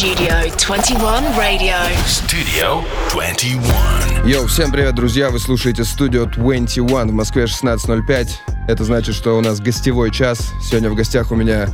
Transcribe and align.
Studio 0.00 0.48
21 0.56 1.36
Radio. 1.36 1.76
Studio 2.06 2.82
21. 3.12 4.26
Йоу, 4.26 4.46
всем 4.46 4.72
привет, 4.72 4.94
друзья! 4.94 5.28
Вы 5.28 5.38
слушаете 5.38 5.82
Studio 5.82 6.24
21 6.24 7.08
в 7.08 7.12
Москве 7.12 7.44
16.05. 7.44 8.30
Это 8.66 8.84
значит, 8.84 9.14
что 9.14 9.36
у 9.36 9.42
нас 9.42 9.60
гостевой 9.60 10.10
час. 10.10 10.54
Сегодня 10.62 10.88
в 10.88 10.94
гостях 10.94 11.30
у 11.32 11.34
меня 11.34 11.68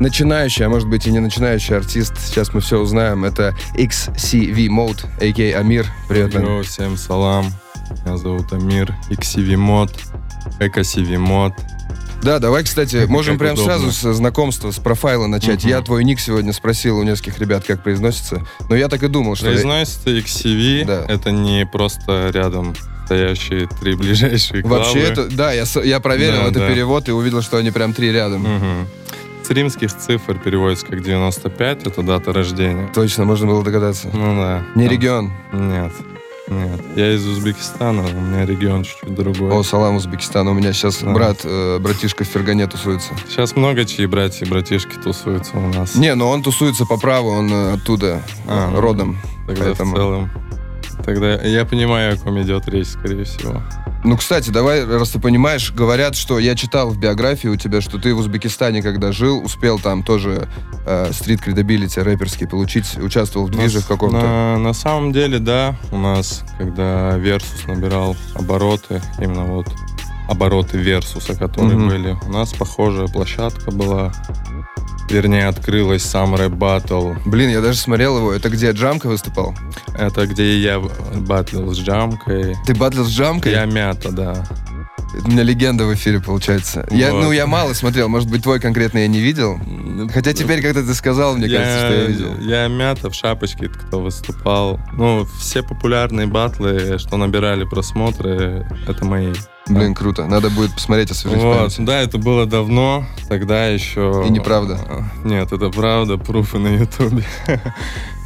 начинающий, 0.00 0.66
а 0.66 0.68
может 0.68 0.88
быть 0.88 1.06
и 1.06 1.12
не 1.12 1.20
начинающий 1.20 1.76
артист. 1.76 2.14
Сейчас 2.18 2.52
мы 2.52 2.62
все 2.62 2.80
узнаем. 2.80 3.24
Это 3.24 3.54
XCV 3.74 4.56
Mode, 4.66 5.04
а.к.а. 5.20 5.60
Амир. 5.60 5.86
Привет. 6.08 6.34
Йоу, 6.34 6.64
всем 6.64 6.96
салам. 6.96 7.46
Меня 8.04 8.16
зовут 8.16 8.52
Амир. 8.52 8.92
XCV 9.08 9.54
Mod. 9.54 9.96
EcoCV 10.58 11.14
Mod. 11.16 11.52
Да, 12.22 12.38
давай, 12.38 12.64
кстати, 12.64 13.06
можем 13.08 13.38
прям 13.38 13.56
сразу 13.56 13.92
с 13.92 14.00
знакомства, 14.12 14.70
с 14.70 14.76
профайла 14.78 15.26
начать. 15.26 15.64
Я 15.64 15.80
твой 15.80 16.04
ник 16.04 16.20
сегодня 16.20 16.52
спросил 16.52 16.98
у 16.98 17.02
нескольких 17.02 17.38
ребят, 17.38 17.64
как 17.64 17.82
произносится. 17.82 18.46
Но 18.68 18.74
я 18.76 18.88
так 18.88 19.02
и 19.02 19.08
думал, 19.08 19.36
что... 19.36 19.46
Произносится 19.46 20.10
XCV. 20.10 21.06
Это 21.08 21.30
не 21.30 21.64
просто 21.66 22.30
рядом 22.32 22.74
стоящие 23.06 23.68
три 23.80 23.94
ближайшие 23.94 24.62
главы. 24.62 24.84
Вообще 24.84 25.00
это... 25.00 25.28
Да, 25.30 25.52
я, 25.52 25.64
я 25.84 26.00
проверил, 26.00 26.42
Да, 26.42 26.48
это 26.50 26.58
да. 26.60 26.68
перевод 26.68 27.08
и 27.08 27.12
увидел, 27.12 27.40
что 27.40 27.56
они 27.56 27.70
прям 27.70 27.94
три 27.94 28.12
рядом. 28.12 28.42
Мгм. 28.42 28.88
С 29.42 29.50
римских 29.50 29.96
цифр 29.96 30.34
переводится 30.38 30.84
как 30.84 31.02
95, 31.02 31.86
это 31.86 32.02
дата 32.02 32.34
рождения. 32.34 32.90
Точно, 32.94 33.24
можно 33.24 33.46
было 33.46 33.64
догадаться. 33.64 34.10
Ну 34.12 34.36
да. 34.36 34.62
Не 34.74 34.84
Там- 34.84 34.92
регион. 34.92 35.32
Нет. 35.54 35.92
Нет. 36.50 36.80
Я 36.96 37.14
из 37.14 37.26
Узбекистана, 37.26 38.02
у 38.02 38.20
меня 38.20 38.46
регион 38.46 38.82
чуть-чуть 38.84 39.14
другой. 39.14 39.50
О, 39.52 39.62
салам, 39.62 39.96
Узбекистан. 39.96 40.48
У 40.48 40.54
меня 40.54 40.72
сейчас 40.72 41.02
Да. 41.02 41.10
брат, 41.12 41.40
э, 41.44 41.78
братишка 41.78 42.24
в 42.24 42.26
Фергане 42.26 42.66
тусуется. 42.66 43.12
Сейчас 43.28 43.54
много 43.56 43.84
чьи 43.84 44.06
братья 44.06 44.46
и 44.46 44.48
братишки 44.48 44.96
тусуются 45.02 45.56
у 45.58 45.68
нас. 45.68 45.94
Не, 45.94 46.14
но 46.14 46.30
он 46.30 46.42
тусуется 46.42 46.86
по 46.86 46.96
праву, 46.98 47.28
он 47.30 47.52
э, 47.52 47.72
оттуда, 47.74 48.22
А, 48.46 48.72
э, 48.74 48.80
родом. 48.80 49.18
Тогда 49.46 49.64
поэтому- 49.64 49.92
в 49.92 49.96
целом. 49.96 50.30
Тогда 51.04 51.34
я 51.42 51.64
понимаю, 51.64 52.14
о 52.14 52.16
ком 52.16 52.40
идет 52.42 52.66
речь, 52.68 52.88
скорее 52.88 53.24
всего. 53.24 53.62
Ну, 54.04 54.16
кстати, 54.16 54.50
давай, 54.50 54.84
раз 54.84 55.10
ты 55.10 55.18
понимаешь, 55.18 55.72
говорят, 55.72 56.14
что 56.14 56.38
я 56.38 56.54
читал 56.54 56.88
в 56.90 56.98
биографии 56.98 57.48
у 57.48 57.56
тебя, 57.56 57.80
что 57.80 57.98
ты 57.98 58.14
в 58.14 58.18
Узбекистане, 58.18 58.80
когда 58.80 59.10
жил, 59.10 59.44
успел 59.44 59.78
там 59.80 60.02
тоже 60.04 60.48
э, 60.86 61.10
street 61.12 61.40
credibility 61.40 62.00
рэперский 62.00 62.46
получить, 62.46 62.96
участвовал 62.96 63.46
в 63.46 63.50
движах 63.50 63.82
На- 63.82 63.88
каком-то. 63.88 64.16
На, 64.18 64.58
на 64.58 64.72
самом 64.72 65.12
деле, 65.12 65.40
да, 65.40 65.76
у 65.90 65.98
нас, 65.98 66.44
когда 66.58 67.18
Versus 67.18 67.66
набирал 67.66 68.16
обороты, 68.34 69.02
именно 69.18 69.44
вот 69.44 69.66
обороты 70.28 70.78
Versus 70.78 71.20
а, 71.20 71.34
которые 71.34 71.76
Мгм. 71.76 71.88
были, 71.88 72.16
у 72.26 72.30
нас 72.30 72.52
похожая 72.52 73.08
площадка 73.08 73.72
была. 73.72 74.12
Вернее, 75.10 75.46
открылась 75.48 76.02
сам 76.02 76.34
рэп 76.34 76.52
баттл. 76.52 77.12
Блин, 77.24 77.50
я 77.50 77.60
даже 77.60 77.78
смотрел 77.78 78.18
его. 78.18 78.32
Это 78.32 78.48
где 78.50 78.70
Джамка 78.72 79.06
выступал? 79.08 79.54
Это 79.98 80.26
где 80.26 80.58
я 80.58 80.80
батлил 80.80 81.72
с 81.74 81.78
Джамкой. 81.78 82.56
Ты 82.66 82.74
батлил 82.74 83.04
с 83.04 83.10
Джамкой? 83.10 83.52
Я 83.52 83.64
мята, 83.64 84.12
да. 84.12 84.46
У 85.24 85.30
меня 85.30 85.42
легенда 85.42 85.86
в 85.86 85.94
эфире 85.94 86.20
получается. 86.20 86.86
Я, 86.90 87.12
Вот. 87.12 87.24
ну, 87.24 87.32
я 87.32 87.46
мало 87.46 87.72
смотрел, 87.72 88.08
может 88.08 88.28
быть, 88.30 88.42
твой 88.42 88.60
конкретно 88.60 88.98
я 88.98 89.08
не 89.08 89.20
видел. 89.20 89.58
Хотя 90.12 90.34
теперь, 90.34 90.60
когда 90.60 90.82
ты 90.82 90.94
сказал, 90.94 91.34
мне 91.36 91.48
кажется, 91.48 91.78
что 91.78 91.94
я 91.94 92.04
видел. 92.04 92.38
Я 92.40 92.68
мята 92.68 93.08
в 93.08 93.14
шапочке, 93.14 93.68
кто 93.68 94.00
выступал. 94.00 94.78
Ну, 94.92 95.26
все 95.40 95.62
популярные 95.62 96.26
батлы, 96.26 96.98
что 96.98 97.16
набирали 97.16 97.64
просмотры, 97.64 98.66
это 98.86 99.04
мои. 99.06 99.32
Блин, 99.68 99.94
круто. 99.94 100.24
Надо 100.26 100.50
будет 100.50 100.72
посмотреть, 100.74 101.10
освежить 101.10 101.42
Вот, 101.42 101.56
память. 101.58 101.84
да, 101.84 102.00
это 102.00 102.18
было 102.18 102.46
давно, 102.46 103.04
тогда 103.28 103.66
еще... 103.66 104.24
И 104.26 104.30
неправда. 104.30 104.78
Нет, 105.24 105.52
это 105.52 105.70
правда, 105.70 106.16
пруфы 106.18 106.58
на 106.58 106.68
ютубе. 106.68 107.24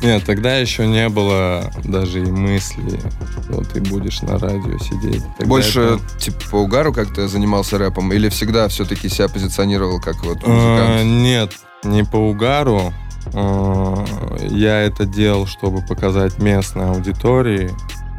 Нет, 0.02 0.24
тогда 0.24 0.56
еще 0.56 0.86
не 0.86 1.08
было 1.08 1.70
даже 1.84 2.22
и 2.24 2.30
мысли, 2.30 3.00
что 3.44 3.62
ты 3.64 3.80
будешь 3.80 4.20
на 4.22 4.38
радио 4.38 4.76
сидеть. 4.78 5.22
Тогда 5.38 5.46
Больше, 5.48 5.80
это- 5.80 6.18
типа, 6.18 6.40
по 6.50 6.56
угару 6.56 6.92
как-то 6.92 7.28
занимался 7.28 7.78
рэпом? 7.78 8.12
Или 8.12 8.28
всегда 8.28 8.66
все-таки 8.68 9.08
себя 9.08 9.28
позиционировал 9.28 10.00
как 10.00 10.22
вот 10.24 10.38
А, 10.44 10.48
музыкант? 10.48 11.04
Нет, 11.22 11.52
не 11.84 12.04
по 12.04 12.16
угару. 12.16 12.92
А, 13.32 14.04
Я 14.48 14.80
это 14.80 15.04
делал, 15.06 15.46
чтобы 15.46 15.82
показать 15.82 16.38
местной 16.38 16.86
аудитории, 16.90 17.70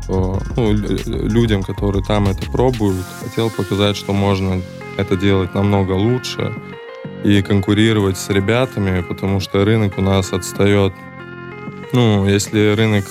что, 0.03 0.39
ну, 0.55 0.73
лю- 0.73 1.27
людям, 1.29 1.63
которые 1.63 2.03
там 2.03 2.27
это 2.27 2.49
пробуют, 2.51 3.05
хотел 3.21 3.49
показать, 3.49 3.95
что 3.95 4.13
можно 4.13 4.61
это 4.97 5.15
делать 5.15 5.53
намного 5.53 5.93
лучше 5.93 6.53
и 7.23 7.41
конкурировать 7.41 8.17
с 8.17 8.29
ребятами, 8.29 9.01
потому 9.01 9.39
что 9.39 9.63
рынок 9.65 9.97
у 9.97 10.01
нас 10.01 10.33
отстает. 10.33 10.93
Ну, 11.93 12.27
если 12.27 12.75
рынок 12.75 13.05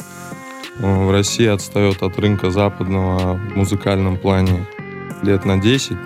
э, 0.78 1.06
в 1.06 1.10
России 1.10 1.46
отстает 1.46 2.02
от 2.02 2.18
рынка 2.18 2.50
западного 2.50 3.34
в 3.34 3.56
музыкальном 3.56 4.16
плане 4.16 4.66
лет 5.22 5.44
на 5.44 5.56
10, 5.58 5.96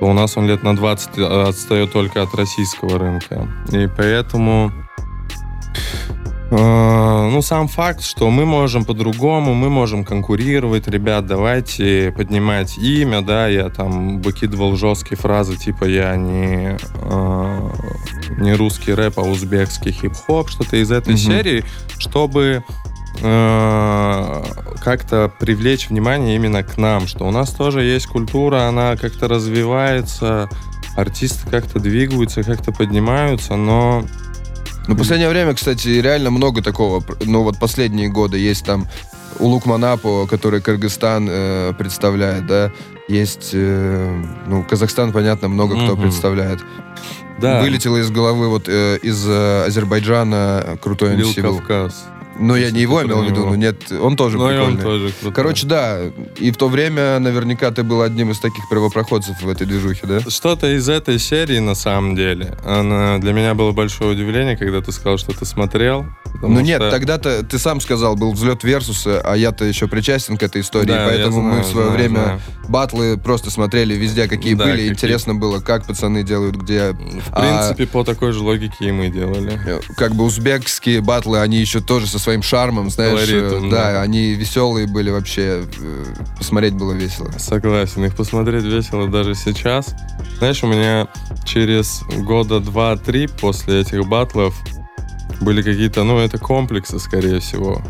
то 0.00 0.06
у 0.06 0.12
нас 0.12 0.36
он 0.36 0.46
лет 0.46 0.62
на 0.62 0.74
20 0.76 1.18
отстает 1.18 1.92
только 1.92 2.22
от 2.22 2.34
российского 2.34 2.98
рынка. 2.98 3.48
И 3.72 3.88
поэтому, 3.94 4.72
э, 4.98 6.17
ну, 6.50 7.42
сам 7.42 7.68
факт, 7.68 8.02
что 8.02 8.30
мы 8.30 8.46
можем 8.46 8.84
по-другому, 8.84 9.52
мы 9.54 9.68
можем 9.68 10.04
конкурировать, 10.04 10.88
ребят, 10.88 11.26
давайте 11.26 12.12
поднимать 12.16 12.78
имя, 12.78 13.20
да, 13.20 13.48
я 13.48 13.68
там 13.68 14.22
выкидывал 14.22 14.76
жесткие 14.76 15.18
фразы, 15.18 15.56
типа 15.56 15.84
я 15.84 16.16
не, 16.16 16.78
э, 17.02 17.70
не 18.38 18.54
русский 18.54 18.94
рэп, 18.94 19.18
а 19.18 19.22
узбекский 19.22 19.92
хип-хоп, 19.92 20.48
что-то 20.48 20.76
из 20.76 20.90
этой 20.90 21.10
Мгм. 21.14 21.18
серии, 21.18 21.64
чтобы 21.98 22.64
э, 23.20 24.44
как-то 24.82 25.30
привлечь 25.40 25.90
внимание 25.90 26.36
именно 26.36 26.62
к 26.62 26.78
нам, 26.78 27.06
что 27.06 27.26
у 27.26 27.30
нас 27.30 27.50
тоже 27.50 27.82
есть 27.82 28.06
культура, 28.06 28.68
она 28.68 28.96
как-то 28.96 29.28
развивается, 29.28 30.48
артисты 30.96 31.48
как-то 31.50 31.80
двигаются, 31.80 32.42
как-то 32.42 32.72
поднимаются, 32.72 33.56
но 33.56 34.04
Ну, 34.88 34.94
в 34.94 34.98
последнее 34.98 35.28
время, 35.28 35.54
кстати, 35.54 35.88
реально 35.88 36.30
много 36.30 36.62
такого. 36.62 37.04
Ну, 37.24 37.42
вот 37.42 37.58
последние 37.58 38.08
годы 38.08 38.38
есть 38.38 38.64
там 38.64 38.86
Улук 39.38 39.66
Манапо, 39.66 40.26
который 40.26 40.60
Кыргызстан 40.60 41.28
э, 41.30 41.72
представляет, 41.78 42.46
да. 42.46 42.72
Есть, 43.06 43.50
э, 43.52 44.22
ну, 44.46 44.64
Казахстан, 44.64 45.12
понятно, 45.12 45.48
много 45.48 45.74
кто 45.74 45.92
Мгм. 45.92 46.02
представляет. 46.02 46.60
да, 47.40 47.60
Вылетело 47.60 47.98
из 47.98 48.10
головы 48.10 48.48
вот 48.48 48.64
э, 48.68 48.98
из 49.02 49.24
э, 49.28 49.64
Азербайджана 49.66 50.78
крутой 50.82 51.14
Лил 51.16 51.30
MC 51.30 51.42
был. 51.42 51.58
Кавказ. 51.58 52.06
Ну, 52.38 52.54
я 52.56 52.70
не 52.70 52.80
его 52.80 53.02
имел 53.02 53.22
в 53.22 53.26
виду, 53.26 53.46
но 53.46 53.54
нет, 53.56 53.90
он 53.90 54.16
тоже 54.16 54.36
Ну 54.38 54.50
и 54.50 54.56
он 54.56 54.76
прикольный. 54.76 54.82
тоже 54.82 55.12
крутой. 55.20 55.32
Короче, 55.32 55.66
да, 55.66 55.98
и 56.38 56.50
в 56.50 56.56
то 56.56 56.68
время 56.68 57.18
наверняка 57.18 57.70
ты 57.70 57.82
был 57.82 58.02
одним 58.02 58.30
из 58.30 58.38
таких 58.38 58.68
первопроходцев 58.70 59.42
в 59.42 59.48
этой 59.48 59.66
движухе, 59.66 60.06
да? 60.06 60.20
Что-то 60.20 60.74
из 60.76 60.88
этой 60.88 61.18
серии, 61.18 61.58
на 61.58 61.74
самом 61.74 62.14
деле, 62.16 62.56
она, 62.64 63.18
для 63.18 63.32
меня 63.32 63.54
было 63.54 63.72
большое 63.72 64.12
удивление, 64.12 64.56
когда 64.56 64.80
ты 64.80 64.92
сказал, 64.92 65.18
что 65.18 65.32
ты 65.32 65.44
смотрел. 65.44 66.06
Ну 66.42 66.60
нет, 66.60 66.80
что- 66.80 66.90
тогда-то 66.90 67.42
ты 67.44 67.58
сам 67.58 67.80
сказал, 67.80 68.14
был 68.14 68.32
взлет 68.32 68.62
Версуса, 68.62 69.20
а 69.24 69.34
я-то 69.36 69.64
еще 69.64 69.88
причастен 69.88 70.36
к 70.36 70.42
этой 70.42 70.60
истории, 70.62 70.86
Да, 70.86 71.06
поэтому 71.08 71.40
мы 71.42 71.50
знаю, 71.50 71.64
в 71.64 71.66
свое 71.66 71.86
знаю, 71.88 71.98
время 71.98 72.22
знаю. 72.24 72.40
батлы 72.68 73.16
просто 73.18 73.50
смотрели 73.50 73.94
везде, 73.94 74.28
какие 74.28 74.54
Да, 74.54 74.64
были, 74.64 74.76
какие. 74.76 74.90
интересно 74.90 75.34
было, 75.34 75.58
как 75.60 75.86
пацаны 75.86 76.22
делают, 76.22 76.54
где... 76.56 76.92
В 76.92 77.32
А- 77.32 77.40
принципе, 77.40 77.86
по 77.86 78.04
такой 78.04 78.32
же 78.32 78.42
логике 78.42 78.76
и 78.88 78.92
мы 78.92 79.08
делали. 79.08 79.58
э, 79.66 79.80
Как 79.96 80.14
бы 80.14 80.24
узбекские 80.24 81.00
батлы, 81.00 81.40
они 81.40 81.58
еще 81.58 81.80
тоже 81.80 82.06
со 82.06 82.18
своим 82.28 82.42
шармом, 82.42 82.90
знаешь, 82.90 83.26
Колоритом, 83.26 83.70
да, 83.70 83.92
да. 83.92 84.02
они 84.02 84.34
веселые 84.34 84.86
были 84.86 85.08
вообще, 85.08 85.64
э, 85.80 86.04
посмотреть 86.36 86.74
было 86.74 86.92
весело. 86.92 87.30
Согласен, 87.38 88.04
их 88.04 88.14
посмотреть 88.14 88.64
весело 88.64 89.08
даже 89.08 89.34
сейчас. 89.34 89.94
Знаешь, 90.36 90.62
у 90.62 90.66
меня 90.66 91.08
через 91.46 92.02
года 92.18 92.60
два-три 92.60 93.28
после 93.28 93.80
этих 93.80 94.06
батлов 94.06 94.54
были 95.40 95.62
какие-то, 95.62 96.04
ну, 96.04 96.18
это 96.18 96.36
комплексы, 96.36 96.98
скорее 96.98 97.40
всего. 97.40 97.80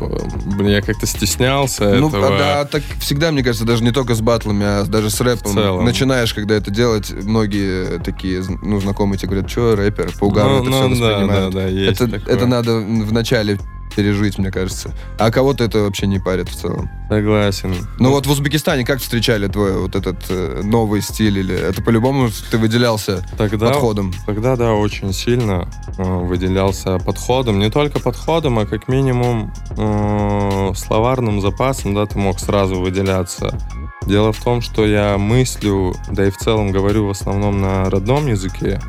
Блин, 0.00 0.68
я 0.70 0.82
как-то 0.82 1.06
стеснялся 1.06 1.94
Ну, 1.94 2.08
этого. 2.08 2.34
а, 2.36 2.38
да, 2.38 2.64
так 2.64 2.82
всегда, 3.00 3.30
мне 3.32 3.42
кажется, 3.42 3.64
даже 3.66 3.82
не 3.84 3.92
только 3.92 4.14
с 4.14 4.20
батлами, 4.20 4.64
а 4.64 4.84
даже 4.84 5.10
с 5.10 5.20
рэпом. 5.20 5.52
В 5.52 5.54
целом. 5.54 5.84
Начинаешь, 5.84 6.32
когда 6.34 6.54
это 6.54 6.70
делать, 6.70 7.10
многие 7.10 7.98
такие, 8.00 8.42
ну, 8.62 8.80
знакомые 8.80 9.18
тебе 9.18 9.30
говорят, 9.30 9.50
что 9.50 9.76
рэпер, 9.76 10.12
по 10.18 10.24
угару 10.24 10.48
Ну, 10.50 10.62
это 10.62 10.70
все 10.70 10.88
ну, 10.88 10.96
да, 10.96 11.06
воспринимают. 11.10 11.54
да, 11.54 11.60
да, 11.60 11.66
есть 11.68 12.00
это, 12.00 12.10
такое. 12.18 12.34
это 12.34 12.46
надо 12.46 12.76
вначале 12.78 13.58
пережить, 13.96 14.38
мне 14.38 14.52
кажется. 14.52 14.92
А 15.18 15.30
кого-то 15.30 15.64
это 15.64 15.78
вообще 15.80 16.06
не 16.06 16.18
парит 16.18 16.48
в 16.48 16.54
целом. 16.54 16.90
Согласен. 17.08 17.74
Ну 17.98 18.10
вот 18.10 18.26
в 18.26 18.30
Узбекистане 18.30 18.84
как 18.84 19.00
встречали 19.00 19.48
твой 19.48 19.78
вот 19.78 19.96
этот 19.96 20.18
э, 20.28 20.60
новый 20.62 21.00
стиль? 21.00 21.38
Или 21.38 21.54
это 21.54 21.82
по-любому 21.82 22.28
ты 22.50 22.58
выделялся 22.58 23.26
тогда, 23.38 23.70
подходом? 23.70 24.12
Тогда, 24.26 24.56
да, 24.56 24.74
очень 24.74 25.12
сильно 25.12 25.68
э, 25.96 26.02
выделялся 26.02 26.98
подходом. 26.98 27.58
Не 27.58 27.70
только 27.70 27.98
подходом, 27.98 28.58
а 28.58 28.66
как 28.66 28.86
минимум 28.86 29.52
э, 29.70 30.72
словарным 30.76 31.40
запасом, 31.40 31.94
да, 31.94 32.04
ты 32.06 32.18
мог 32.18 32.38
сразу 32.38 32.80
выделяться. 32.80 33.58
Дело 34.04 34.32
в 34.32 34.42
том, 34.42 34.60
что 34.60 34.86
я 34.86 35.16
мыслю, 35.16 35.94
да 36.10 36.26
и 36.26 36.30
в 36.30 36.36
целом 36.36 36.70
говорю 36.70 37.06
в 37.06 37.10
основном 37.10 37.60
на 37.62 37.88
родном 37.88 38.26
языке. 38.26 38.80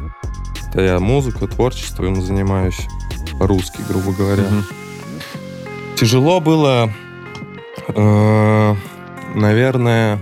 Это 0.69 0.81
я 0.81 1.00
музыкой, 1.00 1.48
творчеством 1.48 2.21
занимаюсь. 2.21 2.88
по-русски, 3.39 3.81
грубо 3.88 4.12
говоря. 4.12 4.45
Тяжело 5.98 6.40
было, 6.40 6.94
э, 7.88 8.76
наверное, 9.34 10.20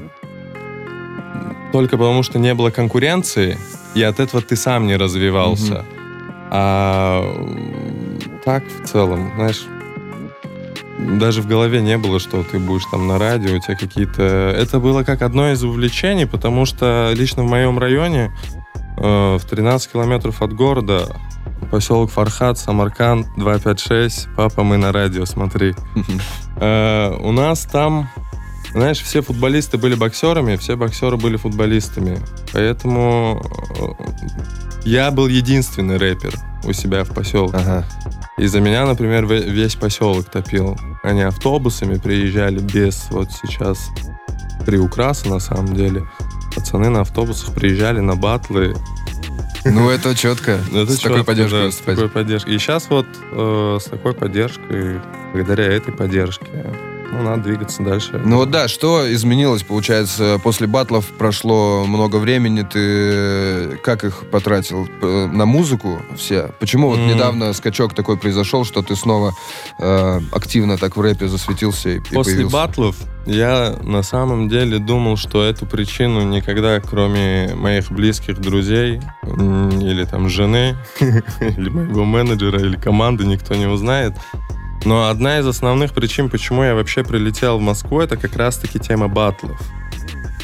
только 1.74 1.98
потому, 1.98 2.24
что 2.24 2.40
не 2.40 2.54
было 2.54 2.70
конкуренции, 2.70 3.58
и 3.94 4.02
от 4.02 4.22
этого 4.22 4.42
ты 4.42 4.56
сам 4.56 4.88
не 4.88 4.96
развивался. 4.96 5.84
А 6.50 7.24
м, 7.24 8.22
так 8.46 8.64
в 8.64 8.88
целом, 8.88 9.34
знаешь, 9.36 9.66
даже 11.20 11.42
в 11.42 11.48
голове 11.48 11.82
не 11.82 11.98
было, 11.98 12.22
что 12.22 12.42
ты 12.44 12.58
будешь 12.58 12.86
там 12.90 13.08
на 13.08 13.20
радио, 13.20 13.56
у 13.56 13.60
тебя 13.60 13.76
какие-то... 13.76 14.24
Это 14.58 14.80
было 14.80 15.04
как 15.04 15.22
одно 15.22 15.52
из 15.52 15.62
увлечений, 15.62 16.26
потому 16.26 16.66
что 16.66 17.12
лично 17.14 17.44
в 17.44 17.50
моем 17.50 17.80
районе, 17.80 18.32
в 18.98 19.42
13 19.50 19.92
километров 19.92 20.42
от 20.42 20.54
города, 20.54 21.16
поселок 21.72 22.12
Фархат, 22.12 22.58
Самарканд, 22.58 23.28
256, 23.38 24.28
папа, 24.36 24.64
мы 24.64 24.78
на 24.78 24.92
радио, 24.92 25.26
смотри. 25.26 25.76
Э, 26.58 27.14
у 27.20 27.34
нас 27.34 27.66
там, 27.66 28.10
знаешь, 28.72 29.02
все 29.02 29.22
футболисты 29.22 29.78
были 29.78 29.96
боксерами, 29.96 30.56
все 30.56 30.78
боксеры 30.78 31.18
были 31.18 31.36
футболистами. 31.36 32.20
Поэтому 32.54 33.42
э, 33.78 34.04
я 34.86 35.12
был 35.12 35.28
единственный 35.28 35.98
рэпер 35.98 36.34
у 36.64 36.72
себя 36.72 37.04
в 37.04 37.14
поселке. 37.14 37.58
Ага. 37.58 37.86
И 38.38 38.48
за 38.48 38.62
меня, 38.62 38.86
например, 38.86 39.26
ве- 39.26 39.50
весь 39.50 39.76
поселок 39.76 40.30
топил. 40.30 40.78
Они 41.04 41.22
автобусами 41.24 41.98
приезжали 41.98 42.60
без 42.60 43.08
вот 43.12 43.30
сейчас 43.32 43.90
приукраса 44.66 45.30
на 45.30 45.40
самом 45.40 45.76
деле. 45.76 46.04
Пацаны 46.56 46.90
на 46.90 47.02
автобусах 47.02 47.54
приезжали 47.54 48.00
на 48.00 48.16
батлы. 48.16 48.76
Ну, 49.66 49.90
это 49.90 50.16
четко. 50.16 50.60
Это 50.74 50.92
С 50.92 51.00
такой 51.00 51.18
чётко, 51.18 51.24
поддержкой 51.24 51.56
да, 51.58 51.62
с 51.64 51.66
выступать. 51.66 51.96
такой 51.96 52.10
поддержкой. 52.10 52.56
И 52.56 52.60
сейчас 52.60 52.88
вот 52.90 53.08
э, 53.32 53.78
с 53.82 53.86
такой 53.86 54.14
поддержкой, 54.14 55.02
благодаря 55.34 55.66
этой 55.66 55.92
поддержке, 55.92 56.46
ну, 57.12 57.22
надо 57.24 57.44
двигаться 57.44 57.84
дальше. 57.84 58.22
Ну 58.24 58.38
вот 58.38 58.52
да, 58.52 58.68
что 58.68 59.12
изменилось, 59.14 59.64
получается, 59.64 60.40
после 60.44 60.68
батлов 60.68 61.06
прошло 61.18 61.86
много 61.86 62.18
времени, 62.18 62.62
ты 62.64 63.78
как 63.84 64.04
их 64.04 64.30
потратил? 64.32 64.88
П- 65.02 65.28
На 65.28 65.46
музыку 65.46 66.02
все? 66.18 66.50
Почему 66.60 66.90
вот 66.90 67.00
М. 67.00 67.08
недавно 67.08 67.54
скачок 67.54 67.94
такой 67.94 68.18
произошел, 68.18 68.66
что 68.66 68.82
ты 68.82 68.96
снова 68.96 69.34
э, 69.80 70.20
активно 70.32 70.78
так 70.78 70.98
в 70.98 71.02
рэпе 71.02 71.28
засветился 71.28 71.90
и, 71.90 71.98
и 71.98 72.00
После 72.00 72.34
появился? 72.34 72.54
батлов 72.56 72.96
я 73.26 73.76
на 73.82 74.04
самом 74.04 74.50
деле 74.50 74.78
думал, 74.78 75.18
что 75.18 75.44
эту 75.44 75.66
причину 75.66 76.22
никогда, 76.22 76.80
кроме 76.80 77.56
моих 77.56 77.92
близких 77.92 78.40
друзей 78.40 79.02
или 79.24 80.06
там 80.06 80.30
жены, 80.30 80.76
или 81.00 81.70
моего 81.70 82.06
менеджера, 82.06 82.60
или 82.60 82.76
команды, 82.76 83.26
никто 83.26 83.56
не 83.56 83.66
узнает. 83.66 84.14
Но 84.86 85.10
одна 85.10 85.40
из 85.40 85.48
основных 85.48 85.94
причин, 85.94 86.30
почему 86.30 86.64
я 86.64 86.76
вообще 86.76 87.04
прилетел 87.04 87.58
в 87.58 87.62
Москву, 87.62 88.00
это 88.02 88.18
как 88.18 88.36
раз-таки 88.36 88.80
тема 88.80 89.08
батлов. 89.08 89.60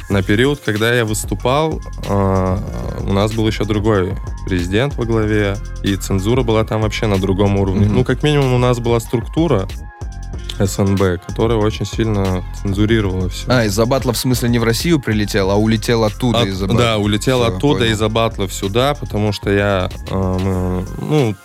На 0.10 0.24
период, 0.24 0.60
когда 0.66 0.94
я 0.94 1.06
выступал, 1.06 1.80
а, 2.10 2.60
у 3.08 3.14
нас 3.14 3.32
был 3.32 3.48
еще 3.48 3.64
другой 3.64 4.18
президент 4.46 4.96
во 4.98 5.06
главе, 5.06 5.56
и 5.84 5.96
цензура 5.96 6.44
была 6.44 6.66
там 6.66 6.82
вообще 6.82 7.06
на 7.08 7.18
другом 7.18 7.58
уровне. 7.58 7.86
Мгм. 7.86 7.96
Ну, 7.98 8.04
как 8.04 8.24
минимум, 8.24 8.54
у 8.54 8.58
нас 8.58 8.80
была 8.80 9.00
структура, 9.00 9.70
СНБ, 10.60 11.22
которая 11.26 11.58
очень 11.58 11.86
сильно 11.86 12.44
цензурировала 12.62 13.30
все. 13.30 13.46
А, 13.48 13.66
из-за 13.66 13.86
батлов 13.86 14.18
в 14.18 14.20
смысле 14.20 14.50
не 14.50 14.60
в 14.60 14.64
Россию 14.64 15.00
прилетел, 15.00 15.50
а 15.50 15.56
улетел 15.56 16.04
оттуда 16.04 16.42
От- 16.42 16.48
из-за 16.48 16.68
да, 16.68 16.74
батлов. 16.74 17.06
улетел 17.06 17.44
Всё, 17.44 17.56
оттуда 17.56 17.86
из-за 17.88 18.10
батлов 18.10 18.54
сюда, 18.54 18.94
потому 18.96 19.32
что 19.32 19.50
я, 19.52 19.90
э, 20.10 20.84
ну, 21.00 21.36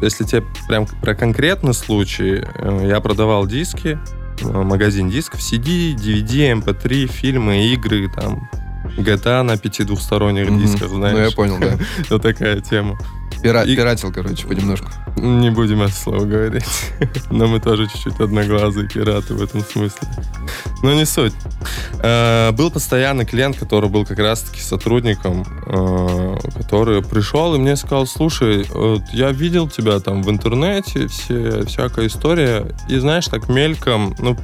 если 0.00 0.24
тебе 0.24 0.44
прям 0.68 0.86
про 0.86 1.14
конкретный 1.14 1.74
случай, 1.74 2.42
э, 2.42 2.86
я 2.86 3.00
продавал 3.00 3.46
диски, 3.46 3.98
э, 4.40 4.46
магазин 4.46 5.10
дисков, 5.10 5.40
CD, 5.40 5.94
DVD, 5.94 6.52
MP3, 6.52 7.06
фильмы, 7.06 7.66
игры, 7.72 8.10
там, 8.10 8.48
GTA 8.96 9.42
на 9.42 9.56
пяти 9.56 9.84
двухсторонних 9.84 10.56
дисках, 10.58 10.88
знаешь. 10.88 11.16
Ну, 11.16 11.24
я 11.24 11.30
понял, 11.30 11.58
да. 11.58 11.78
Вот 12.10 12.22
такая 12.22 12.60
тема. 12.60 12.98
Пира- 13.42 13.64
И- 13.64 13.76
Пиратил, 13.76 14.12
короче, 14.12 14.46
понемножку. 14.46 14.88
Не 15.16 15.50
будем 15.50 15.82
это 15.82 15.92
слово 15.94 16.24
говорить. 16.24 16.64
Но 17.30 17.46
мы 17.46 17.60
тоже 17.60 17.86
чуть-чуть 17.88 18.20
одноглазые 18.20 18.88
пираты 18.88 19.34
в 19.34 19.42
этом 19.42 19.60
смысле. 19.62 20.08
Но 20.82 20.92
не 20.94 21.04
суть. 21.06 21.32
Э, 22.02 22.52
Был 22.52 22.70
постоянный 22.70 23.26
клиент, 23.26 23.58
который 23.58 23.88
был 23.90 24.04
как 24.06 24.18
раз-таки 24.18 24.60
сотрудником, 24.60 25.44
э, 25.66 26.36
который 26.56 27.02
пришел 27.02 27.54
и 27.54 27.58
мне 27.58 27.76
сказал, 27.76 28.06
слушай, 28.06 28.64
вот 28.70 29.02
я 29.12 29.30
видел 29.32 29.68
тебя 29.68 30.00
там 30.00 30.22
в 30.22 30.30
интернете, 30.30 31.06
все, 31.08 31.64
всякая 31.66 32.06
история, 32.06 32.66
и 32.88 32.98
знаешь, 32.98 33.26
так 33.26 33.48
мельком, 33.48 34.14
ну, 34.18 34.36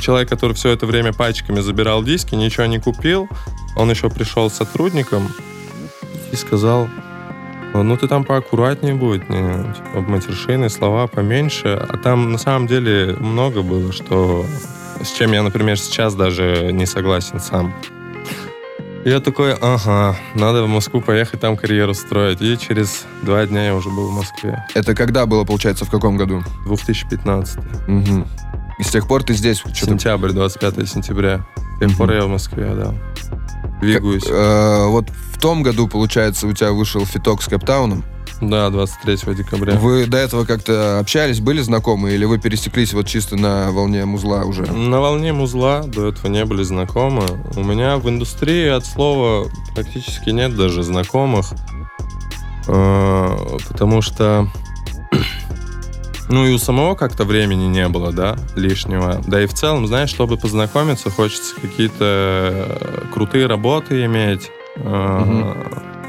человек, 0.00 0.28
который 0.28 0.52
все 0.54 0.70
это 0.70 0.86
время 0.86 1.12
пачками 1.12 1.60
забирал 1.60 2.02
диски, 2.04 2.34
ничего 2.34 2.66
не 2.66 2.78
купил, 2.78 3.28
он 3.76 3.90
еще 3.90 4.08
пришел 4.10 4.48
с 4.50 4.54
сотрудником 4.54 5.28
и 6.32 6.36
сказал, 6.36 6.88
ну 7.82 7.96
ты 7.96 8.06
там 8.08 8.24
поаккуратнее 8.24 8.94
будет, 8.94 9.28
не, 9.28 9.38
типа 9.74 10.00
матершины, 10.06 10.68
слова 10.70 11.06
поменьше. 11.06 11.68
А 11.68 11.96
там 11.96 12.32
на 12.32 12.38
самом 12.38 12.66
деле 12.66 13.16
много 13.18 13.62
было, 13.62 13.92
что 13.92 14.44
с 15.02 15.10
чем 15.12 15.32
я, 15.32 15.42
например, 15.42 15.78
сейчас 15.78 16.14
даже 16.14 16.70
не 16.72 16.86
согласен 16.86 17.40
сам. 17.40 17.74
Я 19.04 19.20
такой, 19.20 19.52
ага, 19.52 20.16
надо 20.34 20.62
в 20.64 20.68
Москву 20.68 21.02
поехать, 21.02 21.38
там 21.40 21.58
карьеру 21.58 21.92
строить. 21.92 22.40
И 22.40 22.56
через 22.56 23.04
два 23.22 23.44
дня 23.44 23.66
я 23.66 23.74
уже 23.74 23.90
был 23.90 24.08
в 24.08 24.12
Москве. 24.12 24.64
Это 24.74 24.94
когда 24.94 25.26
было, 25.26 25.44
получается, 25.44 25.84
в 25.84 25.90
каком 25.90 26.16
году? 26.16 26.42
2015. 26.66 27.58
Мгм. 27.86 28.26
И 28.78 28.82
с 28.82 28.88
тех 28.88 29.06
пор 29.06 29.22
ты 29.22 29.34
здесь 29.34 29.58
что-то... 29.58 29.74
Сентябрь, 29.74 30.30
25 30.32 30.88
сентября. 30.88 31.44
С 31.76 31.80
тех 31.80 31.96
пор 31.98 32.06
Мгм. 32.08 32.16
я 32.16 32.24
в 32.24 32.28
Москве, 32.28 32.74
да. 32.74 32.94
Двигаюсь. 33.82 34.24
Э, 34.26 34.86
вот 34.86 35.06
том 35.44 35.62
году, 35.62 35.88
получается, 35.88 36.46
у 36.46 36.54
тебя 36.54 36.72
вышел 36.72 37.04
фиток 37.04 37.42
с 37.42 37.48
Кэптауном. 37.48 38.02
Да, 38.40 38.70
23 38.70 39.34
декабря. 39.34 39.74
Вы 39.74 40.06
до 40.06 40.16
этого 40.16 40.46
как-то 40.46 40.98
общались, 40.98 41.40
были 41.40 41.60
знакомы, 41.60 42.12
или 42.12 42.24
вы 42.24 42.38
пересеклись 42.38 42.94
вот 42.94 43.06
чисто 43.06 43.36
на 43.36 43.70
волне 43.70 44.06
музла 44.06 44.44
уже? 44.44 44.62
На 44.62 45.02
волне 45.02 45.34
музла 45.34 45.82
до 45.82 46.08
этого 46.08 46.28
не 46.28 46.46
были 46.46 46.62
знакомы. 46.62 47.26
У 47.56 47.62
меня 47.62 47.98
в 47.98 48.08
индустрии 48.08 48.68
от 48.68 48.86
слова 48.86 49.50
практически 49.74 50.30
нет 50.30 50.56
даже 50.56 50.82
знакомых. 50.82 51.52
Э, 52.66 53.36
Потому 53.68 54.00
что 54.00 54.48
ну 56.30 56.46
и 56.46 56.54
у 56.54 56.58
самого 56.58 56.94
как-то 56.94 57.24
времени 57.24 57.66
не 57.66 57.86
было, 57.88 58.12
да, 58.12 58.38
лишнего. 58.56 59.20
Да 59.26 59.42
и 59.42 59.46
в 59.46 59.52
целом, 59.52 59.86
знаешь, 59.86 60.08
чтобы 60.08 60.38
познакомиться, 60.38 61.10
хочется 61.10 61.54
какие-то 61.60 61.98
э, 62.00 63.02
крутые 63.12 63.46
работы 63.46 64.06
иметь. 64.06 64.50
Э, 64.76 65.54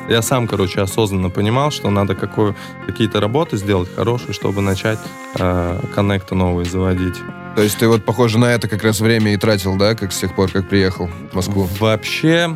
Я 0.08 0.22
сам, 0.22 0.48
короче, 0.48 0.82
осознанно 0.82 1.32
понимал, 1.32 1.72
что 1.72 1.90
надо 1.90 2.14
какую, 2.14 2.56
какие-то 2.86 3.20
работы 3.20 3.58
сделать 3.58 3.90
хорошие, 3.96 4.34
чтобы 4.34 4.62
начать 4.62 5.00
э, 5.40 5.80
коннекты 5.96 6.36
новые 6.36 6.66
заводить. 6.66 7.16
То 7.56 7.64
есть 7.64 7.80
ты 7.80 7.88
вот, 7.88 8.06
похоже, 8.06 8.38
на 8.38 8.46
это 8.46 8.68
как 8.68 8.84
раз 8.84 9.00
время 9.00 9.34
и 9.34 9.38
тратил, 9.38 9.78
да, 9.78 9.96
как 9.96 10.12
с 10.12 10.20
тех 10.20 10.36
пор, 10.36 10.52
как 10.52 10.70
приехал 10.70 11.10
в 11.32 11.36
Москву? 11.36 11.68
Вообще, 11.80 12.56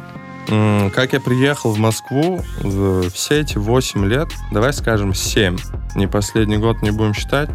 как 0.94 1.14
я 1.14 1.20
приехал 1.20 1.72
в 1.72 1.80
Москву, 1.80 2.42
все 3.14 3.40
эти 3.40 3.58
8 3.58 4.06
лет, 4.06 4.28
давай 4.52 4.74
скажем 4.74 5.14
7, 5.14 5.58
не 5.96 6.08
последний 6.08 6.58
год 6.58 6.82
не 6.82 6.92
будем 6.92 7.14
считать, 7.14 7.50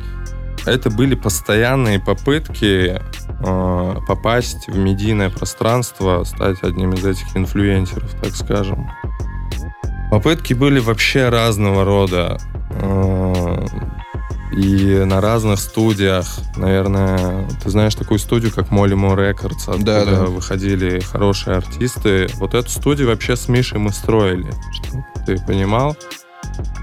это 0.64 0.90
были 0.90 1.14
постоянные 1.14 2.00
попытки 2.00 3.00
э, 3.40 3.96
попасть 4.06 4.66
в 4.68 4.76
медийное 4.76 5.30
пространство, 5.30 6.24
стать 6.24 6.62
одним 6.62 6.92
из 6.92 7.04
этих 7.04 7.36
инфлюенсеров, 7.36 8.14
так 8.22 8.34
скажем. 8.34 8.90
Попытки 10.10 10.54
были 10.54 10.78
вообще 10.80 11.28
разного 11.28 11.84
рода. 11.84 12.38
э, 12.70 13.66
И 14.52 15.02
на 15.04 15.20
разных 15.20 15.58
студиях, 15.58 16.26
наверное, 16.56 17.48
ты 17.62 17.70
знаешь 17.70 17.94
такую 17.96 18.20
студию, 18.20 18.52
как 18.52 18.68
Molly 18.68 18.94
Mo 18.94 19.16
Records, 19.16 19.68
откуда 19.68 20.04
Да, 20.04 20.04
да. 20.04 20.24
выходили 20.26 21.00
хорошие 21.00 21.56
артисты. 21.56 22.28
Вот 22.34 22.54
эту 22.54 22.68
студию 22.70 23.08
вообще 23.08 23.34
с 23.34 23.48
Мишей 23.48 23.78
мы 23.80 23.90
строили, 23.90 24.52
чтобы 24.72 25.04
ты 25.26 25.44
понимал. 25.44 25.96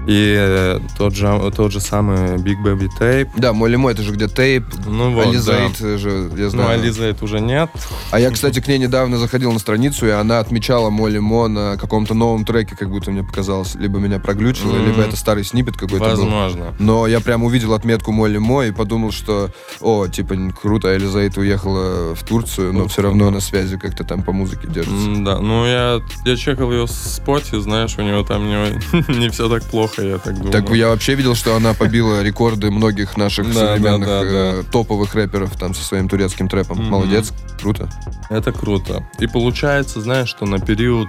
И 0.06 0.34
э, 0.36 0.80
тот 0.98 1.14
же, 1.14 1.52
тот 1.56 1.70
же 1.72 1.80
самый 1.80 2.36
Big 2.36 2.56
Baby 2.64 2.88
Tape. 2.98 3.28
Да, 3.36 3.52
мой 3.52 3.70
лимо, 3.70 3.90
это 3.90 4.02
же 4.02 4.12
где 4.12 4.26
тейп, 4.28 4.64
Ну 4.86 5.12
вот, 5.14 5.26
Ализаид 5.28 5.76
да. 5.80 5.96
же, 5.96 6.30
я 6.36 6.44
Ну, 6.44 6.50
знаю. 6.50 6.80
Ализа 6.80 7.04
это 7.04 7.24
уже 7.24 7.40
нет. 7.40 7.70
А 8.10 8.18
я, 8.18 8.30
кстати, 8.30 8.60
к 8.60 8.66
ней 8.66 8.78
недавно 8.78 9.16
заходил 9.18 9.52
на 9.52 9.58
страницу, 9.60 10.06
и 10.06 10.10
она 10.10 10.40
отмечала 10.40 10.90
Молли 10.90 11.18
Мо 11.18 11.46
на 11.48 11.76
каком-то 11.76 12.14
новом 12.14 12.44
треке, 12.44 12.74
как 12.76 12.90
будто 12.90 13.10
мне 13.12 13.22
показалось. 13.22 13.74
Либо 13.76 13.98
меня 14.00 14.18
проглючило, 14.18 14.74
М. 14.74 14.86
либо 14.86 15.02
это 15.02 15.16
старый 15.16 15.44
снипет 15.44 15.76
какой-то 15.76 16.04
был. 16.04 16.10
Возможно. 16.24 16.74
Но 16.80 17.06
я 17.06 17.20
прям 17.20 17.44
увидел 17.44 17.72
отметку 17.72 18.10
Молли 18.10 18.38
Мо 18.38 18.64
и 18.64 18.72
подумал, 18.72 19.12
что, 19.12 19.50
о, 19.80 20.08
типа, 20.08 20.34
круто, 20.60 20.96
Элизаид 20.96 21.36
уехала 21.38 22.14
в 22.16 22.24
Турцию, 22.24 22.72
но 22.72 22.88
все 22.88 23.02
равно 23.02 23.30
на 23.30 23.40
связи 23.40 23.78
как-то 23.78 24.02
там 24.04 24.22
по 24.22 24.32
музыке 24.32 24.66
держится. 24.66 25.08
Да, 25.22 25.38
ну 25.38 25.64
я, 25.64 26.00
я 26.24 26.36
чекал 26.36 26.72
ее 26.72 26.86
в 26.86 26.90
споте, 26.90 27.60
знаешь, 27.60 27.94
у 27.98 28.02
него 28.02 28.22
там 28.24 28.46
не, 28.48 29.16
не 29.18 29.28
все 29.28 29.48
так 29.48 29.61
плохо 29.62 29.82
плохо, 29.82 30.02
я 30.02 30.18
так 30.18 30.34
думаю. 30.34 30.52
Так 30.52 30.70
я 30.70 30.88
вообще 30.88 31.14
видел, 31.14 31.34
что 31.34 31.56
она 31.56 31.74
побила 31.74 32.22
рекорды 32.22 32.70
многих 32.70 33.16
наших 33.16 33.52
современных 33.52 34.08
э, 34.08 34.62
топовых 34.70 35.14
рэперов 35.14 35.56
там 35.56 35.74
со 35.74 35.84
своим 35.84 36.08
турецким 36.08 36.48
трэпом. 36.48 36.82
Молодец, 36.84 37.32
круто. 37.60 37.88
Это 38.30 38.52
круто. 38.52 39.06
И 39.18 39.26
получается, 39.26 40.00
знаешь, 40.00 40.28
что 40.28 40.46
на 40.46 40.58
период 40.58 41.08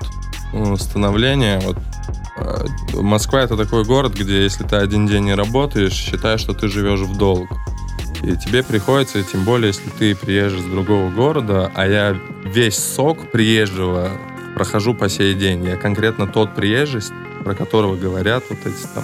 э, 0.53 0.75
становления, 0.79 1.61
вот 1.63 1.77
э, 2.37 2.65
Москва 3.01 3.41
это 3.41 3.57
такой 3.57 3.83
город, 3.83 4.13
где 4.13 4.43
если 4.43 4.63
ты 4.63 4.75
один 4.75 5.07
день 5.07 5.25
не 5.25 5.35
работаешь, 5.35 5.93
считай, 5.93 6.37
что 6.37 6.53
ты 6.53 6.67
живешь 6.67 7.01
в 7.01 7.17
долг. 7.17 7.49
И 8.23 8.37
тебе 8.37 8.63
приходится, 8.63 9.19
и 9.19 9.23
тем 9.23 9.43
более, 9.43 9.67
если 9.67 9.89
ты 9.89 10.15
приезжий 10.15 10.61
с 10.61 10.65
другого 10.65 11.09
города, 11.09 11.69
а 11.75 11.85
я 11.85 12.17
весь 12.45 12.77
сок 12.77 13.31
приезжего 13.31 14.11
прохожу 14.55 14.93
по 14.93 15.09
сей 15.09 15.33
день. 15.33 15.65
Я 15.65 15.75
конкретно 15.75 16.25
тот 16.25 16.55
приезжий, 16.55 17.01
про 17.43 17.53
которого 17.55 17.95
говорят 17.95 18.43
вот 18.49 18.59
эти 18.65 18.83
там 18.93 19.03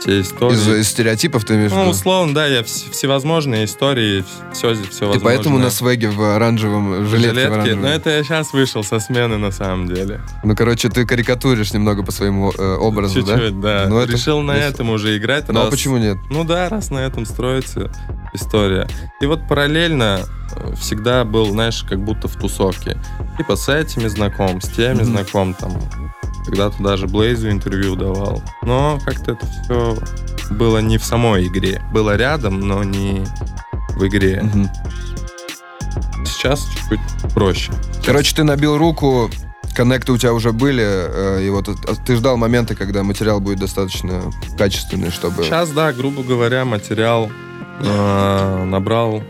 все 0.00 0.20
истории. 0.20 0.54
Из, 0.54 0.68
из 0.68 0.88
стереотипов 0.90 1.44
ты 1.44 1.54
имеешь 1.56 1.72
в 1.72 1.74
Ну, 1.74 1.88
условно, 1.88 2.32
да, 2.32 2.46
я 2.46 2.60
вс- 2.60 2.88
всевозможные 2.92 3.64
истории, 3.64 4.24
все, 4.52 4.74
все 4.74 4.80
Ты 5.00 5.06
возможное. 5.06 5.20
поэтому 5.24 5.58
на 5.58 5.70
свеге 5.70 6.08
в 6.08 6.22
оранжевом 6.36 7.04
жилетке. 7.06 7.48
в 7.50 7.52
оранжевом. 7.52 7.82
Но 7.82 7.88
это 7.88 8.10
я 8.10 8.22
сейчас 8.22 8.52
вышел 8.52 8.84
со 8.84 9.00
смены 9.00 9.38
на 9.38 9.50
самом 9.50 9.92
деле. 9.92 10.20
Ну, 10.44 10.54
короче, 10.54 10.88
ты 10.88 11.04
карикатуришь 11.04 11.72
немного 11.72 12.04
по 12.04 12.12
своему 12.12 12.52
э, 12.56 12.74
образу, 12.76 13.24
да? 13.24 13.34
Чуть-чуть, 13.34 13.60
да. 13.60 13.86
Ну, 13.88 13.98
это 13.98 14.12
Решил 14.12 14.40
на 14.40 14.52
весело. 14.54 14.68
этом 14.70 14.90
уже 14.90 15.16
играть. 15.18 15.48
Ну, 15.48 15.58
а 15.58 15.62
раз- 15.64 15.70
почему 15.70 15.96
нет? 15.98 16.16
Ну 16.30 16.44
да, 16.44 16.68
раз 16.68 16.90
на 16.90 16.98
этом 16.98 17.26
строится 17.26 17.90
история. 18.32 18.86
И 19.20 19.26
вот 19.26 19.46
параллельно 19.48 20.20
э, 20.56 20.74
всегда 20.76 21.24
был, 21.24 21.46
знаешь, 21.50 21.84
как 21.88 21.98
будто 22.04 22.28
в 22.28 22.36
тусовке. 22.36 22.96
Типа 23.36 23.56
с 23.56 23.68
этими 23.68 24.06
знаком, 24.08 24.60
с 24.60 24.68
теми 24.68 24.96
Мгм. 25.02 25.04
знаком, 25.04 25.54
там. 25.54 25.72
Когда-то 26.46 26.82
даже 26.82 27.06
Блейзу 27.06 27.50
интервью 27.50 27.94
давал. 27.96 28.42
Но 28.62 28.98
как-то 29.04 29.32
это 29.32 29.46
все 29.46 29.96
было 30.50 30.78
не 30.78 30.96
в 30.98 31.04
самой 31.04 31.46
игре. 31.46 31.82
Было 31.92 32.16
рядом, 32.16 32.60
но 32.60 32.82
не 32.82 33.24
в 33.90 34.06
игре. 34.06 34.40
Мгм. 34.42 34.68
Сейчас 36.24 36.66
чуть-чуть 36.66 37.32
проще. 37.34 37.72
Короче, 38.04 38.34
ты 38.34 38.44
набил 38.44 38.78
руку, 38.78 39.30
коннекты 39.74 40.12
у 40.12 40.16
тебя 40.18 40.32
уже 40.32 40.52
были, 40.52 40.84
э, 40.84 41.42
и 41.44 41.50
вот 41.50 41.68
э, 41.68 41.72
ты 42.06 42.16
ждал 42.16 42.36
момента, 42.36 42.74
когда 42.74 43.02
материал 43.02 43.40
будет 43.40 43.58
достаточно 43.58 44.22
качественный, 44.56 45.10
чтобы... 45.10 45.44
Сейчас, 45.44 45.70
да, 45.70 45.92
грубо 45.92 46.22
говоря, 46.22 46.64
материал 46.64 47.30
э, 47.80 48.64
набрал... 48.64 49.22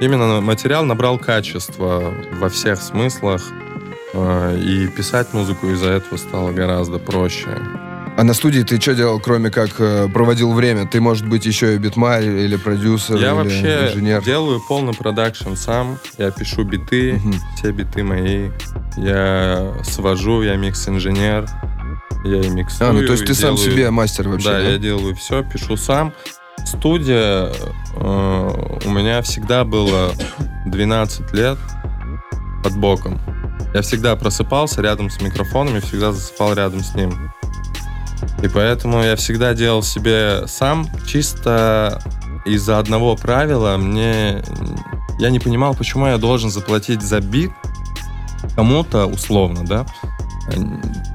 Именно 0.00 0.40
материал 0.40 0.84
набрал 0.86 1.18
качество 1.18 2.14
во 2.40 2.48
всех 2.48 2.80
смыслах. 2.80 3.42
э, 4.14 4.58
и 4.58 4.88
писать 4.88 5.32
музыку 5.34 5.68
из-за 5.70 5.90
этого 5.90 6.16
стало 6.16 6.52
гораздо 6.52 6.98
проще. 6.98 7.48
А 8.16 8.24
на 8.24 8.34
студии 8.34 8.62
ты 8.62 8.80
что 8.80 8.94
делал, 8.94 9.20
кроме 9.20 9.50
как 9.50 9.70
э, 9.78 10.08
проводил 10.08 10.52
время? 10.52 10.86
Ты, 10.86 11.00
может 11.00 11.26
быть, 11.28 11.46
еще 11.46 11.74
и 11.74 11.78
битмарь 11.78 12.24
или 12.24 12.56
продюсер, 12.56 13.16
Я 13.16 13.28
или 13.28 13.34
вообще 13.34 13.88
инженер? 13.88 14.22
делаю 14.22 14.60
полный 14.68 14.94
продакшн 14.94 15.54
сам. 15.54 15.98
Я 16.18 16.30
пишу 16.30 16.64
биты, 16.64 17.14
Мгм. 17.22 17.34
все 17.56 17.70
биты 17.70 18.02
мои. 18.02 18.50
Я 18.96 19.74
свожу, 19.84 20.42
я 20.42 20.56
микс-инженер. 20.56 21.46
Я 22.24 22.40
и 22.40 22.48
миксую. 22.50 22.90
А, 22.90 22.92
ну 22.92 23.06
то 23.06 23.12
есть 23.12 23.24
ты 23.26 23.34
сам 23.34 23.54
делаю- 23.54 23.70
себе 23.70 23.90
мастер 23.90 24.28
вообще, 24.28 24.48
Да, 24.48 24.58
да? 24.58 24.60
я 24.70 24.78
делаю 24.78 25.14
все, 25.14 25.42
пишу 25.44 25.76
сам. 25.76 26.12
Студия 26.66 27.52
э, 27.96 28.78
у 28.84 28.90
меня 28.90 29.22
всегда 29.22 29.64
было 29.64 30.12
12 30.66 31.32
лет 31.32 31.58
под 32.62 32.76
боком. 32.78 33.20
Я 33.74 33.82
всегда 33.82 34.16
просыпался 34.16 34.82
рядом 34.82 35.10
с 35.10 35.20
микрофоном 35.20 35.76
и 35.76 35.80
всегда 35.80 36.12
засыпал 36.12 36.54
рядом 36.54 36.80
с 36.80 36.94
ним. 36.94 37.32
И 38.42 38.48
поэтому 38.48 39.02
я 39.02 39.16
всегда 39.16 39.54
делал 39.54 39.82
себе 39.82 40.46
сам, 40.46 40.86
чисто 41.06 42.02
из-за 42.44 42.78
одного 42.78 43.16
правила. 43.16 43.76
Мне 43.76 44.42
я 45.18 45.30
не 45.30 45.38
понимал, 45.38 45.74
почему 45.74 46.06
я 46.06 46.18
должен 46.18 46.50
заплатить 46.50 47.02
за 47.02 47.20
бит 47.20 47.52
кому-то 48.54 49.06
условно, 49.06 49.64
да, 49.66 49.86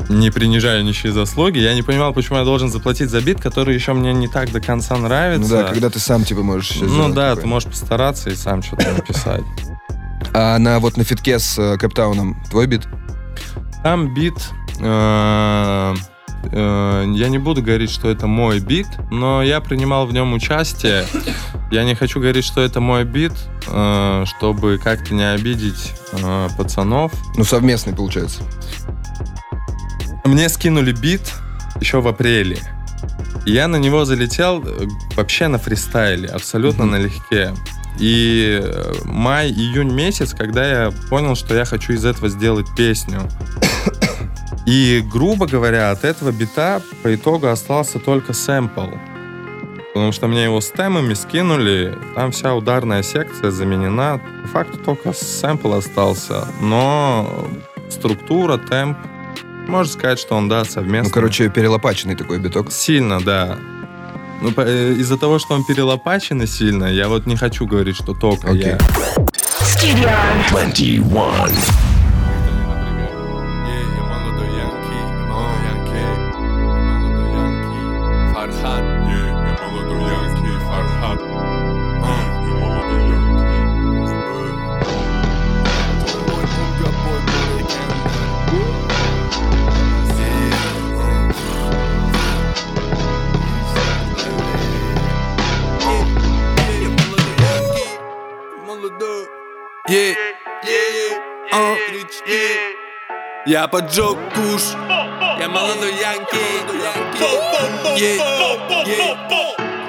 не 0.10 0.30
принижая 0.32 0.84
ничьи 0.84 1.10
заслуги, 1.12 1.58
я 1.60 1.74
не 1.74 1.82
понимал, 1.82 2.14
почему 2.14 2.38
я 2.38 2.44
должен 2.46 2.70
заплатить 2.70 3.10
за 3.10 3.22
бит, 3.22 3.42
который 3.42 3.74
еще 3.76 3.94
мне 3.94 4.14
не 4.14 4.28
так 4.28 4.52
до 4.52 4.62
конца 4.62 4.96
Ну 4.96 5.04
нравится. 5.04 5.50
да, 5.50 5.64
когда 5.70 5.90
ты 5.90 6.00
сам 6.00 6.24
типа 6.24 6.42
можешь 6.44 6.70
всё 6.70 6.86
Ну 6.86 7.10
да, 7.14 7.30
такое. 7.30 7.42
ты 7.44 7.48
можешь 7.48 7.70
постараться 7.70 8.30
и 8.30 8.36
сам 8.36 8.62
что-то 8.64 8.92
написать. 8.94 9.44
А 10.34 10.58
на 10.60 10.80
вот 10.80 10.98
на 10.98 11.04
фитке 11.04 11.40
с 11.40 11.58
э, 11.58 11.78
Кэптауном 11.78 12.42
твой 12.50 12.68
бит? 12.68 12.88
Там 13.84 14.14
бит... 14.14 14.36
э, 14.80 15.96
э, 16.52 17.06
Я 17.16 17.30
не 17.30 17.38
буду 17.38 17.62
говорить, 17.62 17.92
что 17.92 18.10
это 18.10 18.28
мой 18.28 18.60
бит, 18.60 18.88
но 19.12 19.42
я 19.44 19.60
принимал 19.62 20.06
в 20.08 20.14
нем 20.14 20.34
участие. 20.34 21.06
Я 21.72 21.84
не 21.84 21.96
хочу 21.96 22.20
говорить, 22.20 22.46
что 22.46 22.62
это 22.62 22.80
мой 22.80 23.04
бит, 23.06 23.34
э, 23.68 24.24
чтобы 24.26 24.80
как-то 24.84 25.14
не 25.14 25.30
обидеть 25.30 25.94
пацанов. 26.58 27.12
Ну, 27.36 27.44
совместный, 27.44 27.94
получается. 27.94 28.42
Мне 30.26 30.50
скинули 30.50 30.92
бит 30.92 31.22
еще 31.80 32.02
в 32.02 32.08
апреле. 32.08 32.58
И 33.46 33.52
я 33.52 33.68
на 33.68 33.76
него 33.76 34.06
залетел 34.06 34.64
э, 34.66 34.88
вообще 35.16 35.48
на 35.48 35.60
фристайле, 35.60 36.28
абсолютно 36.30 36.86
Мгм. 36.86 36.92
налегке. 36.94 37.54
И 38.00 38.60
э, 38.62 38.94
май-июнь 39.04 39.94
месяц, 39.94 40.34
когда 40.34 40.86
я 40.86 40.92
понял, 41.10 41.36
что 41.36 41.54
я 41.56 41.64
хочу 41.64 41.94
из 41.94 42.04
этого 42.06 42.30
сделать 42.30 42.66
песню. 42.76 43.22
И, 44.66 45.04
грубо 45.14 45.46
говоря, 45.46 45.92
от 45.92 46.04
этого 46.04 46.32
бита 46.32 46.82
по 47.04 47.14
итогу 47.14 47.48
остался 47.48 48.00
только 48.00 48.34
сэмпл. 48.34 48.88
Потому 49.94 50.12
что 50.12 50.28
мне 50.28 50.44
его 50.46 50.60
с 50.60 50.72
темами 50.72 51.14
скинули, 51.14 51.96
там 52.16 52.32
вся 52.32 52.56
ударная 52.56 53.04
секция 53.04 53.52
заменена. 53.52 54.20
По 54.42 54.48
факту 54.48 54.78
только 54.80 55.14
сэмпл 55.14 55.74
остался. 55.74 56.48
Но 56.62 57.48
структура, 57.92 58.58
темп, 58.58 58.98
можно 59.68 59.92
сказать, 59.92 60.20
что 60.20 60.36
он, 60.36 60.50
да, 60.50 60.66
совместно. 60.66 61.10
Ну, 61.10 61.14
короче, 61.14 61.50
перелопаченный 61.50 62.16
такой 62.16 62.40
биток. 62.40 62.72
Сильно, 62.72 63.22
да. 63.22 63.58
Ну, 64.42 64.52
э, 64.58 64.94
из-за 64.94 65.18
того, 65.18 65.40
что 65.40 65.56
он 65.56 65.64
перелопаченный 65.64 66.48
сильно, 66.48 66.86
я 66.86 67.08
вот 67.08 67.26
не 67.26 67.36
хочу 67.36 67.66
говорить, 67.66 67.96
что 67.96 68.14
только 68.14 68.50
Окей. 68.50 68.66
я. 68.66 68.78
Studio 69.62 70.12
21. 70.50 71.85
Я 103.46 103.68
поджег 103.68 104.18
куш 104.34 104.64
Я 105.40 105.48
молодой 105.48 105.94
янки 105.94 106.38
yeah. 107.96 108.36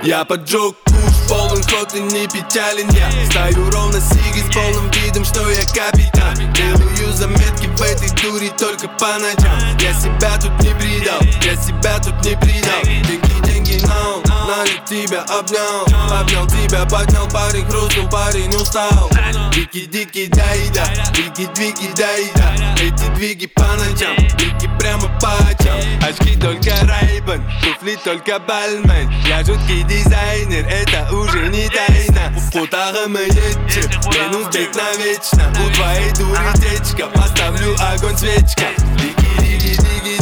Я 0.03 0.25
поджег 0.25 0.77
куш 0.85 0.97
Полон 1.29 1.63
ход 1.63 1.95
и 1.95 2.01
не 2.01 2.27
печален 2.29 2.89
я 2.91 3.11
Стою 3.31 3.71
ровно 3.71 4.01
сиги 4.01 4.41
с 4.41 4.55
полным 4.55 4.91
видом, 4.91 5.25
что 5.25 5.49
я 5.51 5.63
капитан. 5.63 6.53
Делаю 6.53 7.13
заметки 7.13 7.67
в 7.67 7.83
этой 7.83 8.11
дуре 8.23 8.51
только 8.59 8.89
по 8.89 9.19
ночам. 9.19 9.77
Я 9.81 9.93
себя 9.95 10.39
тут 10.39 10.53
не 10.63 10.75
предал, 10.75 11.21
я 11.43 11.57
себя 11.57 11.99
тут 11.99 12.15
не 12.25 12.37
предал. 12.37 12.83
Деньги, 12.85 13.21
деньги, 13.45 13.83
но 13.87 14.23
Налик 14.47 14.85
тебя 14.85 15.23
обнял. 15.23 15.85
Обнял 16.13 16.47
тебя, 16.47 16.85
поднял 16.85 17.27
парень, 17.29 17.67
хрустнул 17.67 18.09
парень, 18.09 18.55
устал 18.55 19.11
Дики, 19.57 19.87
дики, 19.87 20.27
дай, 20.27 20.69
да 20.75 20.85
Двиги, 21.15 21.49
двиги, 21.55 21.91
дай, 21.97 22.31
да 22.35 22.75
Эти 22.75 23.09
двиги 23.15 23.47
по 23.47 23.63
ночам 23.63 24.15
Двиги 24.37 24.69
прямо 24.79 25.09
по 25.19 25.33
очам. 25.49 25.81
Очки 26.07 26.39
только 26.39 26.75
Райбан 26.87 27.43
Туфли 27.63 27.97
только 28.05 28.39
Бальмен. 28.39 29.11
Я 29.27 29.43
жуткий 29.43 29.83
дизайнер, 29.85 30.67
это 30.69 31.11
уже 31.11 31.49
не 31.49 31.71
тайна. 31.71 32.39
Путаха 32.53 33.09
мы 33.09 33.21
едем 33.21 33.89
Минус 34.13 34.55
бег 34.55 34.77
навечно. 34.77 35.51
У 35.65 35.71
твоей 35.75 36.13
дури 36.13 36.53
течка 36.57 37.07
Поставлю 37.07 37.75
огонь 37.81 38.19
свечка. 38.19 38.67
Дики, 38.99 39.25
дики, 39.41 39.75
дики, 39.75 40.21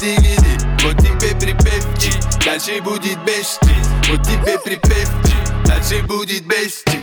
дики 0.00 0.82
Вот 0.82 0.96
тебе 0.96 1.36
припевчик 1.38 2.14
Дальше 2.42 2.80
будет 2.80 3.18
бесчик 3.26 3.97
Вот 4.08 4.22
тебе 4.22 4.58
припевчик 4.58 5.66
Дальше 5.66 6.02
будет 6.02 6.46
бесчик 6.46 7.02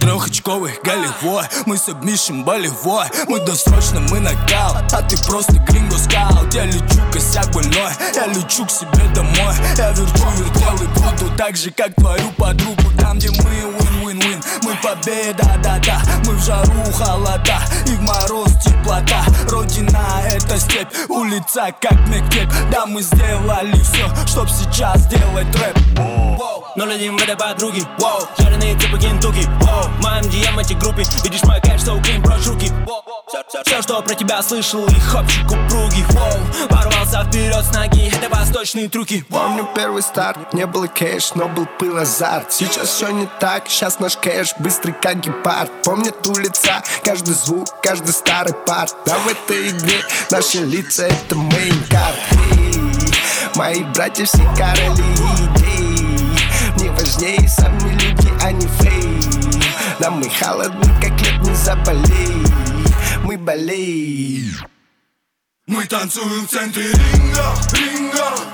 Трехочковый 0.00 0.72
голевой 0.82 1.44
Мы 1.66 1.76
сабмишем 1.76 2.44
болевой. 2.44 3.06
Мы 3.28 3.40
досрочно, 3.40 4.00
мы 4.00 4.20
нокаут. 4.20 4.92
А 4.92 5.02
ты 5.02 5.16
просто 5.24 5.54
гринго 5.68 5.96
скаут. 5.96 6.52
Я 6.54 6.66
лечу 6.66 7.00
косяк 7.12 7.50
больной. 7.52 7.92
Я 8.14 8.26
лечу 8.26 8.66
к 8.66 8.70
себе 8.70 9.08
домой. 9.14 9.54
Я 9.76 9.90
верчу 9.90 10.24
вертел 10.36 10.74
и 10.74 10.86
буду 10.86 11.36
Так 11.36 11.56
же, 11.56 11.70
как 11.70 11.94
твою 11.94 12.30
подругу. 12.32 12.82
Там, 12.98 13.18
где 13.18 13.30
мы 13.30 13.50
win-win-win. 14.04 14.44
Мы 14.62 14.76
победа, 14.82 15.58
да-да. 15.62 16.02
Мы 16.26 16.34
в 16.34 16.44
жару 16.44 16.72
холода. 16.92 17.60
И 17.86 17.90
в 17.90 18.02
мороз 18.02 18.52
теплота. 18.64 19.24
Родина 19.48 20.22
это 20.26 20.58
степь. 20.58 20.88
Улица 21.08 21.74
как 21.80 22.06
мектеп. 22.08 22.48
Да, 22.70 22.86
мы 22.86 23.02
сделали 23.02 23.80
все 23.82 24.08
Чтоб 24.26 24.48
сейчас 24.48 25.00
сделать 25.00 25.54
рэп 25.56 26.21
Нулевым 26.76 27.18
в 27.18 27.22
этой 27.22 27.36
подруге 27.36 27.82
Воу, 27.98 28.26
жареные 28.38 28.78
типа 28.78 28.98
кентуки 28.98 29.46
Воу, 29.60 29.88
в 29.88 30.02
моем 30.02 30.22
DM 30.24 30.60
эти 30.60 30.72
группе 30.74 31.04
Видишь 31.22 31.42
мой 31.44 31.60
кэш, 31.60 31.82
clean, 31.82 32.22
прочь 32.22 32.46
руки 32.46 32.70
Все, 33.64 33.82
что 33.82 34.02
про 34.02 34.14
тебя 34.14 34.42
слышал, 34.42 34.86
их 34.86 35.14
общик 35.14 35.44
упругий. 35.46 36.04
Воу, 36.10 36.68
порвался 36.68 37.24
вперед 37.24 37.64
с 37.64 37.74
ноги. 37.74 38.12
Это 38.14 38.28
восточные 38.28 38.88
трюки. 38.88 39.24
Помню 39.28 39.68
первый 39.74 40.02
старт, 40.02 40.52
не 40.52 40.66
было 40.66 40.86
кэш, 40.86 41.34
но 41.34 41.48
был 41.48 41.66
пыл 41.78 41.98
азарт. 41.98 42.52
Сейчас 42.52 42.88
все 42.88 43.08
не 43.10 43.28
так, 43.40 43.68
сейчас 43.68 43.98
наш 44.00 44.16
кэш. 44.16 44.54
Быстрый 44.58 44.92
как 44.92 45.20
гепард. 45.20 45.70
Помнят 45.84 46.26
улица, 46.26 46.82
каждый 47.04 47.34
звук, 47.34 47.68
каждый 47.82 48.12
старый 48.12 48.54
парт. 48.54 48.94
Да 49.06 49.16
в 49.18 49.28
этой 49.28 49.70
игре 49.70 50.02
наши 50.30 50.58
лица 50.58 51.06
это 51.06 51.34
main 51.34 51.75
card 51.75 52.16
Мои 53.54 53.82
братья 53.84 54.24
все 54.24 54.42
короли 54.56 55.71
важнее 57.02 57.48
сами 57.48 57.90
люди, 58.00 58.32
а 58.42 58.52
не 58.52 58.66
fame. 58.66 59.20
Нам 59.98 60.20
мы 60.20 60.28
холодны, 60.30 60.86
как 61.00 61.20
лед, 61.20 61.42
не 61.42 61.54
заболей. 61.54 62.46
Мы 63.24 63.36
болеем. 63.36 64.54
Мы 65.66 65.84
танцуем 65.86 66.46
в 66.46 66.50
центре 66.50 66.84
ринга, 66.92 67.54
ринга 67.72 68.51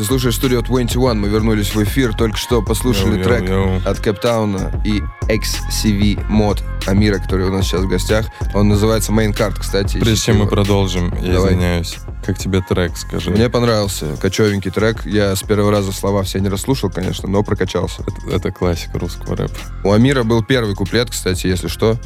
ты 0.00 0.06
слушаешь 0.06 0.36
студию 0.36 0.62
21, 0.62 1.20
мы 1.20 1.28
вернулись 1.28 1.74
в 1.74 1.84
эфир, 1.84 2.14
только 2.14 2.38
что 2.38 2.62
послушали 2.62 3.16
Йоу, 3.16 3.22
трек 3.22 3.42
йоу, 3.42 3.66
йоу. 3.66 3.82
от 3.84 4.00
Кэптауна 4.00 4.82
и 4.82 5.02
XCV 5.28 6.24
мод 6.26 6.62
Амира, 6.86 7.18
который 7.18 7.48
у 7.48 7.52
нас 7.52 7.66
сейчас 7.66 7.82
в 7.82 7.88
гостях. 7.88 8.24
Он 8.54 8.68
называется 8.68 9.12
Main 9.12 9.36
Card, 9.36 9.56
кстати. 9.60 9.98
Прежде 9.98 10.24
чем 10.24 10.38
мы 10.38 10.46
продолжим, 10.46 11.12
я 11.20 11.34
Давай. 11.34 11.50
извиняюсь. 11.50 11.98
Как 12.24 12.38
тебе 12.38 12.62
трек, 12.66 12.96
скажи? 12.96 13.30
Мне 13.30 13.50
понравился, 13.50 14.16
качевенький 14.16 14.70
трек. 14.70 15.04
Я 15.04 15.36
с 15.36 15.42
первого 15.42 15.70
раза 15.70 15.92
слова 15.92 16.22
все 16.22 16.38
не 16.38 16.48
расслушал, 16.48 16.88
конечно, 16.88 17.28
но 17.28 17.42
прокачался. 17.42 18.02
Это, 18.02 18.36
это 18.36 18.52
классика 18.52 18.98
русского 18.98 19.36
рэпа. 19.36 19.54
У 19.84 19.92
Амира 19.92 20.22
был 20.22 20.42
первый 20.42 20.74
куплет, 20.74 21.10
кстати, 21.10 21.46
если 21.46 21.68
что. 21.68 21.98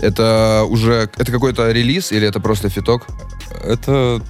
Это 0.00 0.64
уже... 0.66 1.10
Это 1.18 1.30
какой-то 1.30 1.70
релиз 1.70 2.10
или 2.10 2.26
это 2.26 2.40
просто 2.40 2.70
фиток? 2.70 3.06
Это... 3.62 4.22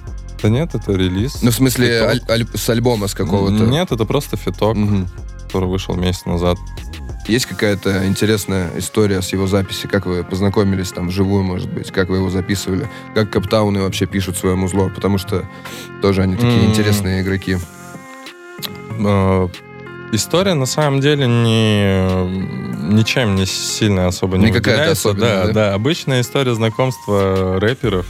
Да 0.45 0.49
нет, 0.49 0.75
это 0.75 0.91
релиз. 0.91 1.41
Ну, 1.41 1.49
в 1.49 1.55
смысле, 1.55 2.01
аль- 2.03 2.21
аль- 2.29 2.45
с 2.53 2.69
альбома 2.69 3.07
с 3.07 3.15
какого-то? 3.15 3.63
Нет, 3.65 3.91
это 3.91 4.05
просто 4.05 4.37
фиток, 4.37 4.75
Мгм. 4.75 5.07
который 5.41 5.67
вышел 5.67 5.95
месяц 5.95 6.25
назад. 6.25 6.57
Есть 7.27 7.47
какая-то 7.47 8.05
интересная 8.05 8.69
история 8.77 9.23
с 9.23 9.33
его 9.33 9.47
записи? 9.47 9.87
Как 9.87 10.05
вы 10.05 10.23
познакомились 10.23 10.91
там 10.91 11.07
вживую, 11.07 11.41
может 11.43 11.67
быть? 11.73 11.89
Как 11.91 12.09
вы 12.09 12.17
его 12.17 12.29
записывали? 12.29 12.87
Как 13.15 13.31
Каптауны 13.31 13.81
вообще 13.81 14.05
пишут 14.05 14.37
свое 14.37 14.55
музло? 14.55 14.89
Потому 14.93 15.17
что 15.17 15.45
тоже 16.03 16.21
они 16.21 16.35
такие 16.35 16.59
М. 16.63 16.69
интересные 16.69 17.23
игроки. 17.23 17.57
Э, 18.99 19.47
История 20.11 20.53
на 20.53 20.67
самом 20.67 21.01
деле 21.01 21.25
не 21.25 22.93
ничем 22.93 23.33
не 23.35 23.47
сильно 23.47 24.05
особо 24.05 24.37
не 24.37 24.51
какая-то 24.51 24.69
выделяется. 24.69 25.09
особенная, 25.09 25.35
да, 25.41 25.47
да? 25.47 25.53
да, 25.53 25.73
обычная 25.73 26.21
история 26.21 26.53
знакомства 26.53 27.59
рэперов. 27.59 28.05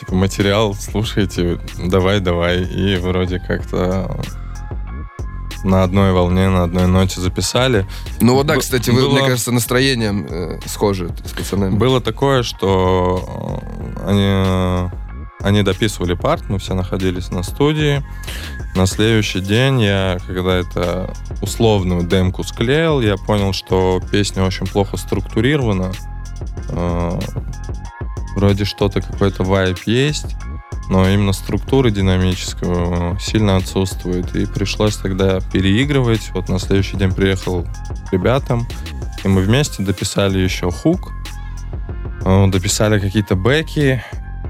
Типа 0.00 0.14
материал, 0.14 0.74
слушайте, 0.74 1.60
давай, 1.76 2.20
давай. 2.20 2.62
И 2.62 2.96
вроде 2.96 3.38
как-то 3.38 4.18
на 5.62 5.82
одной 5.82 6.12
волне, 6.12 6.48
на 6.48 6.64
одной 6.64 6.86
ноте 6.86 7.20
записали. 7.20 7.86
Ну 8.22 8.32
вот 8.34 8.46
да, 8.46 8.56
кстати, 8.56 8.88
вы, 8.88 9.02
было- 9.02 9.12
мне 9.12 9.20
кажется, 9.20 9.52
настроением 9.52 10.26
э, 10.26 10.58
схожи 10.64 11.10
с 11.26 11.32
пацанами. 11.32 11.76
Было 11.76 12.00
такое, 12.00 12.42
что 12.42 13.60
э, 14.06 14.08
они, 14.08 14.90
они 15.40 15.62
дописывали 15.62 16.14
парт, 16.14 16.48
мы 16.48 16.58
все 16.58 16.72
находились 16.72 17.30
на 17.30 17.42
студии. 17.42 18.02
На 18.74 18.86
следующий 18.86 19.40
день 19.40 19.82
я, 19.82 20.16
когда 20.26 20.54
это 20.56 21.12
условную 21.42 22.04
демку 22.04 22.42
склеил, 22.42 23.02
я 23.02 23.16
понял, 23.18 23.52
что 23.52 24.00
песня 24.10 24.44
очень 24.44 24.66
плохо 24.66 24.96
структурирована. 24.96 25.92
Э, 26.70 27.18
Вроде 28.40 28.64
что-то, 28.64 29.02
какой-то 29.02 29.44
вайп 29.44 29.80
есть, 29.84 30.34
но 30.88 31.06
именно 31.06 31.34
структуры 31.34 31.90
динамического 31.90 33.18
сильно 33.20 33.56
отсутствует. 33.56 34.34
И 34.34 34.46
пришлось 34.46 34.96
тогда 34.96 35.40
переигрывать. 35.40 36.30
Вот 36.32 36.48
на 36.48 36.58
следующий 36.58 36.96
день 36.96 37.12
приехал 37.12 37.66
к 38.08 38.12
ребятам, 38.14 38.66
и 39.22 39.28
мы 39.28 39.42
вместе 39.42 39.82
дописали 39.82 40.38
еще 40.38 40.70
хук, 40.70 41.12
э, 42.24 42.46
дописали 42.46 42.98
какие-то 42.98 43.34
бэки, 43.34 44.02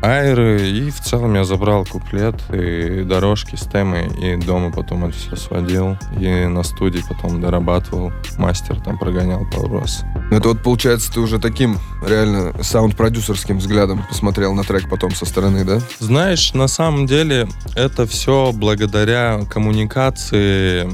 айры, 0.02 0.68
и 0.68 0.90
в 0.90 1.00
целом 1.00 1.34
я 1.34 1.44
забрал 1.44 1.84
куплет 1.84 2.34
и 2.52 3.02
дорожки 3.04 3.56
с 3.56 3.66
темы, 3.66 4.10
и 4.20 4.36
дома 4.36 4.72
потом 4.72 5.04
это 5.04 5.16
все 5.16 5.36
сводил, 5.36 5.96
и 6.18 6.46
на 6.46 6.62
студии 6.62 7.02
потом 7.08 7.40
дорабатывал, 7.40 8.12
мастер 8.38 8.80
там 8.80 8.98
прогонял 8.98 9.46
пару 9.50 9.80
раз. 9.80 10.04
Ну, 10.30 10.36
это 10.36 10.48
вот, 10.48 10.62
получается, 10.62 11.12
ты 11.12 11.20
уже 11.20 11.38
таким 11.38 11.78
реально 12.06 12.54
саунд-продюсерским 12.62 13.58
взглядом 13.58 14.04
посмотрел 14.08 14.54
на 14.54 14.64
трек 14.64 14.88
потом 14.88 15.10
со 15.14 15.26
стороны, 15.26 15.64
да? 15.64 15.80
Знаешь, 15.98 16.54
на 16.54 16.68
самом 16.68 17.06
деле 17.06 17.48
это 17.74 18.06
все 18.06 18.52
благодаря 18.52 19.40
коммуникации 19.50 20.88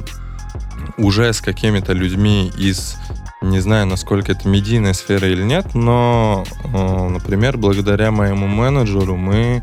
уже 0.98 1.32
с 1.32 1.40
какими-то 1.40 1.92
людьми 1.92 2.50
из, 2.56 2.96
не 3.42 3.60
знаю, 3.60 3.86
насколько 3.86 4.32
это 4.32 4.48
медийная 4.48 4.92
сфера 4.92 5.28
или 5.28 5.42
нет, 5.42 5.74
но, 5.74 6.44
э, 6.64 7.08
например, 7.08 7.58
благодаря 7.58 8.10
моему 8.10 8.46
менеджеру 8.46 9.16
мы, 9.16 9.62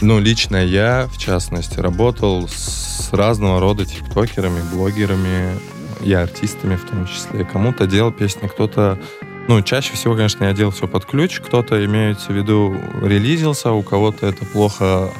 ну, 0.00 0.18
лично 0.18 0.56
я, 0.56 1.06
в 1.12 1.18
частности, 1.18 1.78
работал 1.78 2.48
с 2.48 3.12
разного 3.12 3.60
рода 3.60 3.84
тиктокерами, 3.84 4.62
блогерами 4.72 5.58
и 6.00 6.12
артистами 6.12 6.76
в 6.76 6.84
том 6.84 7.06
числе. 7.06 7.44
Кому-то 7.44 7.86
делал 7.86 8.12
песни, 8.12 8.46
кто-то 8.46 8.98
ну, 9.46 9.60
чаще 9.60 9.92
всего, 9.92 10.14
конечно, 10.14 10.44
я 10.44 10.54
делал 10.54 10.72
все 10.72 10.88
под 10.88 11.04
ключ. 11.04 11.40
Кто-то, 11.40 11.84
имеется 11.84 12.32
в 12.32 12.34
виду, 12.34 12.74
релизился, 13.02 13.72
у 13.72 13.82
кого-то 13.82 14.26
это 14.26 14.44
плохо 14.46 15.10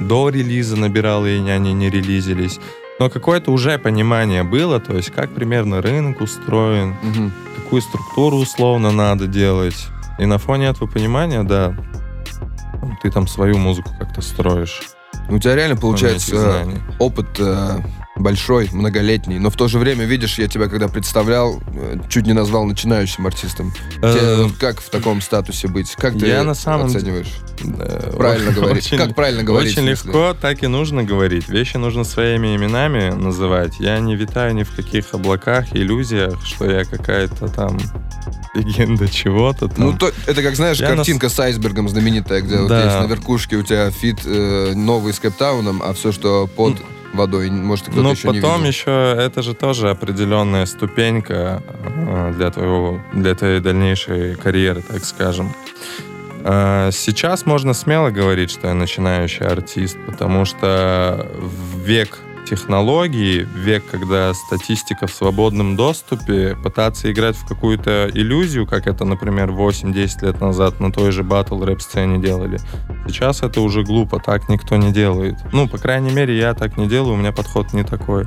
до 0.00 0.28
релиза 0.28 0.76
набирал, 0.76 1.24
и 1.24 1.30
они 1.48 1.72
не 1.72 1.88
релизились. 1.88 2.60
Но 3.00 3.10
какое-то 3.10 3.50
уже 3.50 3.78
понимание 3.78 4.44
было, 4.44 4.78
то 4.80 4.94
есть 4.96 5.10
как 5.10 5.34
примерно 5.34 5.82
рынок 5.82 6.20
устроен, 6.20 6.94
Мгм. 7.02 7.32
какую 7.56 7.82
структуру 7.82 8.36
условно 8.38 8.92
надо 8.92 9.26
делать. 9.26 9.86
И 10.18 10.26
на 10.26 10.38
фоне 10.38 10.66
этого 10.66 10.88
понимания, 10.88 11.42
да, 11.42 11.74
ты 13.02 13.10
там 13.10 13.26
свою 13.26 13.58
музыку 13.58 13.90
как-то 13.98 14.20
строишь. 14.22 14.82
У 15.28 15.38
тебя 15.38 15.54
реально 15.56 15.76
получается 15.76 16.38
знаний. 16.38 16.80
опыт 16.98 17.26
э, 17.38 17.78
большой, 18.16 18.68
многолетний, 18.72 19.38
но 19.38 19.50
в 19.50 19.56
то 19.56 19.66
же 19.68 19.78
время, 19.78 20.04
видишь, 20.04 20.38
я 20.38 20.46
тебя 20.46 20.68
когда 20.68 20.88
представлял, 20.88 21.60
э, 21.74 21.96
чуть 22.08 22.26
не 22.26 22.32
назвал 22.32 22.64
начинающим 22.64 23.26
артистом. 23.26 23.72
Э, 24.02 24.12
Тебе 24.14 24.44
вот 24.44 24.56
как 24.56 24.80
в 24.80 24.88
таком 24.88 25.20
статусе 25.20 25.66
быть? 25.68 25.94
Как 25.96 26.16
ты 26.18 26.26
Я 26.26 26.44
на 26.44 26.54
самом 26.54 26.86
оцениваешь? 26.86 27.32
Э, 27.64 28.12
Правильно 28.16 28.52
говорить. 28.52 28.88
Как 28.90 29.14
правильно 29.14 29.42
говорить, 29.42 29.72
Очень 29.72 29.88
легко, 29.88 30.34
так 30.40 30.62
и 30.62 30.68
нужно 30.68 31.02
говорить. 31.02 31.48
Вещи 31.48 31.76
нужно 31.76 32.04
своими 32.04 32.54
именами 32.56 33.10
называть. 33.10 33.80
Я 33.80 33.98
не 33.98 34.14
витаю 34.14 34.54
ни 34.54 34.62
в 34.62 34.74
каких 34.74 35.12
облаках, 35.12 35.74
иллюзиях, 35.74 36.44
что 36.44 36.70
я 36.70 36.84
какая-то 36.84 37.48
там 37.48 37.78
легенда 38.54 39.08
чего-то 39.08 39.68
там. 39.68 39.86
Ну, 39.86 39.98
то, 39.98 40.12
это 40.26 40.42
как, 40.42 40.54
знаешь, 40.54 40.78
Я 40.78 40.90
на 40.90 40.96
картинка 40.96 41.28
с 41.28 41.38
айсбергом 41.40 41.88
знаменитая, 41.88 42.40
где 42.42 42.58
вот 42.58 42.68
Да. 42.68 42.84
есть 42.84 43.08
на 43.08 43.12
верхушке 43.12 43.56
у 43.56 43.62
тебя 43.62 43.90
feat 43.90 44.20
э, 44.24 44.72
новый 44.74 45.12
с 45.12 45.18
Кэптауном, 45.18 45.82
а 45.84 45.92
все, 45.94 46.12
что 46.12 46.46
под 46.46 46.76
водой, 47.14 47.50
может, 47.50 47.86
кто-то 47.86 48.02
Ну, 48.02 48.10
еще 48.10 48.28
не 48.28 48.40
потом 48.40 48.58
видел. 48.58 48.68
еще 48.70 49.16
это 49.18 49.42
же 49.42 49.54
тоже 49.54 49.90
определенная 49.90 50.66
ступенька 50.66 51.62
э, 51.96 52.32
для 52.36 52.50
твоего, 52.50 53.00
для 53.12 53.34
твоей 53.34 53.60
дальнейшей 53.60 54.34
карьеры, 54.36 54.82
так 54.82 55.04
скажем. 55.04 55.54
Э, 56.44 56.90
Сейчас 56.92 57.46
можно 57.46 57.72
смело 57.74 58.10
говорить, 58.10 58.50
что 58.50 58.68
я 58.68 58.74
начинающий 58.74 59.46
артист, 59.46 59.96
потому 60.06 60.44
что 60.44 61.26
в 61.40 61.78
век 61.80 62.18
технологий, 62.44 63.46
век, 63.56 63.84
когда 63.90 64.32
статистика 64.34 65.06
в 65.06 65.10
свободном 65.12 65.76
доступе, 65.76 66.56
пытаться 66.62 67.10
играть 67.10 67.36
в 67.36 67.46
какую-то 67.46 68.10
иллюзию, 68.12 68.66
как 68.66 68.86
это, 68.86 69.04
например, 69.04 69.50
8-10 69.50 70.24
лет 70.26 70.40
назад 70.40 70.80
на 70.80 70.92
той 70.92 71.10
же 71.10 71.22
батл 71.22 71.62
рэп 71.64 71.80
сцене 71.80 72.18
делали, 72.22 72.58
сейчас 73.06 73.42
это 73.42 73.60
уже 73.60 73.82
глупо, 73.82 74.20
так 74.24 74.48
никто 74.48 74.76
не 74.76 74.92
делает. 74.92 75.36
Ну, 75.52 75.68
по 75.68 75.78
крайней 75.78 76.10
мере, 76.12 76.36
я 76.36 76.54
так 76.54 76.76
не 76.76 76.86
делаю, 76.88 77.14
у 77.14 77.16
меня 77.16 77.32
подход 77.32 77.72
не 77.72 77.82
такой. 77.84 78.24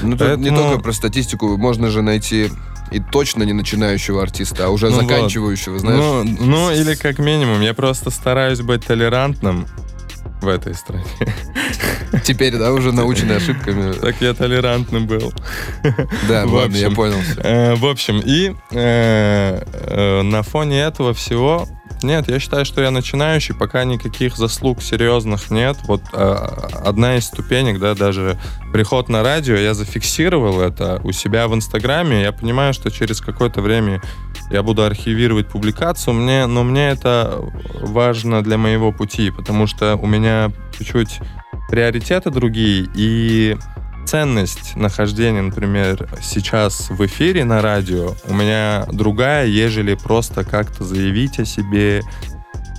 Ну, 0.00 0.16
тут 0.16 0.20
не 0.38 0.48
Поэтому- 0.50 0.56
только 0.70 0.82
про 0.82 0.92
статистику, 0.92 1.56
можно 1.56 1.90
же 1.90 2.02
найти 2.02 2.50
и 2.90 3.00
точно 3.00 3.42
не 3.42 3.52
начинающего 3.52 4.22
артиста, 4.22 4.66
а 4.66 4.68
уже 4.70 4.88
Ну 4.88 4.96
вот. 5.00 5.02
заканчивающего, 5.02 5.78
знаешь. 5.78 5.98
Ну, 5.98 6.24
ну, 6.24 6.70
или 6.72 6.94
как 6.94 7.18
минимум, 7.18 7.60
я 7.60 7.74
просто 7.74 8.10
стараюсь 8.10 8.60
быть 8.62 8.84
толерантным 8.86 9.66
в 10.40 10.48
этой 10.48 10.74
стране. 10.74 11.04
Теперь, 12.24 12.56
да, 12.56 12.72
уже 12.72 12.92
наученный 12.92 13.36
ошибками. 13.36 13.92
Так 13.92 14.20
я 14.20 14.34
толерантным 14.34 15.06
был. 15.06 15.32
Да, 16.28 16.46
В 16.46 16.54
ладно, 16.54 16.76
я 16.76 16.90
понял. 16.90 17.18
Э, 17.38 17.74
В 17.74 17.86
общем, 17.86 18.20
и 18.24 18.54
э, 18.70 19.62
э, 19.62 20.22
на 20.22 20.42
фоне 20.42 20.80
этого 20.80 21.14
всего, 21.14 21.66
нет, 22.02 22.28
я 22.28 22.38
считаю, 22.38 22.64
что 22.64 22.80
я 22.80 22.90
начинающий, 22.90 23.54
пока 23.54 23.84
никаких 23.84 24.36
заслуг 24.36 24.82
серьезных 24.82 25.50
нет. 25.50 25.76
Вот 25.86 26.02
э, 26.12 26.36
одна 26.84 27.16
из 27.16 27.26
ступенек, 27.26 27.80
да, 27.80 27.94
даже 27.94 28.38
приход 28.72 29.08
на 29.08 29.22
радио, 29.22 29.56
я 29.56 29.74
зафиксировал 29.74 30.60
это 30.60 31.00
у 31.02 31.12
себя 31.12 31.48
в 31.48 31.54
Инстаграме, 31.54 32.22
я 32.22 32.32
понимаю, 32.32 32.72
что 32.72 32.90
через 32.90 33.20
какое-то 33.20 33.60
время 33.62 34.00
я 34.50 34.62
буду 34.62 34.84
архивировать 34.84 35.48
публикацию, 35.48 36.14
мне, 36.14 36.46
но 36.46 36.62
мне 36.62 36.88
это 36.90 37.40
важно 37.80 38.42
для 38.42 38.58
моего 38.58 38.92
пути, 38.92 39.30
потому 39.30 39.66
что 39.66 39.96
у 39.96 40.06
меня 40.06 40.52
чуть-чуть 40.78 41.20
приоритеты 41.68 42.30
другие, 42.30 42.88
и 42.94 43.56
ценность 44.06 44.74
нахождения, 44.74 45.42
например, 45.42 46.08
сейчас 46.22 46.88
в 46.88 47.04
эфире 47.06 47.44
на 47.44 47.60
радио 47.60 48.14
у 48.24 48.34
меня 48.34 48.86
другая, 48.90 49.46
ежели 49.46 49.94
просто 49.94 50.44
как-то 50.44 50.82
заявить 50.84 51.38
о 51.38 51.44
себе. 51.44 52.02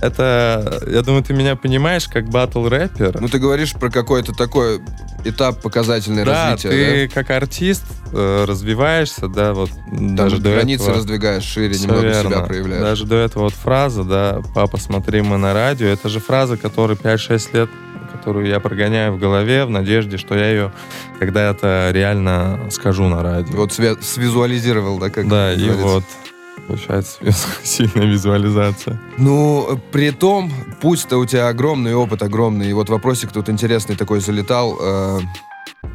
Это, 0.02 0.82
я 0.90 1.02
думаю, 1.02 1.22
ты 1.22 1.34
меня 1.34 1.56
понимаешь, 1.56 2.08
как 2.08 2.28
батл 2.30 2.66
рэпер. 2.66 3.20
Ну, 3.20 3.28
ты 3.28 3.38
говоришь 3.38 3.74
про 3.74 3.90
какой-то 3.90 4.32
такой 4.32 4.80
этап 5.24 5.60
показательное 5.60 6.24
да, 6.24 6.52
развитие, 6.52 6.72
ты 6.72 7.14
как 7.14 7.30
артист 7.30 7.84
э, 8.10 8.44
развиваешься, 8.48 9.28
да, 9.28 9.52
вот 9.52 9.70
да? 9.92 10.24
даже 10.24 10.36
Там 10.36 10.44
до 10.44 10.50
границы 10.52 10.84
этого. 10.84 10.96
раздвигаешь 10.96 11.44
шире, 11.44 11.74
Всё 11.74 11.84
немного 11.84 12.06
верно. 12.06 12.30
себя 12.30 12.40
проявляешь. 12.40 12.82
Даже 12.82 13.04
до 13.04 13.16
этого 13.16 13.42
вот 13.44 13.52
фраза, 13.52 14.02
да, 14.04 14.40
«Папа, 14.54 14.78
смотри, 14.78 15.20
мы 15.20 15.36
на 15.36 15.52
радио», 15.52 15.86
это 15.86 16.08
же 16.08 16.18
фраза, 16.18 16.56
которая 16.56 16.96
5-6 16.96 17.48
лет, 17.52 17.70
которую 18.20 18.46
я 18.46 18.60
прогоняю 18.60 19.14
в 19.14 19.18
голове 19.18 19.64
в 19.64 19.70
надежде, 19.70 20.18
что 20.18 20.34
я 20.34 20.50
ее 20.50 20.72
когда-то 21.18 21.88
реально 21.90 22.60
скажу 22.70 23.08
на 23.08 23.22
радио. 23.22 23.56
Вот 23.56 23.70
свя- 23.70 24.00
свизуализировал, 24.02 24.98
да, 24.98 25.08
как 25.08 25.26
да, 25.26 25.54
и 25.54 25.70
вот 25.70 26.04
получается 26.68 27.18
сильная 27.62 28.04
визуализация. 28.04 29.00
Ну, 29.16 29.80
при 29.90 30.10
том, 30.10 30.52
путь-то 30.82 31.16
у 31.16 31.24
тебя 31.24 31.48
огромный, 31.48 31.94
опыт 31.94 32.22
огромный. 32.22 32.68
И 32.68 32.74
вот 32.74 32.90
вопросик 32.90 33.32
тут 33.32 33.48
интересный 33.48 33.96
такой 33.96 34.20
залетал. 34.20 34.76
Э, 34.80 35.20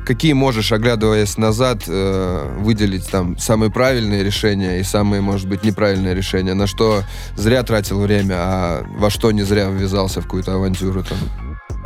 Какие 0.04 0.34
можешь, 0.34 0.72
оглядываясь 0.72 1.38
назад, 1.38 1.84
э, 1.88 2.58
выделить 2.60 3.08
там 3.10 3.38
самые 3.38 3.72
правильные 3.72 4.24
решения 4.24 4.80
и 4.80 4.84
самые, 4.84 5.22
может 5.22 5.48
быть, 5.48 5.64
неправильные 5.64 6.16
решения? 6.16 6.56
На 6.56 6.66
что 6.68 7.02
зря 7.36 7.62
тратил 7.64 8.00
время, 8.00 8.36
а 8.38 8.84
во 8.98 9.10
что 9.12 9.32
не 9.32 9.44
зря 9.44 9.70
ввязался 9.70 10.22
в 10.22 10.26
какую-то 10.26 10.54
авантюру 10.56 11.04
там? 11.04 11.18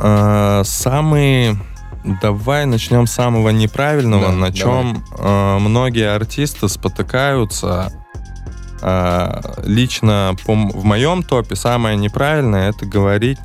А, 0.00 0.62
Самые... 0.64 1.56
Давай 2.22 2.64
начнем 2.64 3.06
с 3.06 3.12
самого 3.12 3.50
неправильного, 3.50 4.28
Да, 4.28 4.32
на 4.32 4.52
чем 4.52 5.04
а, 5.18 5.58
многие 5.58 6.14
артисты 6.14 6.68
спотыкаются. 6.68 7.92
А, 8.80 9.40
Лично 9.64 10.34
по 10.46 10.54
в 10.54 10.84
моем 10.84 11.22
топе 11.22 11.56
самое 11.56 11.96
неправильное 11.98 12.70
это 12.70 12.86
говорить 12.86 13.38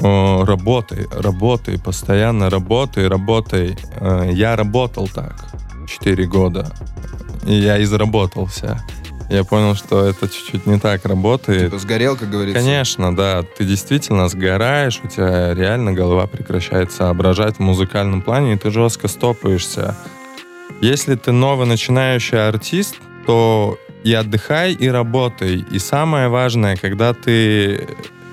о, 0.00 0.44
работай, 0.44 1.06
работай, 1.10 1.78
постоянно 1.78 2.50
работай, 2.50 3.06
работай. 3.08 3.76
Э, 4.00 4.28
Я 4.32 4.56
работал 4.56 5.08
так 5.08 5.46
4 5.86 6.26
года, 6.26 6.72
и 7.46 7.54
я 7.54 7.82
изработался. 7.82 8.82
Я 9.30 9.44
понял, 9.44 9.74
что 9.74 10.06
это 10.06 10.28
чуть-чуть 10.28 10.66
не 10.66 10.78
так 10.78 11.04
работает. 11.06 11.66
Типа 11.66 11.78
сгорел, 11.78 12.16
как 12.16 12.30
говорится? 12.30 12.60
Конечно, 12.60 13.14
да. 13.14 13.42
Ты 13.42 13.64
действительно 13.64 14.28
сгораешь, 14.28 15.00
у 15.02 15.08
тебя 15.08 15.54
реально 15.54 15.92
голова 15.92 16.26
прекращает 16.26 16.92
соображать 16.92 17.56
в 17.56 17.60
музыкальном 17.60 18.22
плане, 18.22 18.54
и 18.54 18.56
ты 18.58 18.70
жестко 18.70 19.08
стопаешься. 19.08 19.96
Если 20.80 21.14
ты 21.14 21.32
новый 21.32 21.66
начинающий 21.66 22.46
артист, 22.46 22.96
то 23.26 23.78
и 24.04 24.12
отдыхай, 24.12 24.72
и 24.72 24.88
работай. 24.88 25.64
И 25.70 25.78
самое 25.78 26.28
важное, 26.28 26.76
когда 26.76 27.14
ты 27.14 27.88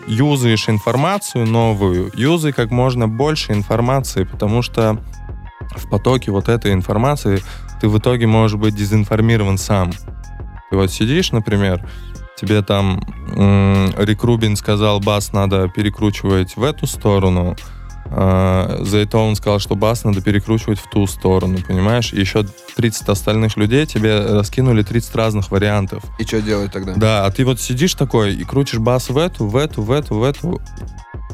юзаешь 0.08 0.68
информацию 0.68 1.46
новую, 1.46 2.12
юзай 2.14 2.52
как 2.52 2.72
можно 2.72 3.08
больше 3.08 3.54
информации, 3.54 4.26
потому 4.26 4.62
что 4.62 5.02
в 5.78 5.90
потоке 5.90 6.32
вот 6.32 6.50
этой 6.50 6.74
информации 6.74 7.42
ты 7.80 7.88
в 7.88 7.98
итоге 7.98 8.28
можешь 8.28 8.58
быть 8.58 8.76
дезинформирован 8.76 9.58
сам. 9.58 9.92
Ты 10.72 10.78
вот 10.78 10.90
сидишь, 10.90 11.34
например, 11.34 11.86
тебе 12.38 12.62
там 12.62 13.04
м, 13.36 13.94
Рик 13.98 14.24
Рубин 14.24 14.56
сказал, 14.56 15.02
бас 15.02 15.34
надо 15.34 15.68
перекручивать 15.68 16.56
в 16.56 16.64
эту 16.64 16.88
сторону, 16.88 17.58
а, 18.14 18.78
за 18.82 19.00
это 19.00 19.18
он 19.18 19.36
сказал, 19.36 19.60
что 19.60 19.76
бас 19.76 20.06
надо 20.06 20.22
перекручивать 20.22 20.80
в 20.80 20.90
ту 20.90 21.08
сторону, 21.08 21.58
понимаешь? 21.68 22.14
И 22.14 22.20
еще 22.22 22.46
30 22.78 23.10
остальных 23.10 23.58
людей 23.58 23.86
тебе 23.86 24.20
раскинули 24.20 24.82
30 24.82 25.14
разных 25.14 25.52
вариантов. 25.52 26.04
И 26.20 26.24
что 26.24 26.42
делать 26.42 26.72
тогда? 26.72 26.94
Да, 26.96 27.26
а 27.26 27.32
ты 27.32 27.44
вот 27.44 27.60
сидишь 27.60 27.94
такой 27.96 28.34
и 28.34 28.44
крутишь 28.46 28.80
бас 28.80 29.10
в 29.10 29.18
эту, 29.18 29.48
в 29.48 29.58
эту, 29.58 29.82
в 29.82 29.92
эту, 29.92 30.16
в 30.16 30.24
эту. 30.24 30.62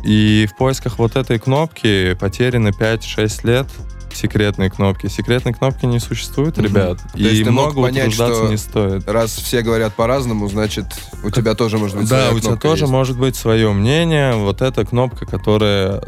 И 0.04 0.48
в 0.52 0.56
поисках 0.58 0.98
вот 0.98 1.16
этой 1.16 1.38
кнопки 1.38 2.16
потеряно 2.16 2.70
5-6 2.70 3.48
лет 3.48 3.68
секретной 4.14 4.70
кнопки. 4.70 5.08
Секретной 5.08 5.54
кнопки 5.54 5.86
не 5.86 6.00
существует, 6.00 6.58
Мгм. 6.58 6.66
ребят. 6.66 7.00
То 7.14 7.18
и 7.20 7.44
много 7.44 7.82
понять, 7.82 8.14
что 8.14 8.48
не 8.48 8.58
стоит. 8.58 9.08
Раз 9.08 9.32
все 9.36 9.62
говорят 9.62 9.96
по-разному, 9.96 10.48
значит, 10.50 10.86
у 11.24 11.30
тебя 11.30 11.54
тоже 11.56 11.78
может 11.78 11.98
быть 11.98 12.10
Да, 12.10 12.32
у 12.34 12.40
тебя 12.40 12.56
тоже 12.56 12.88
может 12.88 13.18
быть 13.18 13.36
свое 13.36 13.72
мнение. 13.74 14.34
Вот 14.36 14.62
эта 14.62 14.86
кнопка, 14.86 15.26
которая 15.26 16.04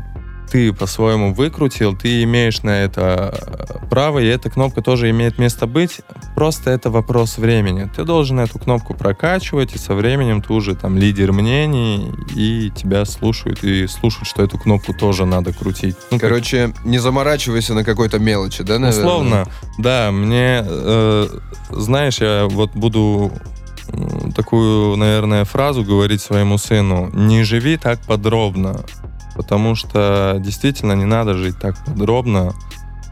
ты 0.51 0.73
по-своему 0.73 1.33
выкрутил, 1.33 1.95
ты 1.95 2.23
имеешь 2.23 2.63
на 2.63 2.83
это 2.83 3.33
э, 3.41 3.87
право, 3.89 4.19
и 4.19 4.25
эта 4.25 4.49
кнопка 4.49 4.81
тоже 4.81 5.09
имеет 5.09 5.37
место 5.37 5.67
быть. 5.67 6.01
Просто 6.35 6.71
это 6.71 6.89
вопрос 6.89 7.37
времени. 7.37 7.89
Ты 7.95 8.03
должен 8.03 8.39
эту 8.39 8.59
кнопку 8.59 8.93
прокачивать, 8.93 9.75
и 9.75 9.77
со 9.77 9.93
временем 9.93 10.41
ты 10.41 10.53
уже 10.53 10.75
там 10.75 10.97
лидер 10.97 11.31
мнений, 11.31 12.11
и 12.35 12.71
тебя 12.75 13.05
слушают, 13.05 13.63
и 13.63 13.87
слушают, 13.87 14.27
что 14.27 14.43
эту 14.43 14.57
кнопку 14.57 14.93
тоже 14.93 15.25
надо 15.25 15.53
крутить. 15.53 15.95
Ну, 16.11 16.19
как 16.19 16.29
Короче, 16.29 16.73
не 16.85 16.99
заморачивайся 16.99 17.73
на 17.73 17.83
какой-то 17.83 18.19
мелочи, 18.19 18.63
да, 18.63 18.79
наверное? 18.79 19.05
Условно, 19.05 19.47
да, 19.77 20.11
мне, 20.11 20.63
э, 20.63 21.27
знаешь, 21.71 22.19
я 22.19 22.45
вот 22.47 22.71
буду 22.73 23.31
такую, 24.35 24.95
наверное, 24.95 25.45
фразу 25.45 25.83
говорить 25.83 26.21
своему 26.21 26.57
сыну. 26.57 27.09
Не 27.13 27.43
живи 27.43 27.77
так 27.77 27.99
подробно, 28.01 28.81
потому 29.39 29.73
что 29.73 30.35
действительно 30.37 30.91
не 30.91 31.05
надо 31.05 31.33
жить 31.33 31.57
так 31.57 31.73
подробно. 31.85 32.53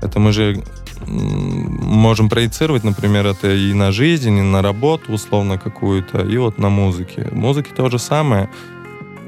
Это 0.01 0.19
мы 0.19 0.33
же 0.33 0.61
можем 1.05 2.27
проецировать, 2.27 2.83
например, 2.83 3.25
это 3.25 3.49
и 3.49 3.73
на 3.73 3.93
жизнь, 3.93 4.37
и 4.37 4.41
на 4.41 4.61
работу 4.61 5.13
условно 5.13 5.57
какую-то, 5.57 6.23
и 6.23 6.35
вот 6.35 6.57
на 6.57 6.67
музыке. 6.67 7.29
В 7.31 7.35
музыке 7.35 7.71
то 7.73 7.89
же 7.89 7.97
самое. 7.97 8.49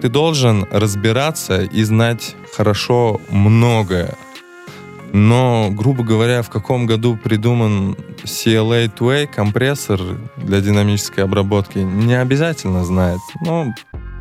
Ты 0.01 0.09
должен 0.09 0.67
разбираться 0.71 1.61
и 1.61 1.83
знать 1.83 2.35
хорошо 2.53 3.21
многое. 3.29 4.15
Но, 5.13 5.69
грубо 5.71 6.03
говоря, 6.03 6.41
в 6.41 6.49
каком 6.49 6.85
году 6.85 7.15
придуман 7.15 7.95
CLA2A 8.25 9.27
компрессор 9.27 10.01
для 10.35 10.59
динамической 10.59 11.23
обработки, 11.23 11.77
не 11.77 12.19
обязательно 12.19 12.83
знать. 12.83 13.21
Но 13.39 13.73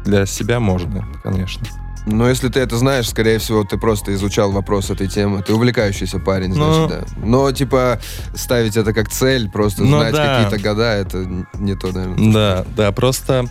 для 0.05 0.27
себя 0.27 0.61
можно, 0.61 1.05
конечно. 1.25 1.67
Но 2.11 2.29
если 2.29 2.49
ты 2.49 2.61
это 2.61 2.77
знаешь, 2.77 3.09
скорее 3.09 3.39
всего, 3.39 3.65
ты 3.65 3.77
просто 3.77 4.15
изучал 4.15 4.51
вопрос 4.51 4.91
этой 4.91 5.09
темы. 5.09 5.43
Ты 5.43 5.53
увлекающийся 5.55 6.19
парень, 6.19 6.55
Ну. 6.55 6.87
значит, 6.89 7.07
да. 7.15 7.27
Но, 7.27 7.53
типа, 7.53 8.01
ставить 8.35 8.77
это 8.77 8.93
как 8.95 9.09
цель, 9.11 9.49
просто 9.51 9.83
Ну 9.85 9.99
знать 9.99 10.15
да. 10.15 10.43
какие-то 10.45 10.69
года, 10.69 10.95
это 10.95 11.19
не 11.55 11.75
то, 11.77 11.93
наверное. 11.93 12.33
Да, 12.33 12.67
да, 12.77 12.93
просто 12.93 13.45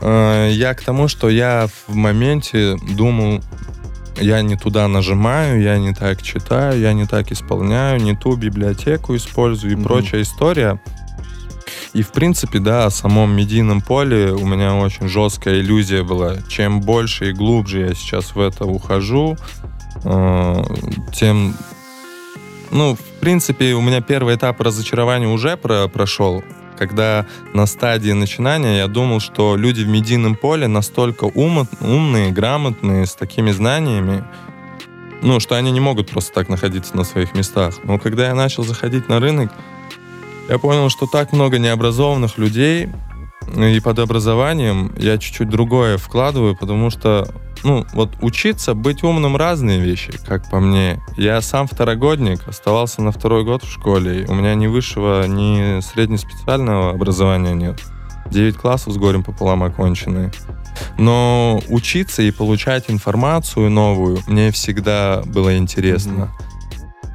э, 0.00 0.50
я 0.52 0.74
к 0.74 0.82
тому, 0.82 1.08
что 1.08 1.28
я 1.28 1.68
в 1.88 1.94
моменте 1.94 2.76
думал, 2.96 3.42
я 4.18 4.42
не 4.42 4.56
туда 4.56 4.88
нажимаю, 4.88 5.60
я 5.62 5.78
не 5.78 5.94
так 5.94 6.22
читаю, 6.22 6.78
я 6.80 6.92
не 6.92 7.06
так 7.06 7.30
исполняю, 7.32 8.00
не 8.00 8.14
ту 8.16 8.34
библиотеку 8.36 9.14
использую 9.16 9.72
и 9.72 9.76
Мгм. 9.76 9.84
прочая 9.84 10.22
история. 10.22 10.80
И, 11.92 12.02
в 12.02 12.12
принципе, 12.12 12.60
да, 12.60 12.86
о 12.86 12.90
самом 12.90 13.34
медийном 13.34 13.80
поле 13.80 14.32
у 14.32 14.46
меня 14.46 14.76
очень 14.76 15.08
жесткая 15.08 15.60
иллюзия 15.60 16.04
была. 16.04 16.36
Чем 16.48 16.80
больше 16.80 17.30
и 17.30 17.32
глубже 17.32 17.80
я 17.80 17.94
сейчас 17.94 18.34
в 18.34 18.40
это 18.40 18.64
ухожу, 18.64 19.36
э, 20.04 20.62
тем... 21.12 21.54
Ну, 22.70 22.94
в 22.94 23.20
принципе, 23.20 23.74
у 23.74 23.80
меня 23.80 24.00
первый 24.00 24.36
этап 24.36 24.60
разочарования 24.60 25.26
уже 25.26 25.56
про- 25.56 25.88
прошел. 25.88 26.44
Когда 26.78 27.26
на 27.52 27.66
стадии 27.66 28.12
начинания 28.12 28.78
я 28.78 28.86
думал, 28.86 29.18
что 29.18 29.56
люди 29.56 29.82
в 29.82 29.88
медийном 29.88 30.36
поле 30.36 30.68
настолько 30.68 31.26
умо- 31.26 31.68
умные, 31.80 32.30
грамотные, 32.30 33.06
с 33.06 33.14
такими 33.14 33.50
знаниями, 33.50 34.24
ну, 35.22 35.40
что 35.40 35.56
они 35.56 35.72
не 35.72 35.80
могут 35.80 36.08
просто 36.08 36.32
так 36.32 36.48
находиться 36.48 36.96
на 36.96 37.02
своих 37.02 37.34
местах. 37.34 37.74
Но 37.82 37.98
когда 37.98 38.28
я 38.28 38.34
начал 38.34 38.62
заходить 38.62 39.08
на 39.08 39.18
рынок, 39.18 39.52
я 40.48 40.58
понял, 40.58 40.88
что 40.88 41.06
так 41.06 41.32
много 41.32 41.58
необразованных 41.58 42.38
людей, 42.38 42.88
и 43.56 43.80
под 43.80 43.98
образованием 43.98 44.92
я 44.96 45.18
чуть-чуть 45.18 45.48
другое 45.48 45.96
вкладываю, 45.96 46.56
потому 46.56 46.90
что, 46.90 47.28
ну, 47.64 47.84
вот 47.94 48.10
учиться, 48.20 48.74
быть 48.74 49.02
умным 49.02 49.36
разные 49.36 49.80
вещи, 49.80 50.12
как 50.24 50.48
по 50.50 50.60
мне. 50.60 51.00
Я 51.16 51.40
сам 51.40 51.66
второгодник, 51.66 52.46
оставался 52.46 53.02
на 53.02 53.10
второй 53.10 53.44
год 53.44 53.64
в 53.64 53.70
школе, 53.70 54.24
у 54.28 54.34
меня 54.34 54.54
ни 54.54 54.66
высшего, 54.66 55.26
ни 55.26 55.80
среднеспециального 55.80 56.90
образования 56.90 57.54
нет. 57.54 57.80
9 58.30 58.56
классов 58.56 58.92
с 58.92 58.96
горем 58.96 59.24
пополам 59.24 59.64
оконченные. 59.64 60.30
Но 60.98 61.60
учиться 61.68 62.22
и 62.22 62.30
получать 62.30 62.84
информацию 62.88 63.68
новую 63.70 64.20
мне 64.28 64.52
всегда 64.52 65.22
было 65.26 65.56
интересно. 65.56 66.30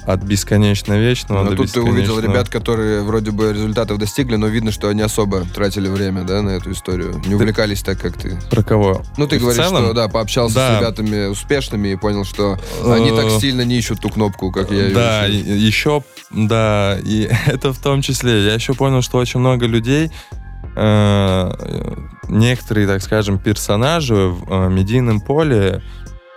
От 0.06 0.22
бесконечно 0.22 0.92
вечного 0.94 1.42
Но 1.42 1.50
до 1.50 1.56
тут 1.56 1.72
ты 1.72 1.80
увидел 1.80 2.20
ребят, 2.20 2.48
которые 2.48 3.02
вроде 3.02 3.32
бы 3.32 3.52
результатов 3.52 3.98
достигли, 3.98 4.36
но 4.36 4.46
видно, 4.46 4.70
что 4.70 4.88
они 4.88 5.02
особо 5.02 5.40
тратили 5.52 5.88
время, 5.88 6.22
да, 6.22 6.42
на 6.42 6.50
эту 6.50 6.70
историю. 6.70 7.20
Не 7.26 7.34
увлекались 7.34 7.82
так, 7.82 8.00
как 8.00 8.16
ты. 8.16 8.38
Про 8.48 8.62
кого? 8.62 9.02
Ну, 9.16 9.26
ты 9.26 9.38
В 9.38 9.42
говоришь, 9.42 9.64
целом? 9.64 9.82
что, 9.84 9.94
да, 9.94 10.08
пообщался 10.08 10.54
Да. 10.54 10.76
с 10.76 10.80
ребятами 10.80 11.26
успешными 11.26 11.88
и 11.88 11.96
понял, 11.96 12.24
что 12.24 12.56
они 12.84 13.10
так 13.10 13.24
Э, 13.26 13.40
сильно 13.40 13.62
не 13.62 13.78
ищут 13.78 14.00
ту 14.00 14.08
кнопку, 14.10 14.52
как 14.52 14.70
я 14.70 14.90
Да, 14.94 15.24
еще, 15.26 16.04
да, 16.30 16.96
и 17.02 17.28
это 17.46 17.72
в 17.72 17.78
том 17.78 18.00
числе. 18.00 18.44
Я 18.44 18.54
еще 18.54 18.74
понял, 18.74 19.02
что 19.02 19.18
очень 19.18 19.40
много 19.40 19.66
людей, 19.66 20.12
э, 20.76 21.50
некоторые, 22.28 22.86
так 22.86 23.02
скажем, 23.02 23.38
персонажи 23.40 24.14
в 24.14 24.44
э, 24.48 24.68
медийном 24.70 25.20
поле, 25.20 25.82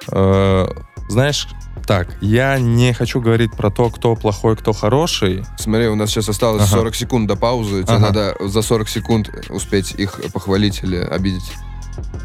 знаешь, 0.07 1.47
так, 1.85 2.07
я 2.21 2.59
не 2.59 2.93
хочу 2.93 3.21
говорить 3.21 3.51
про 3.51 3.69
то, 3.69 3.89
кто 3.89 4.15
плохой, 4.15 4.55
кто 4.55 4.73
хороший. 4.73 5.43
Смотри, 5.57 5.87
у 5.87 5.95
нас 5.95 6.09
сейчас 6.09 6.29
осталось 6.29 6.63
Ага. 6.63 6.71
40 6.77 6.95
секунд 6.95 7.27
до 7.27 7.35
паузы. 7.35 7.83
Тебе 7.83 7.93
Ага. 7.95 8.05
надо 8.07 8.35
за 8.39 8.61
40 8.61 8.89
секунд 8.89 9.29
успеть 9.49 9.91
их 9.93 10.19
похвалить 10.33 10.81
или 10.83 10.97
обидеть. 10.97 11.51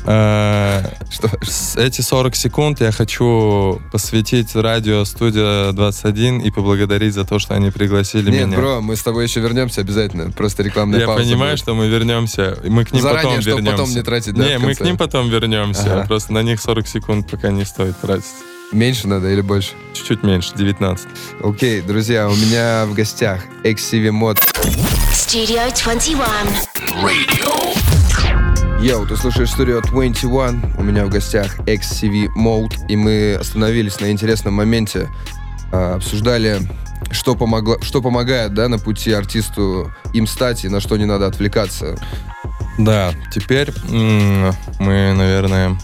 Э, 0.06 0.82
Что? 1.10 1.28
Эти 1.80 2.00
40 2.00 2.36
секунд 2.36 2.80
я 2.80 2.92
хочу 2.92 3.80
посвятить 3.90 4.54
радио 4.54 5.04
«Студия 5.04 5.72
21» 5.72 6.42
и 6.42 6.50
поблагодарить 6.50 7.14
за 7.14 7.24
то, 7.24 7.38
что 7.38 7.54
они 7.54 7.70
пригласили 7.70 8.30
Нет, 8.30 8.46
меня. 8.48 8.56
бро, 8.58 8.80
мы 8.80 8.94
с 8.96 9.02
тобой 9.02 9.24
еще 9.24 9.40
вернемся 9.40 9.80
обязательно. 9.80 10.30
Просто 10.30 10.62
рекламная 10.62 11.00
Я 11.00 11.06
пауза. 11.06 11.24
понимаю, 11.24 11.52
будет. 11.54 11.58
что 11.58 11.74
мы 11.74 11.88
вернемся. 11.88 12.58
Мы 12.64 12.84
к 12.84 12.92
ним 12.92 13.02
Заранее, 13.02 13.38
потом 13.38 13.40
вернемся. 13.44 13.70
потом 13.72 13.90
не 13.94 14.02
тратить, 14.02 14.34
да, 14.34 14.44
Не, 14.46 14.58
мы 14.58 14.74
к 14.74 14.80
ним 14.80 14.96
потом 14.96 15.28
вернемся. 15.28 15.92
Ага. 16.00 16.06
Просто 16.06 16.32
на 16.32 16.42
них 16.42 16.60
40 16.60 16.86
секунд 16.86 17.28
пока 17.30 17.50
не 17.50 17.64
стоит 17.64 17.98
тратить. 18.00 18.24
Меньше 18.72 19.07
надо 19.09 19.29
или 19.31 19.40
больше? 19.40 19.72
Чуть-чуть 19.92 20.22
меньше, 20.24 20.53
19. 20.57 21.07
Окей, 21.42 21.81
друзья, 21.81 22.29
у 22.29 22.35
меня 22.35 22.85
в 22.87 22.94
гостях 22.94 23.40
XCV 23.62 24.09
Mod. 24.11 24.38
Studio 25.12 25.70
21. 25.83 26.18
Йоу, 28.81 29.07
ты 29.07 29.16
слушаешь 29.16 29.50
студию 29.50 29.81
21. 29.83 30.74
У 30.79 30.83
меня 30.83 31.07
в 31.07 31.09
гостях 31.11 31.59
XCV 31.61 32.29
Mode. 32.37 32.74
И 32.88 32.96
мы 32.96 33.37
остановились 33.40 34.00
на 34.00 34.11
интересном 34.11 34.55
моменте. 34.55 35.09
а, 35.72 35.94
обсуждали, 35.96 36.61
что, 37.11 37.35
помогло, 37.37 37.79
что 37.81 38.00
помогает 38.03 38.55
да, 38.55 38.68
на 38.68 38.79
пути 38.79 39.12
артисту 39.12 39.92
им 40.12 40.27
стать 40.27 40.64
и 40.64 40.68
на 40.68 40.81
что 40.81 40.96
не 40.96 41.05
надо 41.05 41.27
отвлекаться. 41.27 41.96
Да, 42.79 43.12
теперь 43.33 43.72
м, 43.88 44.53
мы, 44.81 45.12
наверное, 45.14 45.79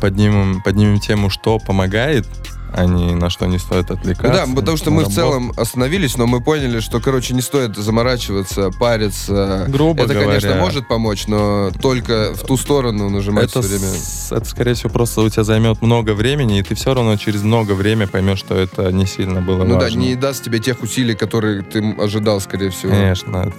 поднимем, 0.00 0.62
поднимем 0.62 0.98
тему, 1.00 1.30
что 1.30 1.58
помогает, 1.58 2.26
а 2.70 2.84
не 2.84 3.14
на 3.14 3.30
что 3.30 3.46
не 3.46 3.58
стоит 3.58 3.88
Ну 3.88 3.94
отвлекаться. 3.96 4.46
да, 4.46 4.54
потому 4.54 4.76
что 4.76 4.90
мы 4.90 4.98
в 4.98 5.04
Работа. 5.04 5.14
целом 5.16 5.52
остановились, 5.56 6.18
но 6.18 6.26
мы 6.26 6.42
поняли, 6.42 6.80
что, 6.80 7.00
короче, 7.00 7.32
не 7.32 7.40
стоит 7.40 7.74
заморачиваться, 7.76 8.70
париться. 8.78 9.64
Грубо 9.68 10.04
Это, 10.04 10.12
конечно, 10.14 10.48
говоря. 10.50 10.64
может 10.64 10.86
помочь, 10.86 11.26
но 11.28 11.70
только 11.80 12.34
в 12.34 12.40
ту 12.46 12.58
сторону 12.58 13.08
нажимать 13.08 13.44
Это, 13.50 13.62
все 13.62 13.70
время. 13.78 13.92
с- 13.94 14.32
это, 14.32 14.44
скорее 14.44 14.74
всего, 14.74 14.90
просто 14.90 15.22
у 15.22 15.28
тебя 15.30 15.44
займет 15.44 15.80
много 15.80 16.10
времени, 16.12 16.58
и 16.58 16.62
ты 16.62 16.74
все 16.74 16.92
равно 16.92 17.16
через 17.16 17.42
много 17.42 17.72
времени 17.72 18.04
поймешь, 18.06 18.38
что 18.38 18.54
это 18.54 18.92
не 18.92 19.06
сильно 19.06 19.40
было 19.40 19.64
Ну 19.64 19.74
да, 19.78 19.84
важно. 19.86 19.98
не 20.00 20.14
даст 20.14 20.44
тебе 20.44 20.58
тех 20.58 20.82
усилий, 20.82 21.14
которые 21.14 21.62
ты 21.62 21.94
ожидал, 21.98 22.38
скорее 22.40 22.68
всего. 22.70 22.90
Конечно. 22.92 23.50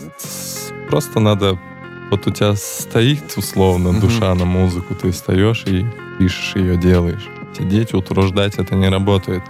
Просто 0.89 1.19
надо... 1.19 1.60
Вот 2.12 2.25
у 2.25 2.32
тебя 2.32 2.55
стоит, 2.55 3.34
условно, 3.38 3.91
Мгм. 3.91 4.01
душа 4.01 4.34
на 4.34 4.45
музыку, 4.45 4.95
ты 4.95 5.12
встаешь 5.12 5.63
и 5.67 5.86
пишешь 6.19 6.55
ее, 6.55 6.77
делаешь. 6.77 7.27
Сидеть, 7.58 7.93
утруждать 7.93 8.55
это 8.58 8.75
не 8.75 8.89
работает. 8.89 9.41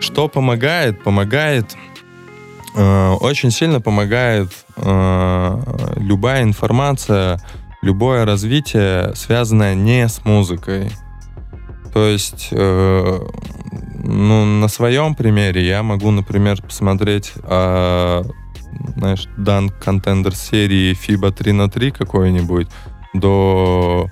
Что 0.00 0.28
помогает? 0.28 1.02
Помогает... 1.02 1.76
э, 2.74 3.10
очень 3.20 3.50
сильно 3.50 3.80
помогает 3.80 4.52
э, 4.76 5.62
любая 5.96 6.42
информация, 6.42 7.40
любое 7.80 8.24
развитие, 8.26 9.14
связанное 9.14 9.74
не 9.74 10.08
с 10.08 10.24
музыкой. 10.24 10.90
То 11.94 12.06
есть, 12.06 12.48
э, 12.50 13.18
ну, 14.02 14.44
на 14.44 14.68
своем 14.68 15.14
примере 15.14 15.66
я 15.66 15.82
могу, 15.82 16.10
например, 16.10 16.60
посмотреть, 16.62 17.32
а, 17.44 18.24
знаешь, 18.96 19.26
дан 19.36 19.70
контендер 19.70 20.34
серии 20.34 20.96
FIBA 20.96 21.32
3 21.32 21.52
на 21.52 21.70
3 21.70 21.90
какой-нибудь 21.90 22.68
до 23.14 24.08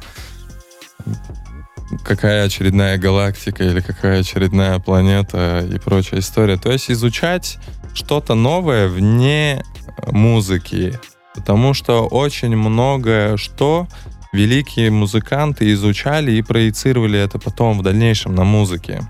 какая 2.04 2.44
очередная 2.44 2.98
галактика 2.98 3.64
или 3.64 3.80
какая 3.80 4.20
очередная 4.20 4.78
планета 4.78 5.66
и 5.68 5.78
прочая 5.78 6.20
история. 6.20 6.56
То 6.56 6.70
есть 6.70 6.90
изучать 6.90 7.58
что-то 7.94 8.34
новое 8.34 8.88
вне 8.88 9.62
музыки. 10.06 10.98
Потому 11.34 11.74
что 11.74 12.06
очень 12.06 12.56
многое 12.56 13.36
что 13.36 13.86
великие 14.32 14.90
музыканты 14.90 15.72
изучали 15.72 16.32
и 16.32 16.42
проецировали 16.42 17.18
это 17.18 17.38
потом 17.38 17.78
в 17.78 17.82
дальнейшем 17.82 18.34
на 18.34 18.44
музыке. 18.44 19.02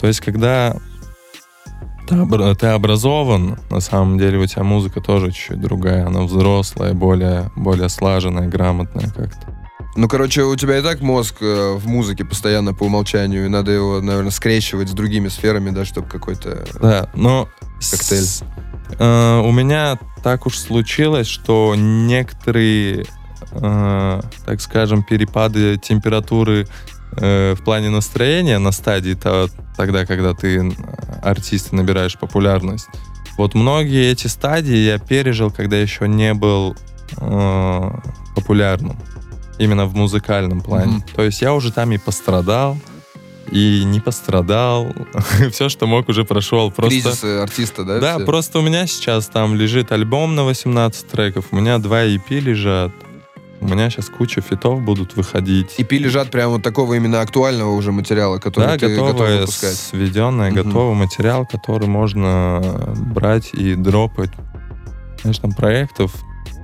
То 0.00 0.06
есть, 0.06 0.20
когда 0.20 0.76
ты, 2.08 2.14
обра- 2.14 2.54
ты 2.54 2.68
образован, 2.68 3.58
на 3.70 3.80
самом 3.80 4.18
деле 4.18 4.38
у 4.38 4.46
тебя 4.46 4.62
музыка 4.62 5.00
тоже 5.00 5.32
чуть-чуть 5.32 5.60
другая, 5.60 6.06
она 6.06 6.22
взрослая, 6.22 6.94
более, 6.94 7.50
более 7.56 7.88
слаженная, 7.88 8.48
грамотная 8.48 9.10
как-то. 9.10 9.57
Ну, 9.98 10.06
короче, 10.06 10.44
у 10.44 10.54
тебя 10.54 10.78
и 10.78 10.82
так 10.82 11.00
мозг 11.00 11.38
э, 11.40 11.72
в 11.76 11.88
музыке 11.88 12.24
постоянно 12.24 12.72
по 12.72 12.84
умолчанию, 12.84 13.46
и 13.46 13.48
надо 13.48 13.72
его, 13.72 14.00
наверное, 14.00 14.30
скрещивать 14.30 14.88
с 14.88 14.92
другими 14.92 15.26
сферами, 15.26 15.70
да, 15.70 15.84
чтобы 15.84 16.06
какой-то... 16.08 16.64
Да, 16.80 17.10
но... 17.14 17.48
Коктейль. 17.90 18.22
с- 18.22 18.44
э, 18.96 19.40
у 19.40 19.50
меня 19.50 19.98
так 20.22 20.46
уж 20.46 20.56
случилось, 20.56 21.26
что 21.26 21.74
некоторые, 21.76 23.06
э, 23.50 24.20
так 24.46 24.60
скажем, 24.60 25.02
перепады 25.02 25.78
температуры 25.78 26.68
э, 27.16 27.56
в 27.58 27.64
плане 27.64 27.90
настроения 27.90 28.58
на 28.60 28.70
стадии 28.70 29.14
то- 29.14 29.48
тогда, 29.76 30.06
когда 30.06 30.32
ты 30.32 30.76
артист 31.24 31.72
и 31.72 31.76
набираешь 31.76 32.16
популярность. 32.16 32.86
Вот 33.36 33.54
многие 33.54 34.12
эти 34.12 34.28
стадии 34.28 34.76
я 34.76 34.98
пережил, 35.00 35.50
когда 35.50 35.76
еще 35.76 36.06
не 36.06 36.34
был 36.34 36.76
э, 37.16 37.90
популярным. 38.36 38.96
Именно 39.58 39.86
в 39.86 39.94
музыкальном 39.94 40.60
плане. 40.60 40.92
Мгм. 40.98 41.04
То 41.14 41.22
есть 41.22 41.42
я 41.42 41.52
уже 41.54 41.72
там 41.72 41.92
и 41.92 41.98
пострадал, 41.98 42.76
и 43.50 43.82
не 43.84 44.00
пострадал. 44.00 44.92
Все, 45.52 45.68
что 45.68 45.86
мог, 45.86 46.08
уже 46.08 46.24
прошел. 46.24 46.70
Просто... 46.70 47.00
Кризисы 47.02 47.38
артиста, 47.38 47.84
да? 47.84 47.98
Да, 47.98 48.16
все? 48.16 48.26
просто 48.26 48.58
у 48.58 48.62
меня 48.62 48.86
сейчас 48.86 49.26
там 49.26 49.54
лежит 49.54 49.90
альбом 49.92 50.34
на 50.34 50.44
18 50.44 51.08
треков, 51.08 51.46
у 51.50 51.56
меня 51.56 51.78
два 51.78 52.04
EP 52.04 52.28
лежат. 52.40 52.92
У 53.60 53.66
меня 53.66 53.90
сейчас 53.90 54.08
куча 54.08 54.40
фитов 54.40 54.80
будут 54.82 55.16
выходить. 55.16 55.74
EP 55.78 55.98
лежат 55.98 56.30
прямо 56.30 56.52
вот 56.52 56.62
такого 56.62 56.94
именно 56.94 57.20
актуального 57.20 57.72
уже 57.72 57.90
материала, 57.90 58.38
который 58.38 58.66
да, 58.66 58.78
ты 58.78 58.88
готов 58.88 59.12
готовый, 59.12 59.40
выпускать. 59.40 59.74
сведенный, 59.74 60.52
Мгм. 60.52 60.62
готовый 60.62 60.94
материал, 60.94 61.44
который 61.44 61.88
можно 61.88 62.94
брать 62.96 63.50
и 63.54 63.74
дропать. 63.74 64.30
Знаешь, 65.22 65.38
там 65.38 65.50
проектов, 65.52 66.14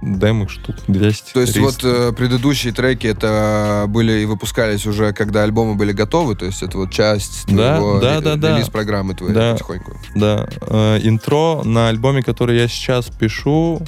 демок 0.05 0.51
штук 0.51 0.77
200 0.87 1.33
То 1.33 1.41
есть 1.41 1.55
300. 1.55 1.61
вот 1.61 1.85
э, 1.85 2.13
предыдущие 2.13 2.73
треки 2.73 3.07
это 3.07 3.87
были 3.89 4.21
и 4.21 4.25
выпускались 4.27 4.87
уже, 4.87 5.13
когда 5.13 5.43
альбомы 5.43 5.75
были 5.75 5.93
готовы, 5.93 6.35
то 6.37 6.45
есть 6.45 6.63
это 6.63 6.77
вот 6.79 6.91
часть 6.91 7.45
Да, 7.47 7.79
твоего 7.79 8.01
да, 8.01 8.21
да, 8.21 8.37
да. 8.37 8.57
релиз-программы 8.57 9.15
твоей 9.15 9.35
Да. 9.35 9.53
потихоньку. 9.53 9.93
Да, 10.15 10.47
э, 10.61 10.99
интро 11.03 11.63
на 11.65 11.89
альбоме, 11.89 12.23
который 12.23 12.59
я 12.59 12.69
сейчас 12.69 13.07
пишу, 13.07 13.81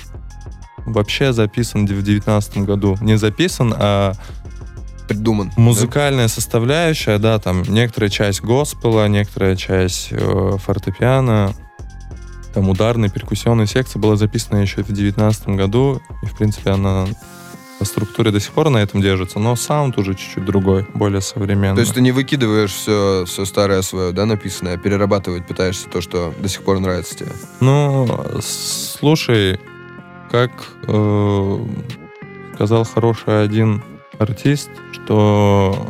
вообще 0.87 1.33
записан 1.33 1.87
в 1.87 2.03
девятнадцатом 2.03 2.65
году. 2.65 2.97
Не 3.01 3.19
записан, 3.19 3.75
а 3.77 4.13
Придуман. 5.09 5.53
музыкальная 5.57 6.29
составляющая, 6.29 7.19
да, 7.19 7.39
там 7.39 7.63
некоторая 7.63 8.11
часть 8.11 8.41
госпела, 8.43 9.07
некоторая 9.09 9.55
часть 9.57 10.09
э, 10.11 10.57
фортепиано, 10.65 11.55
там 12.57 12.71
ударная, 12.71 13.11
перкуссионная 13.11 13.67
секция 13.67 14.01
была 14.01 14.17
записана 14.17 14.63
еще 14.63 14.83
в 14.83 14.91
девятнадцатом 14.91 15.57
году, 15.57 16.01
и, 16.23 16.27
в 16.27 16.35
принципе, 16.35 16.71
она 16.71 17.07
по 17.79 17.85
структуре 17.85 18.31
до 18.31 18.41
сих 18.41 18.53
пор 18.53 18.71
на 18.71 18.79
этом 18.79 19.03
держится, 19.03 19.39
но 19.39 19.57
саунд 19.57 19.99
уже 19.99 20.15
чуть-чуть 20.15 20.43
другой, 20.47 20.87
более 20.95 21.21
современный. 21.21 21.75
То 21.75 21.83
есть 21.83 21.93
ты 21.93 22.01
не 22.01 22.13
выкидываешь 22.13 22.73
все, 22.73 23.25
все 23.27 23.45
старое 23.45 23.83
свое, 23.83 24.13
да, 24.13 24.25
написанное, 24.25 24.77
а 24.77 24.79
перерабатывать 24.79 25.47
пытаешься 25.47 25.87
то, 25.91 26.01
что 26.01 26.33
до 26.41 26.49
сих 26.49 26.63
пор 26.63 26.79
нравится 26.79 27.15
тебе. 27.15 27.33
Ну, 27.61 28.09
слушай, 28.41 29.61
как 30.31 30.51
э, 30.89 31.59
сказал 32.55 32.85
хороший 32.85 33.45
один 33.45 33.83
артист, 34.19 34.71
что 34.93 35.87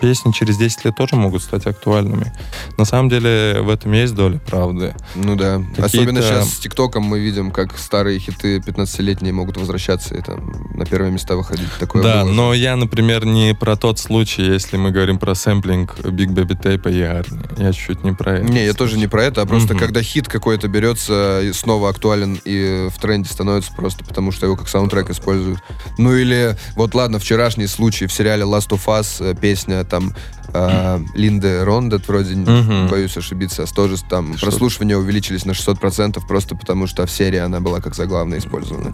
песни 0.00 0.32
через 0.32 0.56
10 0.56 0.84
лет 0.84 0.96
тоже 0.96 1.16
могут 1.16 1.42
стать 1.42 1.66
актуальными. 1.66 2.32
На 2.78 2.84
самом 2.84 3.08
деле 3.08 3.60
в 3.60 3.68
этом 3.68 3.92
есть 3.92 4.14
доля 4.14 4.38
правды. 4.38 4.94
Ну 5.14 5.36
да. 5.36 5.62
Особенно 5.78 6.22
сейчас 6.22 6.50
с 6.54 6.58
ТикТоком 6.58 7.02
мы 7.04 7.18
видим, 7.20 7.50
как 7.50 7.76
старые 7.78 8.18
хиты 8.18 8.58
15-летние 8.58 9.32
могут 9.32 9.56
возвращаться 9.56 10.14
и 10.14 10.22
там 10.22 10.52
на 10.74 10.84
первые 10.86 11.12
места 11.12 11.36
выходить. 11.36 11.68
Такое 11.78 12.02
да, 12.02 12.22
было. 12.24 12.32
но 12.32 12.54
я, 12.54 12.76
например, 12.76 13.24
не 13.26 13.54
про 13.54 13.76
тот 13.76 13.98
случай, 13.98 14.42
если 14.42 14.76
мы 14.76 14.90
говорим 14.90 15.18
про 15.18 15.34
сэмплинг 15.34 15.98
Big 16.00 16.28
Baby 16.28 16.60
Tape 16.60 16.92
и 16.92 17.02
Арни. 17.02 17.40
Я 17.58 17.72
чуть-чуть 17.72 18.04
не 18.04 18.12
про 18.12 18.38
это. 18.38 18.44
Не, 18.52 18.64
я 18.64 18.72
тоже 18.74 18.96
не 18.98 19.06
про 19.06 19.24
это, 19.24 19.42
а 19.42 19.46
просто 19.46 19.74
Мгм. 19.74 19.80
когда 19.80 20.02
хит 20.02 20.28
какой-то 20.28 20.68
берется 20.68 21.40
и 21.42 21.52
снова 21.52 21.90
актуален 21.90 22.40
и 22.44 22.88
в 22.90 22.98
тренде 23.00 23.28
становится 23.28 23.72
просто 23.74 24.04
потому, 24.04 24.32
что 24.32 24.46
его 24.46 24.56
как 24.56 24.68
саундтрек 24.68 25.10
используют. 25.10 25.60
Ну 25.98 26.14
или, 26.14 26.56
вот 26.76 26.94
ладно, 26.94 27.18
вчерашний 27.18 27.66
случай 27.66 28.06
в 28.06 28.12
сериале 28.12 28.44
Last 28.44 28.68
of 28.70 28.84
Us, 28.86 29.16
э, 29.20 29.34
песня 29.34 29.84
там 29.90 30.14
э, 30.52 30.98
Линды 31.14 31.64
Рондет, 31.64 32.08
вроде, 32.08 32.34
Мгм. 32.34 32.88
боюсь 32.88 33.16
ошибиться, 33.16 33.66
тоже 33.72 33.96
там 34.08 34.36
Что- 34.36 34.46
прослушивания 34.46 34.96
увеличились 34.96 35.44
на 35.44 35.52
600% 35.54 36.26
просто 36.26 36.56
потому, 36.56 36.86
что 36.86 37.04
в 37.06 37.10
серии 37.10 37.38
она 37.38 37.60
была 37.60 37.80
как 37.80 37.94
заглавная 37.94 38.38
использована. 38.38 38.92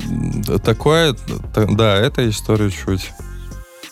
Такое, 0.58 1.14
та- 1.54 1.66
да, 1.66 1.96
это 1.96 2.28
история 2.28 2.70
чуть 2.70 3.12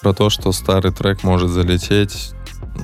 про 0.02 0.12
то, 0.12 0.28
что 0.30 0.52
старый 0.52 0.92
трек 0.92 1.22
может 1.22 1.50
залететь. 1.50 2.32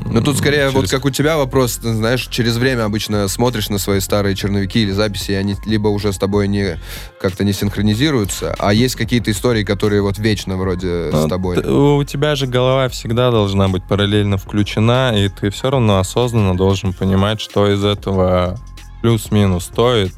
Ну 0.06 0.20
тут 0.22 0.36
скорее 0.38 0.66
м, 0.66 0.72
вот 0.72 0.80
через- 0.82 0.90
как 0.90 1.04
у 1.04 1.10
тебя 1.10 1.36
вопрос, 1.36 1.76
ты 1.78 1.92
знаешь, 1.94 2.26
через 2.28 2.56
время 2.56 2.84
обычно 2.84 3.26
смотришь 3.28 3.68
на 3.68 3.78
свои 3.78 4.00
старые 4.00 4.34
черновики 4.34 4.82
или 4.82 4.90
записи, 4.90 5.32
и 5.32 5.34
они 5.34 5.56
либо 5.66 5.88
уже 5.88 6.12
с 6.12 6.18
тобой 6.18 6.48
не 6.48 6.78
как-то 7.20 7.44
не 7.44 7.52
синхронизируются, 7.52 8.54
а 8.58 8.72
есть 8.72 8.96
какие-то 8.96 9.30
истории, 9.30 9.62
которые 9.64 10.02
вот 10.02 10.18
вечно 10.18 10.56
вроде 10.56 11.10
Ну, 11.12 11.26
с 11.26 11.28
тобой. 11.28 11.56
т- 11.56 11.68
У 11.68 12.02
тебя 12.04 12.34
же 12.34 12.46
голова 12.46 12.88
всегда 12.88 13.30
должна 13.30 13.68
быть 13.68 13.84
параллельно 13.84 14.36
включена, 14.36 15.12
и 15.16 15.28
ты 15.28 15.50
все 15.50 15.70
равно 15.70 15.98
осознанно 15.98 16.56
должен 16.56 16.92
понимать, 16.92 17.40
что 17.40 17.70
из 17.72 17.84
этого 17.84 18.58
плюс-минус 19.02 19.64
стоит 19.64 20.12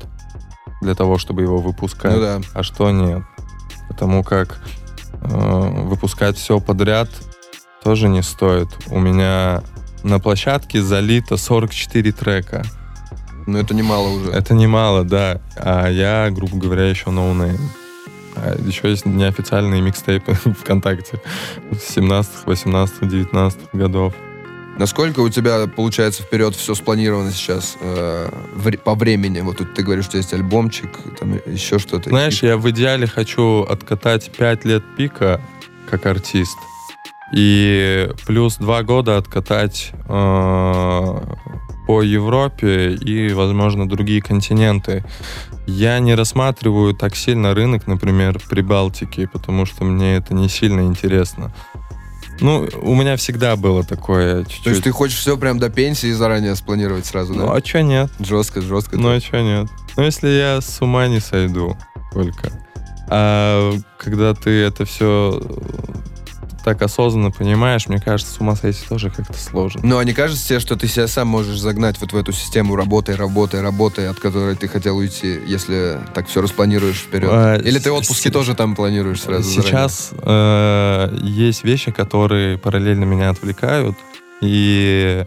для 0.81 0.94
того, 0.94 1.18
чтобы 1.18 1.42
его 1.42 1.59
выпускать, 1.59 2.14
Ну 2.14 2.20
да. 2.20 2.40
а 2.55 2.62
что 2.62 2.90
нет. 2.90 3.22
Потому 3.88 4.25
как 4.25 4.61
э, 5.20 5.83
выпускать 5.85 6.37
все 6.37 6.59
подряд 6.61 7.09
тоже 7.83 8.09
не 8.09 8.23
стоит. 8.23 8.68
У 8.88 8.99
меня 8.99 9.62
на 10.03 10.18
площадке 10.18 10.83
залито 10.83 11.37
44 11.37 12.12
трека. 12.12 12.64
Но 13.47 13.59
это 13.59 13.75
немало 13.75 14.09
уже. 14.09 14.31
Это 14.31 14.55
немало, 14.55 15.05
да. 15.05 15.40
А 15.57 15.88
я, 15.88 16.31
грубо 16.31 16.57
говоря, 16.57 16.88
еще 16.88 17.11
ноунейм. 17.11 17.59
А 18.37 18.57
еще 18.64 18.88
есть 18.88 19.05
неофициальные 19.05 19.83
микстейпы 19.83 20.35
ВКонтакте 20.61 21.21
17, 21.81 22.47
18, 22.47 23.09
19 23.09 23.61
годов. 23.73 24.14
Насколько 24.79 25.21
у 25.21 25.29
тебя 25.29 25.66
получается 25.66 26.23
вперед 26.23 26.57
все 26.57 26.75
спланировано 26.75 27.31
сейчас 27.31 27.77
э, 27.81 28.31
по 28.85 28.95
времени? 28.95 29.40
Вот 29.40 29.59
тут 29.59 29.75
ты 29.75 29.83
говоришь, 29.83 30.07
что 30.07 30.16
есть 30.16 30.33
альбомчик, 30.33 30.88
там 31.21 31.38
еще 31.47 31.79
что-то. 31.79 32.09
Знаешь, 32.09 32.42
я 32.42 32.57
в 32.57 32.68
идеале 32.71 33.07
хочу 33.07 33.64
откатать 33.64 34.31
5 34.31 34.64
лет 34.64 34.83
пика 34.97 35.42
как 35.90 36.07
артист. 36.07 36.57
И 37.33 38.11
плюс 38.27 38.57
2 38.57 38.83
года 38.83 39.16
откатать 39.16 39.92
э, 40.09 41.18
по 41.87 42.03
Европе 42.03 42.92
и, 42.95 43.33
возможно, 43.33 43.88
другие 43.88 44.21
континенты. 44.21 45.05
Я 45.66 45.99
не 46.01 46.14
рассматриваю 46.14 46.92
так 46.95 47.16
сильно 47.16 47.55
рынок, 47.55 47.87
например, 47.87 48.40
Прибалтики, 48.51 49.27
потому 49.27 49.64
что 49.64 49.85
мне 49.85 50.16
это 50.16 50.35
не 50.35 50.49
сильно 50.49 50.81
интересно. 50.83 51.53
Ну, 52.40 52.68
у 52.83 52.95
меня 52.95 53.16
всегда 53.16 53.57
было 53.57 53.85
такое 53.85 54.42
чуть-чуть. 54.45 54.64
То 54.64 54.71
есть 54.71 54.83
ты 54.83 54.90
хочешь 54.90 55.18
все 55.18 55.37
прям 55.37 55.59
до 55.59 55.71
пенсии 55.71 56.11
заранее 56.12 56.57
спланировать 56.57 57.07
сразу, 57.07 57.35
Ну, 57.35 57.47
да? 57.47 57.55
а 57.55 57.61
чё 57.61 57.81
нет? 57.83 58.11
Жестко, 58.18 58.61
жестко. 58.61 58.97
Ну, 58.99 59.11
а 59.14 59.21
чё 59.21 59.40
нет? 59.40 59.68
Ну, 59.97 60.03
если 60.03 60.29
я 60.29 60.61
с 60.61 60.81
ума 60.83 61.07
не 61.07 61.21
сойду 61.21 61.77
только. 62.12 62.51
А 63.09 63.73
когда 63.99 64.35
ты 64.35 64.51
это 64.51 64.85
все 64.85 65.40
так 66.64 66.81
осознанно 66.83 67.31
понимаешь, 67.31 67.87
мне 67.88 67.98
кажется, 68.01 68.33
с 68.35 68.38
ума 68.38 68.55
сойти 68.57 68.81
тоже 68.88 69.11
как-то 69.11 69.38
сложно. 69.38 69.81
Ну, 69.85 69.98
а 69.98 70.05
не 70.05 70.12
кажется 70.12 70.46
тебе, 70.46 70.61
что 70.61 70.77
ты 70.77 70.87
себя 70.88 71.07
сам 71.09 71.29
можешь 71.29 71.59
загнать 71.59 72.01
вот 72.01 72.12
в 72.12 72.16
эту 72.16 72.33
систему 72.33 72.77
работай, 72.77 73.14
работай, 73.14 73.61
работай, 73.61 74.09
от 74.09 74.18
которой 74.20 74.55
ты 74.57 74.68
хотел 74.68 74.96
уйти, 74.96 75.40
если 75.46 75.98
так 76.14 76.29
все 76.29 76.40
распланируешь 76.42 76.98
вперед? 77.01 77.31
А, 77.33 77.57
Или 77.57 77.79
ты 77.79 77.90
отпуски 77.90 78.29
с- 78.29 78.33
тоже 78.33 78.55
там 78.55 78.75
планируешь 78.75 79.22
сразу? 79.22 79.51
Сейчас 79.51 80.11
э, 80.22 81.16
есть 81.22 81.64
вещи, 81.64 81.90
которые 81.90 82.59
параллельно 82.59 83.05
меня 83.05 83.31
отвлекают 83.31 83.96
и 84.40 85.25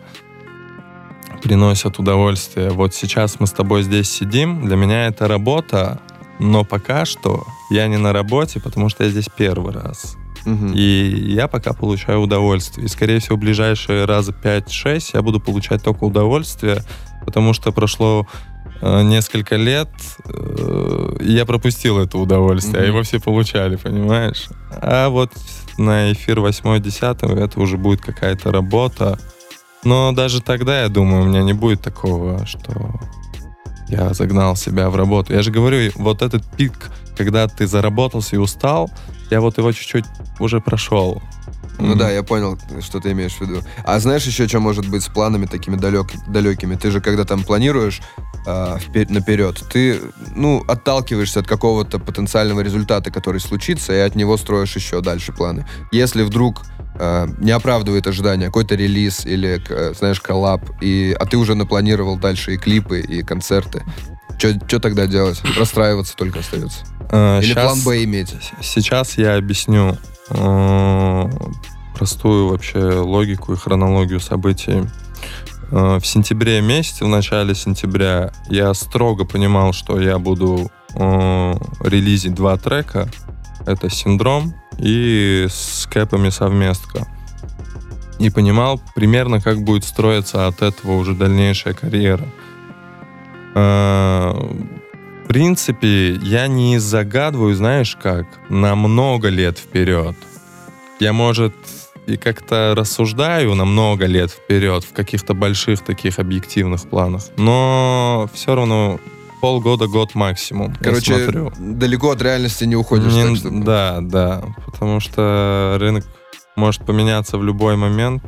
приносят 1.44 2.00
удовольствие. 2.00 2.72
Вот 2.72 2.94
сейчас 2.96 3.40
мы 3.40 3.48
с 3.48 3.52
тобой 3.52 3.84
здесь 3.84 4.10
сидим, 4.10 4.66
для 4.66 4.76
меня 4.76 5.08
это 5.08 5.28
работа, 5.28 6.00
но 6.40 6.64
пока 6.64 7.06
что 7.06 7.46
я 7.70 7.88
не 7.88 7.98
на 7.98 8.14
работе, 8.14 8.60
потому 8.60 8.90
что 8.90 9.04
я 9.04 9.10
здесь 9.10 9.28
первый 9.36 9.74
раз. 9.74 10.16
Мгм. 10.46 10.74
И 10.74 11.26
я 11.28 11.48
пока 11.48 11.74
получаю 11.74 12.22
удовольствие. 12.22 12.86
И, 12.86 12.90
скорее 12.90 13.20
всего, 13.20 13.36
в 13.36 13.40
ближайшие 13.40 14.06
раза 14.06 14.32
5-6 14.32 15.12
я 15.14 15.22
буду 15.22 15.40
получать 15.40 15.84
только 15.84 16.04
удовольствие, 16.04 16.84
потому 17.26 17.54
что 17.54 17.72
прошло 17.72 18.28
э, 18.82 19.02
несколько 19.04 19.56
лет, 19.56 19.90
э, 20.26 21.18
я 21.22 21.46
пропустил 21.46 21.98
это 22.00 22.18
удовольствие, 22.18 22.78
а 22.78 22.82
Мгм. 22.82 22.88
его 22.94 23.04
все 23.04 23.20
получали, 23.20 23.76
понимаешь? 23.78 24.48
А 24.70 25.10
вот 25.10 25.32
на 25.78 26.12
эфир 26.12 26.40
8-10 26.40 27.28
это 27.40 27.60
уже 27.60 27.78
будет 27.78 28.02
какая-то 28.02 28.52
работа. 28.52 29.18
Но 29.84 30.12
даже 30.12 30.42
тогда, 30.42 30.82
я 30.82 30.90
думаю, 30.90 31.24
у 31.24 31.26
меня 31.26 31.44
не 31.44 31.54
будет 31.54 31.82
такого, 31.82 32.46
что 32.46 33.00
я 33.88 34.14
загнал 34.14 34.56
себя 34.56 34.90
в 34.90 34.96
работу. 34.96 35.34
Я 35.34 35.42
же 35.42 35.52
говорю, 35.52 35.92
вот 35.96 36.22
этот 36.22 36.44
пик, 36.58 36.74
когда 37.16 37.48
ты 37.48 37.68
заработался 37.68 38.36
и 38.36 38.40
устал, 38.40 38.92
я 39.32 39.42
вот 39.42 39.58
его 39.58 39.72
чуть-чуть 39.72 40.06
уже 40.40 40.60
прошел. 40.60 41.22
Ну 41.78 41.94
М. 41.94 41.98
да, 41.98 42.10
я 42.10 42.24
понял, 42.24 42.58
что 42.82 43.00
ты 43.00 43.12
имеешь 43.12 43.34
в 43.34 43.42
виду. 43.42 43.62
А 43.84 44.00
знаешь 44.00 44.26
еще, 44.26 44.48
что 44.48 44.60
может 44.60 44.88
быть 44.88 45.04
с 45.04 45.08
планами 45.08 45.46
такими 45.46 45.76
далек, 45.76 46.08
далекими? 46.28 46.76
Ты 46.76 46.90
же, 46.92 47.02
когда 47.02 47.26
там 47.26 47.44
планируешь 47.44 48.02
а, 48.48 48.78
впе- 48.78 49.12
наперед, 49.12 49.62
ты, 49.72 50.00
ну, 50.36 50.64
отталкиваешься 50.68 51.42
от 51.42 51.48
какого-то 51.48 52.00
потенциального 52.00 52.62
результата, 52.62 53.12
который 53.12 53.42
случится, 53.42 53.92
и 53.94 53.98
от 53.98 54.16
него 54.16 54.38
строишь 54.38 54.76
еще 54.76 55.02
дальше 55.02 55.34
планы. 55.34 55.68
Если 55.92 56.24
вдруг 56.24 56.62
а, 56.98 57.28
не 57.40 57.52
оправдывает 57.52 58.08
ожидания 58.08 58.46
какой-то 58.46 58.76
релиз 58.76 59.26
или, 59.26 59.62
э, 59.68 59.94
знаешь, 59.98 60.22
коллаб, 60.22 60.62
и, 60.82 61.16
а 61.20 61.26
ты 61.26 61.36
уже 61.38 61.56
напланировал 61.56 62.18
дальше 62.18 62.54
и 62.54 62.58
клипы, 62.58 63.02
и 63.02 63.22
концерты, 63.22 63.84
что 64.38 64.80
тогда 64.80 65.08
делать? 65.08 65.42
Расстраиваться 65.58 66.16
только 66.16 66.40
остается. 66.40 66.80
А, 67.12 67.40
Или 67.40 67.54
щас- 67.54 67.64
план 67.64 67.80
Б 67.84 68.04
иметь? 68.04 68.36
Сейчас 68.62 69.18
я 69.18 69.36
объясню 69.38 69.98
э, 70.30 71.30
простую 71.96 72.50
вообще 72.50 72.80
логику 72.80 73.54
и 73.54 73.58
хронологию 73.58 74.20
событий. 74.20 74.84
э, 75.72 75.98
в 76.00 76.06
сентябре 76.06 76.62
месяце, 76.62 77.06
в 77.06 77.08
начале 77.08 77.56
сентября, 77.56 78.32
я 78.50 78.74
строго 78.76 79.26
понимал, 79.26 79.74
что 79.74 80.00
я 80.00 80.20
буду 80.20 80.72
э, 80.94 81.54
релизить 81.82 82.36
два 82.36 82.58
трека. 82.58 83.10
Это 83.66 83.90
«Синдром» 83.90 84.54
и 84.78 85.48
с 85.50 85.88
кэпами 85.92 86.30
совместка. 86.30 87.08
И 88.20 88.30
понимал 88.30 88.80
примерно, 88.94 89.42
как 89.42 89.64
будет 89.64 89.84
строиться 89.86 90.46
от 90.48 90.62
этого 90.62 90.98
уже 90.98 91.14
дальнейшая 91.16 91.74
карьера. 91.74 92.26
Э, 93.56 94.32
в 95.24 95.28
принципе, 95.28 96.14
я 96.16 96.48
не 96.48 96.78
загадываю, 96.80 97.56
знаешь 97.56 97.98
как, 98.02 98.28
на 98.50 98.76
много 98.76 99.30
лет 99.30 99.58
вперед. 99.58 100.16
Я, 101.00 101.14
может, 101.14 101.54
и 102.06 102.18
как-то 102.18 102.74
рассуждаю 102.78 103.56
на 103.56 103.66
много 103.66 104.06
лет 104.06 104.30
вперед 104.32 104.84
в 104.84 104.94
каких-то 104.94 105.34
больших 105.34 105.82
таких 105.84 106.20
объективных 106.20 106.88
планах. 106.88 107.24
Но 107.38 108.30
все 108.34 108.56
равно 108.56 109.00
полгода, 109.42 109.88
год 109.88 110.14
максимум. 110.16 110.76
Короче, 110.80 111.18
смотрю. 111.18 111.52
далеко 111.58 112.12
от 112.12 112.22
реальности 112.22 112.66
не 112.66 112.76
уходишь. 112.76 113.12
Не- 113.14 113.28
так 113.30 113.38
что- 113.38 113.50
Да, 113.52 113.98
да. 114.02 114.44
Потому 114.66 115.00
что 115.00 115.78
рынок 115.80 116.06
может 116.56 116.86
поменяться 116.86 117.38
в 117.38 117.44
любой 117.44 117.76
момент. 117.76 118.24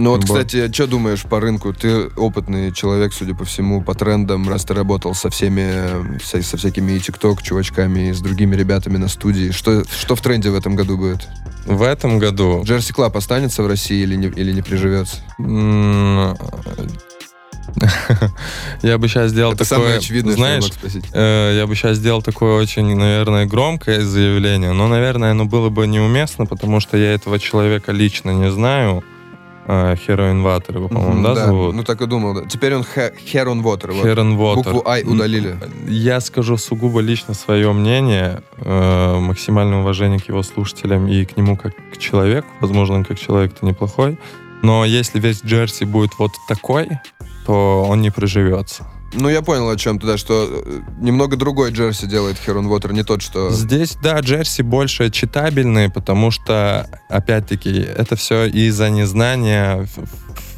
Ну 0.00 0.10
вот, 0.10 0.24
кстати, 0.24 0.72
что 0.72 0.86
думаешь 0.86 1.22
по 1.22 1.40
рынку? 1.40 1.72
Ты 1.74 2.08
опытный 2.16 2.72
человек, 2.72 3.12
судя 3.12 3.34
по 3.34 3.44
всему, 3.44 3.82
по 3.82 3.94
трендам, 3.94 4.48
раз 4.48 4.64
ты 4.64 4.74
работал 4.74 5.14
со 5.14 5.28
всеми, 5.30 6.18
со 6.22 6.56
всякими 6.56 6.92
и 6.92 7.00
ТикТок 7.00 7.42
чувачками, 7.42 8.08
и 8.08 8.12
с 8.12 8.20
другими 8.20 8.56
ребятами 8.56 8.96
на 8.96 9.08
студии. 9.08 9.50
Что, 9.50 9.84
что 9.84 10.16
в 10.16 10.22
тренде 10.22 10.50
в 10.50 10.54
этом 10.54 10.74
году 10.74 10.96
будет? 10.96 11.28
В 11.66 11.82
этом 11.82 12.18
году 12.18 12.62
Jersey 12.64 12.92
Club 12.92 13.16
останется 13.16 13.62
в 13.62 13.66
России 13.66 14.02
или 14.02 14.16
не, 14.16 14.28
или 14.28 14.52
не 14.52 14.62
приживется? 14.62 15.16
я 18.82 18.98
бы 18.98 19.06
сейчас 19.06 19.30
сделал 19.30 19.52
Это 19.52 19.68
такое, 19.68 19.98
очевидное, 19.98 20.34
знаешь, 20.34 20.64
я. 20.82 21.00
Э, 21.12 21.56
Я 21.56 21.66
бы 21.66 21.74
сейчас 21.76 21.98
сделал 21.98 22.22
такое 22.22 22.60
очень, 22.60 22.96
наверное, 22.96 23.46
громкое 23.46 24.00
заявление, 24.00 24.72
но, 24.72 24.88
наверное, 24.88 25.30
оно 25.30 25.44
было 25.44 25.68
бы 25.68 25.86
неуместно, 25.86 26.46
потому 26.46 26.80
что 26.80 26.96
я 26.96 27.12
этого 27.12 27.38
человека 27.38 27.92
лично 27.92 28.30
не 28.30 28.50
знаю. 28.50 29.04
Э, 29.66 29.94
Heroin 29.94 30.42
Water 30.42 30.74
его, 30.76 30.88
по-моему, 30.88 31.12
Мгм, 31.14 31.22
да, 31.22 31.34
зовут? 31.46 31.74
Ну 31.74 31.84
так 31.84 32.00
и 32.00 32.06
думал, 32.06 32.34
да. 32.34 32.48
Теперь 32.48 32.74
он 32.74 32.82
Хе- 32.82 33.12
Heron 33.32 33.62
Water. 33.62 33.92
вот. 33.92 34.04
Heron 34.06 34.36
Water. 34.36 34.54
Букву 34.56 34.82
«I» 34.86 35.02
удалили. 35.04 35.56
Я 35.88 36.20
скажу 36.20 36.56
сугубо 36.56 37.00
лично 37.00 37.34
свое 37.34 37.72
мнение, 37.72 38.42
э, 38.56 39.18
максимальное 39.18 39.78
уважение 39.80 40.18
к 40.18 40.28
его 40.28 40.42
слушателям 40.42 41.06
и 41.08 41.24
к 41.24 41.36
нему 41.36 41.56
как 41.56 41.72
к 41.92 41.98
человеку. 41.98 42.48
Возможно, 42.60 42.96
он 42.96 43.04
как 43.04 43.18
человек-то 43.18 43.66
неплохой. 43.66 44.18
Но 44.62 44.84
если 44.84 45.20
весь 45.20 45.42
Джерси 45.44 45.84
будет 45.84 46.10
вот 46.18 46.32
такой, 46.48 46.88
то 47.46 47.84
он 47.88 48.00
не 48.02 48.10
приживется. 48.10 48.86
Ну, 49.12 49.28
я 49.28 49.42
понял, 49.42 49.68
о 49.68 49.76
чем 49.76 49.98
ты, 49.98 50.06
да, 50.06 50.16
что 50.16 50.48
э, 50.48 50.80
немного 51.00 51.36
другой 51.36 51.72
Джерси 51.72 52.06
делает 52.06 52.36
Heron 52.46 52.68
Water, 52.68 52.92
не 52.92 53.02
тот, 53.02 53.22
что... 53.22 53.50
Здесь, 53.50 53.96
да, 54.00 54.20
Джерси 54.20 54.62
больше 54.62 55.10
читабельные, 55.10 55.90
потому 55.90 56.30
что, 56.30 56.88
опять-таки, 57.08 57.70
это 57.80 58.14
все 58.14 58.46
из-за 58.46 58.88
незнания, 58.88 59.88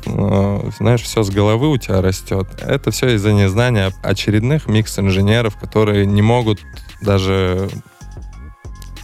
э, 0.04 0.70
знаешь, 0.78 1.00
все 1.00 1.22
с 1.22 1.30
головы 1.30 1.70
у 1.70 1.78
тебя 1.78 2.02
растет. 2.02 2.46
Это 2.60 2.90
все 2.90 3.14
из-за 3.14 3.32
незнания 3.32 3.90
очередных 4.02 4.66
микс-инженеров, 4.66 5.56
которые 5.56 6.04
не 6.04 6.22
могут 6.22 6.60
даже... 7.00 7.70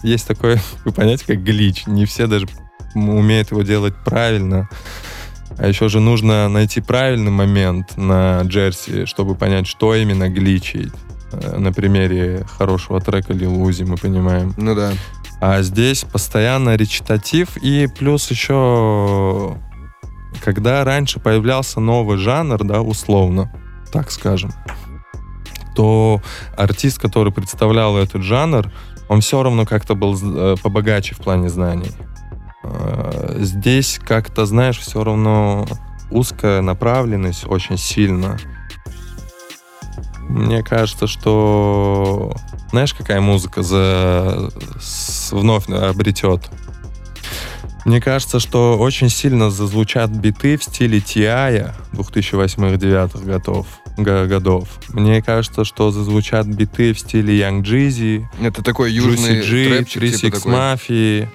Есть 0.03 0.29
такое 0.29 0.61
понятие, 0.95 1.37
как 1.37 1.43
глич. 1.43 1.87
Не 1.87 2.05
все 2.05 2.27
даже 2.27 2.47
умеют 2.95 3.51
его 3.51 3.63
делать 3.63 3.95
правильно. 4.05 4.69
А 5.59 5.67
еще 5.67 5.89
же 5.89 6.01
нужно 6.01 6.49
найти 6.49 6.81
правильный 6.81 7.31
момент 7.31 7.97
на 7.97 8.41
Джерси, 8.43 9.07
чтобы 9.07 9.35
понять, 9.35 9.67
что 9.67 9.95
именно 9.95 10.29
гличить. 10.29 10.93
Э, 11.33 11.59
На 11.59 11.73
примере 11.73 12.47
хорошего 12.59 13.01
трека 13.01 13.33
Uzi 13.33 13.85
мы 13.85 13.97
понимаем. 13.97 14.55
Ну 14.57 14.75
да. 14.75 14.93
А 15.41 15.63
здесь 15.63 16.05
постоянно 16.05 16.77
речитатив 16.77 17.57
и 17.57 17.87
плюс 17.87 18.31
еще 18.31 19.57
когда 20.45 20.85
раньше 20.85 21.21
появлялся 21.21 21.81
новый 21.81 22.19
жанр, 22.19 22.63
да, 22.65 22.81
условно, 22.81 23.53
так 23.93 24.11
скажем, 24.11 24.53
то 25.75 26.21
артист, 26.57 26.99
который 26.99 27.33
представлял 27.33 27.97
этот 27.97 28.23
жанр, 28.23 28.71
он 29.09 29.21
все 29.21 29.43
равно 29.43 29.65
как-то 29.65 29.95
был 29.95 30.17
э, 30.21 30.57
побогаче 30.63 31.15
в 31.15 31.19
плане 31.19 31.49
знаний. 31.49 31.91
Э, 32.73 33.37
Здесь 33.41 34.01
как-то, 34.05 34.47
знаешь, 34.47 34.79
все 34.79 35.03
равно 35.05 35.67
узкая 36.11 36.61
направленность 36.63 37.45
очень 37.47 37.79
сильно. 37.79 38.39
Мне 40.29 40.63
кажется, 40.63 41.07
что 41.07 42.35
знаешь, 42.71 42.93
какая 42.93 43.21
музыка 43.21 43.63
за 43.63 44.51
с- 44.81 45.33
вновь 45.33 45.69
обретет? 45.71 46.43
Мне 47.87 48.01
кажется, 48.03 48.39
что 48.39 48.77
очень 48.77 49.09
сильно 49.09 49.51
зазвучат 49.51 50.11
биты 50.11 50.59
в 50.59 50.65
стиле 50.65 51.01
Тиая 51.01 51.75
2008-2009 51.93 53.25
годов. 53.25 53.67
годов. 53.97 54.69
Мне 54.91 55.23
кажется, 55.23 55.65
что 55.65 55.91
зазвучат 55.91 56.47
биты 56.47 56.93
в 56.93 56.99
стиле 57.01 57.41
Young 57.41 57.63
Jeezy, 57.63 58.25
Это 58.43 58.63
такой 58.63 58.91
Juicy 58.91 58.95
южный 58.95 59.41
G, 59.41 59.69
трэпчик, 59.71 60.01
3 60.01 60.13
типа. 60.13 60.37
Mafia. 60.37 61.29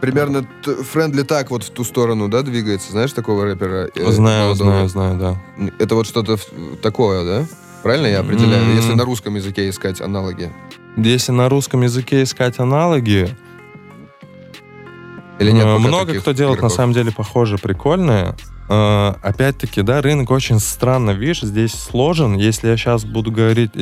Примерно 0.00 0.46
Френдли 0.64 1.22
так 1.22 1.50
вот 1.50 1.62
в 1.64 1.70
ту 1.70 1.84
сторону, 1.84 2.28
да, 2.28 2.42
двигается? 2.42 2.90
Знаешь 2.92 3.12
такого 3.12 3.44
рэпера? 3.44 3.90
э, 3.94 4.10
Знаю, 4.12 4.44
молодого? 4.48 4.54
знаю, 4.88 4.88
знаю, 4.88 5.18
да. 5.18 5.70
Это 5.78 5.94
вот 5.94 6.06
что-то 6.06 6.38
такое, 6.82 7.24
да? 7.24 7.46
Правильно 7.82 8.06
я 8.06 8.20
определяю? 8.20 8.62
М. 8.64 8.76
Если 8.76 8.94
на 8.94 9.04
русском 9.04 9.34
языке 9.34 9.68
искать 9.68 10.00
аналоги. 10.00 10.50
Если 10.96 11.32
на 11.32 11.48
русском 11.48 11.82
языке 11.82 12.22
искать 12.22 12.58
аналоги, 12.58 13.28
Или 15.38 15.52
нет 15.52 15.64
Э, 15.64 15.78
Много 15.78 16.14
кто 16.20 16.32
делает 16.32 16.58
игроков? 16.58 16.70
на 16.72 16.76
самом 16.76 16.92
деле 16.92 17.12
похоже, 17.12 17.56
прикольное. 17.56 18.36
Э, 18.70 19.14
Опять-таки, 19.22 19.82
да, 19.82 20.00
рынок 20.00 20.30
очень 20.30 20.60
странно, 20.60 21.10
видишь, 21.10 21.40
здесь 21.42 21.72
сложен. 21.72 22.36
Если 22.36 22.68
я 22.68 22.76
сейчас 22.76 23.04
буду 23.04 23.32
говорить 23.32 23.72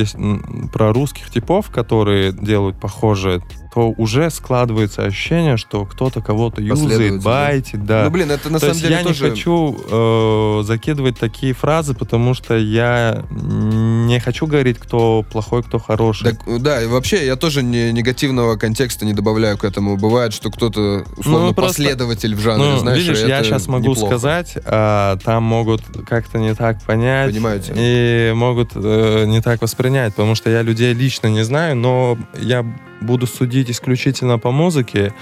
про 0.72 0.93
русских 0.95 1.30
типов, 1.30 1.68
которые 1.70 2.32
делают 2.32 2.80
похожее, 2.80 3.43
то 3.74 3.91
уже 3.99 4.30
складывается 4.30 5.05
ощущение, 5.05 5.59
что 5.59 5.84
кто-то 5.84 6.22
кого-то 6.22 6.62
юзает, 6.62 7.22
байтит, 7.22 7.84
да. 7.84 8.05
Ну, 8.05 8.11
блин, 8.11 8.30
это 8.30 8.49
на 8.49 8.55
То 8.59 8.61
самом 8.61 8.72
есть 8.72 8.82
деле 8.82 8.97
я 8.97 9.03
тоже... 9.05 9.24
не 9.24 9.30
хочу 9.30 9.78
э, 9.91 10.62
закидывать 10.64 11.18
такие 11.18 11.53
фразы, 11.53 11.93
потому 11.95 12.32
что 12.32 12.57
я 12.57 13.24
не 13.30 14.18
хочу 14.20 14.47
говорить, 14.47 14.78
кто 14.78 15.22
плохой, 15.22 15.62
кто 15.62 15.78
хороший. 15.78 16.32
Так, 16.34 16.62
да, 16.62 16.82
и 16.82 16.86
вообще 16.86 17.26
я 17.26 17.36
тоже 17.36 17.62
не, 17.62 17.93
негативного 17.93 18.57
контекста 18.57 19.05
не 19.05 19.12
добавляю 19.12 19.59
к 19.59 19.64
этому. 19.64 19.99
Бывает, 19.99 20.32
что 20.32 20.51
кто-то 20.51 21.05
условно 21.18 21.49
Ну, 21.49 21.55
просто- 21.55 21.82
последователь 21.82 22.34
в 22.34 22.41
жанре, 22.41 22.64
Ну, 22.70 22.78
знаешь, 22.78 22.99
видишь, 23.03 23.20
я 23.20 23.45
сейчас 23.45 23.68
могу 23.68 23.91
неплохо. 23.91 24.07
сказать, 24.18 24.57
а 24.81 25.16
там 25.16 25.43
могут 25.43 25.83
как-то 26.07 26.39
не 26.39 26.55
так 26.55 26.81
понять. 26.83 27.33
Понимаю 27.33 27.61
тебя. 27.61 27.74
И 27.76 28.33
могут 28.33 28.70
э, 28.76 29.24
не 29.26 29.41
так 29.41 29.61
воспринять, 29.61 30.14
потому 30.14 30.37
что 30.37 30.51
я 30.51 30.62
людей 30.62 30.95
лично 30.95 31.26
не 31.26 31.43
знаю, 31.43 31.74
но 31.74 32.16
я 32.35 32.64
буду 33.01 33.26
судить 33.26 33.70
исключительно 33.70 34.39
по 34.39 34.53
музыке. 34.53 35.12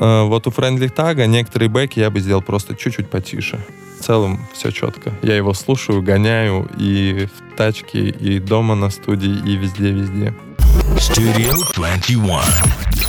Э, 0.00 0.24
вот 0.24 0.48
у 0.48 0.50
Friendly 0.50 0.92
Tag 0.92 1.24
некоторые 1.26 1.68
бэки 1.68 2.00
я 2.00 2.10
бы 2.10 2.18
сделал 2.18 2.42
просто 2.42 2.74
чуть-чуть 2.74 3.08
потише. 3.08 3.60
В 4.00 4.02
целом 4.02 4.40
все 4.52 4.72
четко. 4.72 5.12
Я 5.22 5.36
его 5.36 5.54
слушаю, 5.54 6.02
гоняю 6.02 6.68
и 6.76 7.28
в 7.28 7.56
тачке, 7.56 8.08
и 8.08 8.40
дома 8.40 8.74
на 8.74 8.90
студии, 8.90 9.38
и 9.46 9.56
везде-везде. 9.56 10.34
Studio 10.96 11.54
21. 11.76 12.99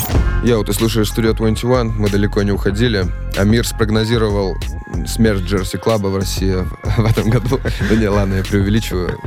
Йоу, 0.43 0.63
ты 0.63 0.73
слушаешь 0.73 1.11
Studio 1.11 1.33
21, 1.33 1.93
мы 1.97 2.09
далеко 2.09 2.41
не 2.41 2.51
уходили. 2.51 3.05
Амир 3.37 3.67
спрогнозировал 3.67 4.57
смерть 5.05 5.43
Джерси 5.43 5.77
Клаба 5.77 6.07
в 6.07 6.17
России 6.17 6.55
в 6.83 7.05
этом 7.05 7.29
году. 7.29 7.59
Да 7.89 7.95
не, 7.95 8.07
ладно, 8.07 8.35
я 8.35 8.43
преувеличиваю. 8.43 9.19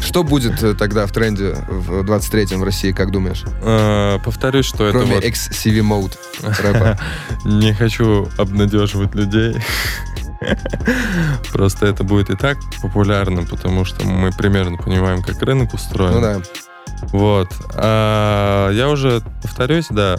Что 0.00 0.24
будет 0.24 0.62
э, 0.62 0.74
тогда 0.74 1.06
в 1.06 1.12
тренде 1.12 1.54
в 1.68 2.00
23-м 2.00 2.60
в 2.60 2.64
России, 2.64 2.92
как 2.92 3.10
думаешь? 3.10 3.44
Э, 3.62 4.18
повторюсь, 4.24 4.64
что 4.64 4.86
это 4.86 5.00
Кроме. 5.00 5.18
XCV 5.18 5.80
Mode 5.80 6.16
рэпа. 6.62 6.98
Не 7.44 7.74
хочу 7.74 8.28
обнадеживать 8.38 9.14
людей. 9.14 9.56
Просто 11.52 11.86
это 11.86 12.04
будет 12.04 12.30
и 12.30 12.36
так 12.36 12.56
популярно, 12.80 13.44
потому 13.44 13.84
что 13.84 14.06
мы 14.06 14.30
примерно 14.32 14.78
понимаем, 14.78 15.22
как 15.22 15.42
рынок 15.42 15.74
устроен. 15.74 16.14
Ну 16.14 16.20
да. 16.22 16.40
Вот. 17.12 17.48
А 17.74 18.70
я 18.70 18.88
уже 18.88 19.22
повторюсь, 19.42 19.86
да, 19.90 20.18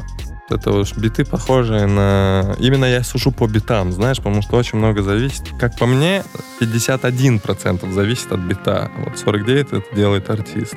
это 0.49 0.71
вот 0.71 0.95
биты 0.97 1.25
похожие 1.25 1.87
на... 1.87 2.55
Именно 2.59 2.85
я 2.85 3.03
сужу 3.03 3.31
по 3.31 3.47
битам, 3.47 3.91
знаешь, 3.91 4.17
потому 4.17 4.41
что 4.41 4.57
очень 4.57 4.77
много 4.77 5.01
зависит. 5.01 5.43
Как 5.59 5.77
по 5.77 5.85
мне, 5.85 6.23
51% 6.59 7.91
зависит 7.91 8.31
от 8.31 8.39
бита. 8.41 8.91
Вот 8.97 9.13
49% 9.13 9.77
это 9.77 9.95
делает 9.95 10.29
артист. 10.29 10.75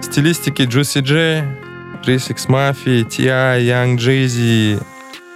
Стилистики 0.00 0.62
Juicy 0.62 1.02
J, 1.02 1.58
36 2.04 2.48
Mafia, 2.48 3.04
T.I., 3.04 3.62
Young 3.62 3.96
Jeezy, 3.96 4.82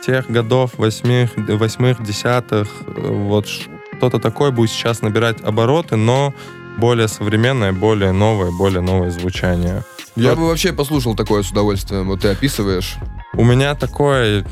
тех 0.04 0.30
годов, 0.30 0.72
восьмых, 0.78 1.30
восьмых, 1.36 2.02
десятых, 2.02 2.68
вот 2.86 3.46
что-то 3.46 4.18
такое 4.18 4.50
будет 4.50 4.70
сейчас 4.70 5.02
набирать 5.02 5.42
обороты, 5.42 5.96
но 5.96 6.34
более 6.78 7.08
современное, 7.08 7.72
более 7.72 8.12
новое, 8.12 8.50
более 8.50 8.80
новое 8.80 9.10
звучание. 9.10 9.82
Я 10.16 10.30
Вот 10.30 10.38
бы 10.38 10.48
вообще 10.48 10.72
послушал 10.72 11.14
такое 11.14 11.42
с 11.42 11.50
удовольствием. 11.50 12.06
Вот 12.06 12.20
ты 12.20 12.28
описываешь. 12.28 12.96
У 13.34 13.44
меня 13.44 13.74
такое 13.74 14.44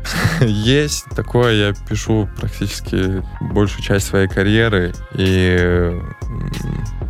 есть, 0.40 1.04
такое 1.14 1.68
я 1.68 1.74
пишу 1.88 2.28
практически 2.38 3.22
большую 3.40 3.82
часть 3.82 4.06
своей 4.06 4.28
карьеры, 4.28 4.94
и 5.14 6.00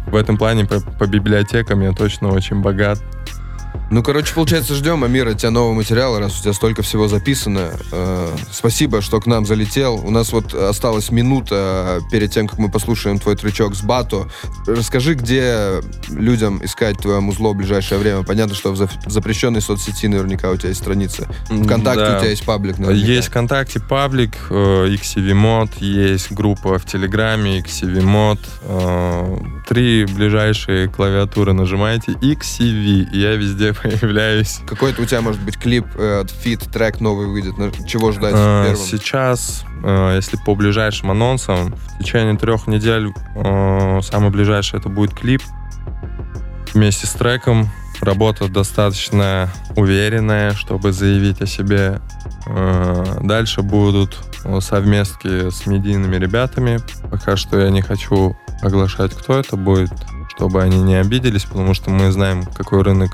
в 0.09 0.17
этом 0.17 0.37
плане 0.37 0.65
по, 0.65 0.81
по 0.81 1.07
библиотекам 1.07 1.81
я 1.83 1.93
точно 1.93 2.33
очень 2.33 2.61
богат. 2.61 2.99
Ну, 3.91 4.05
короче, 4.05 4.33
получается, 4.35 4.75
ждем, 4.77 5.03
Амир, 5.03 5.27
от 5.27 5.39
тебя 5.39 5.51
нового 5.51 5.75
материала, 5.75 6.21
раз 6.21 6.39
у 6.39 6.43
тебя 6.43 6.53
столько 6.53 6.83
всего 6.83 7.09
записано. 7.09 7.73
Э, 7.91 8.37
спасибо, 8.53 9.01
что 9.03 9.21
к 9.21 9.27
нам 9.27 9.45
залетел. 9.45 9.97
У 9.97 10.11
нас 10.13 10.33
вот 10.33 10.55
осталась 10.55 11.11
минута 11.11 12.01
перед 12.13 12.31
тем, 12.31 12.47
как 12.47 12.59
мы 12.61 12.71
послушаем 12.71 13.19
твой 13.19 13.35
трючок 13.35 13.75
с 13.75 13.83
Бато. 13.83 14.29
Расскажи, 14.65 15.15
где 15.15 15.81
людям 16.09 16.65
искать 16.65 16.99
твое 16.99 17.19
музло 17.19 17.49
в 17.53 17.57
ближайшее 17.57 17.99
время. 17.99 18.23
Понятно, 18.23 18.55
что 18.55 18.71
в 18.71 18.77
за- 18.77 18.89
запрещенной 19.07 19.61
соцсети 19.61 20.07
наверняка 20.07 20.51
у 20.51 20.57
тебя 20.57 20.69
есть 20.69 20.81
страница. 20.81 21.27
Вконтакте 21.49 22.05
Да. 22.05 22.17
у 22.17 22.21
тебя 22.21 22.31
есть 22.31 22.45
паблик 22.45 22.79
наверняка. 22.79 23.07
Есть 23.09 23.29
ВКонтакте 23.29 23.81
паблик, 23.81 24.37
э, 24.51 24.87
XCV-мод, 24.95 25.75
есть 25.81 26.31
группа 26.31 26.79
в 26.79 26.87
Телеграме 26.87 27.59
XCV-мод. 27.59 28.39
э, 28.63 29.37
Три 29.71 30.05
ближайшие 30.05 30.89
клавиатуры 30.89 31.53
нажимаете 31.53 32.11
XCV, 32.11 33.11
и 33.13 33.21
я 33.21 33.37
везде 33.37 33.73
появляюсь. 33.83 34.59
Какой-то 34.67 35.03
у 35.03 35.05
тебя, 35.05 35.21
может 35.21 35.41
быть, 35.43 35.57
клип, 35.59 35.87
э, 35.95 36.25
feat, 36.43 36.63
трек 36.73 36.99
новый 37.01 37.29
выйдет. 37.29 37.55
Чего 37.87 38.11
ждать 38.11 38.35
Э, 38.35 38.65
первым? 38.67 38.85
Сейчас, 38.85 39.65
э, 39.85 40.15
если 40.17 40.39
по 40.45 40.57
ближайшим 40.57 41.13
анонсам, 41.13 41.77
в 41.77 41.99
течение 42.03 42.37
трех 42.37 42.67
недель 42.67 43.13
э, 43.37 44.01
самый 44.03 44.31
ближайший 44.31 44.81
это 44.81 44.89
будет 44.89 45.15
клип 45.15 45.41
вместе 46.75 47.07
с 47.07 47.13
треком. 47.13 47.69
Работа 48.01 48.49
достаточно 48.49 49.51
уверенная, 49.77 50.53
чтобы 50.55 50.91
заявить 50.91 51.43
о 51.43 51.47
себе. 51.47 52.01
Э, 52.49 53.19
Дальше 53.23 53.63
будут 53.63 54.19
э, 54.45 54.59
совместки 54.61 55.49
с 55.49 55.65
медийными 55.67 56.17
ребятами. 56.17 56.81
Пока 57.09 57.37
что 57.37 57.61
я 57.61 57.71
не 57.71 57.83
хочу 57.83 58.37
оглашать, 58.61 59.15
кто 59.15 59.39
это 59.39 59.57
будет, 59.57 59.93
чтобы 60.35 60.63
они 60.63 60.81
не 60.81 60.95
обиделись, 60.95 61.45
потому 61.45 61.75
что 61.75 61.91
мы 61.91 62.11
знаем, 62.13 62.45
какой 62.45 62.83
рынок 62.83 63.11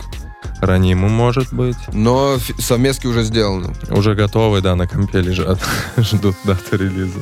ранимый 0.61 1.11
может 1.11 1.53
быть. 1.53 1.77
Но 1.93 2.37
совместки 2.59 3.07
уже 3.07 3.23
сделаны. 3.23 3.75
Уже 3.91 4.15
готовы, 4.15 4.61
да, 4.61 4.75
на 4.77 4.87
компе 4.87 5.21
лежат. 5.21 5.59
Ждут 5.97 6.37
даты 6.45 6.77
релиза. 6.77 7.19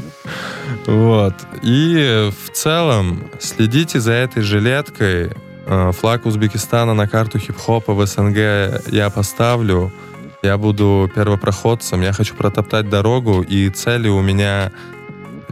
Вот. 0.87 1.35
И 1.63 2.31
в 2.45 2.51
целом 2.53 3.25
следите 3.41 4.01
за 4.01 4.13
этой 4.13 4.43
жилеткой. 4.43 5.33
Э, 5.67 5.93
Флаг 5.99 6.27
Узбекистана 6.27 6.95
на 6.95 7.09
карту 7.09 7.39
хип-хопа 7.39 7.95
в 7.95 8.07
СНГ 8.07 8.93
я 8.93 9.11
поставлю. 9.11 9.93
Я 10.43 10.59
буду 10.59 11.11
первопроходцем. 11.15 12.03
Я 12.03 12.13
хочу 12.13 12.35
протоптать 12.35 12.89
дорогу. 12.91 13.43
И 13.43 13.71
цели 13.71 14.09
у 14.09 14.21
меня 14.21 14.73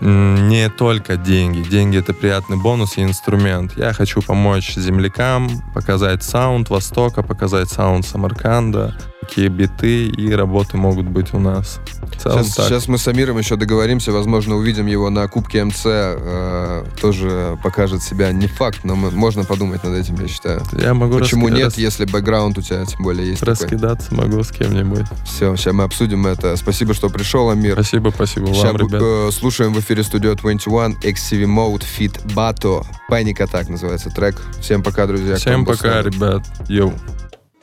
не 0.02 0.68
только 0.68 1.16
деньги. 1.16 1.62
Деньги— 1.62 1.98
это 1.98 2.12
приятный 2.12 2.56
бонус 2.56 2.98
и 2.98 3.02
инструмент. 3.02 3.76
Я 3.76 3.92
хочу 3.92 4.20
помочь 4.20 4.74
землякам, 4.74 5.48
показать 5.74 6.24
саунд 6.24 6.70
Востока, 6.70 7.22
показать 7.22 7.70
саунд 7.70 8.04
Самарканда, 8.04 8.96
какие 9.32 9.48
биты 9.48 10.08
и 10.08 10.30
работы 10.32 10.76
могут 10.76 11.06
быть 11.08 11.32
у 11.32 11.38
нас. 11.38 11.80
Сейчас, 12.18 12.54
так. 12.54 12.66
сейчас 12.66 12.86
мы 12.86 12.98
с 12.98 13.08
Амиром 13.08 13.38
еще 13.38 13.56
договоримся, 13.56 14.12
возможно, 14.12 14.56
увидим 14.56 14.86
его 14.86 15.08
на 15.08 15.26
Кубке 15.26 15.64
МЦ. 15.64 15.82
э, 15.86 16.84
тоже 17.00 17.58
покажет 17.62 18.02
себя. 18.02 18.30
Не 18.32 18.46
факт, 18.46 18.80
но 18.84 18.94
мы- 18.94 19.10
можно 19.10 19.44
подумать 19.44 19.82
над 19.84 19.94
этим, 19.94 20.16
я 20.20 20.28
считаю. 20.28 20.60
Я 20.78 20.92
могу 20.92 21.18
Почему 21.18 21.48
раски- 21.48 21.54
нет, 21.54 21.64
рас- 21.64 21.78
если 21.78 22.04
бэкграунд 22.04 22.58
у 22.58 22.60
тебя 22.60 22.84
тем 22.84 23.02
более 23.02 23.26
есть 23.28 23.40
такой? 23.40 23.54
раскидаться 23.54 24.14
могу 24.14 24.42
с 24.42 24.50
кем-нибудь. 24.50 25.06
Все, 25.24 25.56
сейчас 25.56 25.72
мы 25.72 25.84
обсудим 25.84 26.26
это. 26.26 26.54
Спасибо, 26.56 26.92
что 26.92 27.08
пришел, 27.08 27.48
Амир. 27.48 27.72
Спасибо, 27.72 28.10
спасибо 28.14 28.48
Сейчас 28.48 28.64
вам, 28.72 28.76
ребят. 28.76 29.32
слушаем 29.32 29.72
в 29.72 29.80
эфире 29.80 30.02
Studio 30.02 30.34
21 30.34 30.98
XCV 31.00 31.44
Mode 31.46 31.84
Fit 31.98 32.22
Bato. 32.34 32.84
Panic 33.10 33.38
Attack 33.38 33.70
называется 33.70 34.10
трек. 34.10 34.40
Всем 34.60 34.82
пока, 34.82 35.06
друзья. 35.06 35.36
Всем 35.36 35.64
пока, 35.64 36.02
ребят. 36.02 36.42
Йоу. 36.68 36.92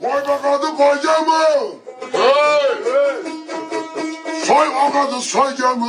Soy 0.10 0.22
bakadı 0.28 0.68
kocamı. 0.78 1.40
Hey. 2.12 2.22
hey. 2.84 3.32
Soy 4.46 4.68
bakadı 4.76 5.22
soycamı. 5.22 5.88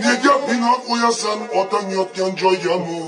Niye 0.00 0.34
binak 0.48 0.80
uyasan 0.90 1.38
otan 1.56 1.90
yokken 1.90 2.36
coyamı. 2.36 3.00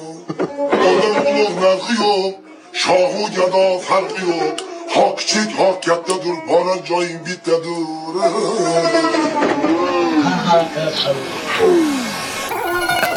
Odan 0.72 1.24
bulur 1.24 1.62
narkı 1.62 2.02
yok. 2.02 2.34
Şahu 2.72 3.40
ya 3.40 3.52
da 3.52 3.78
farkı 3.78 4.26
yok. 4.26 4.56
Hak 4.88 5.18
çık 5.18 5.58
hak 5.58 5.86
yattadır. 5.86 6.36
Bana 6.48 6.84
cayın 6.84 7.26
bittedir. 7.26 7.86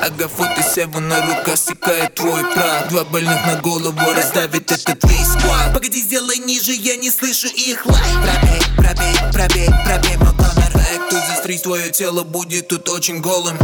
Ага, 0.06 0.28
47 0.28 0.99
на 0.99 1.22
руках 1.22 1.56
стекает 1.56 2.14
твой 2.16 2.43
прах 2.54 2.89
Два 2.89 3.06
больных 3.06 3.45
на 3.45 3.56
голову 3.62 4.01
раздавит 4.14 4.70
этот 4.70 5.01
весь 5.10 5.28
склад 5.28 5.74
Погоди, 5.74 6.01
сделай 6.01 6.39
ниже, 6.39 6.74
я 6.74 6.97
не 6.97 7.10
слышу 7.10 7.47
их 7.47 7.86
лайк 7.86 8.04
Пробей, 8.22 8.62
пробей, 8.76 9.16
пробей, 9.32 9.70
пробей 9.86 10.18
мой 10.18 10.34
номер 10.34 10.72
Эх, 10.76 11.10
тут 11.10 11.20
застрить 11.30 11.64
твое 11.64 11.89
тело 11.89 12.24
будет 12.24 12.68
тут 12.68 12.89
очень 12.89 13.22
голым. 13.22 13.58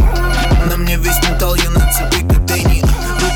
На 0.66 0.78
мне 0.78 0.96
весь 0.96 1.18
металл, 1.28 1.56
я 1.56 1.68
на 1.68 1.92
цепи, 1.92 2.26
как 2.26 2.46
Дэнни 2.46 2.89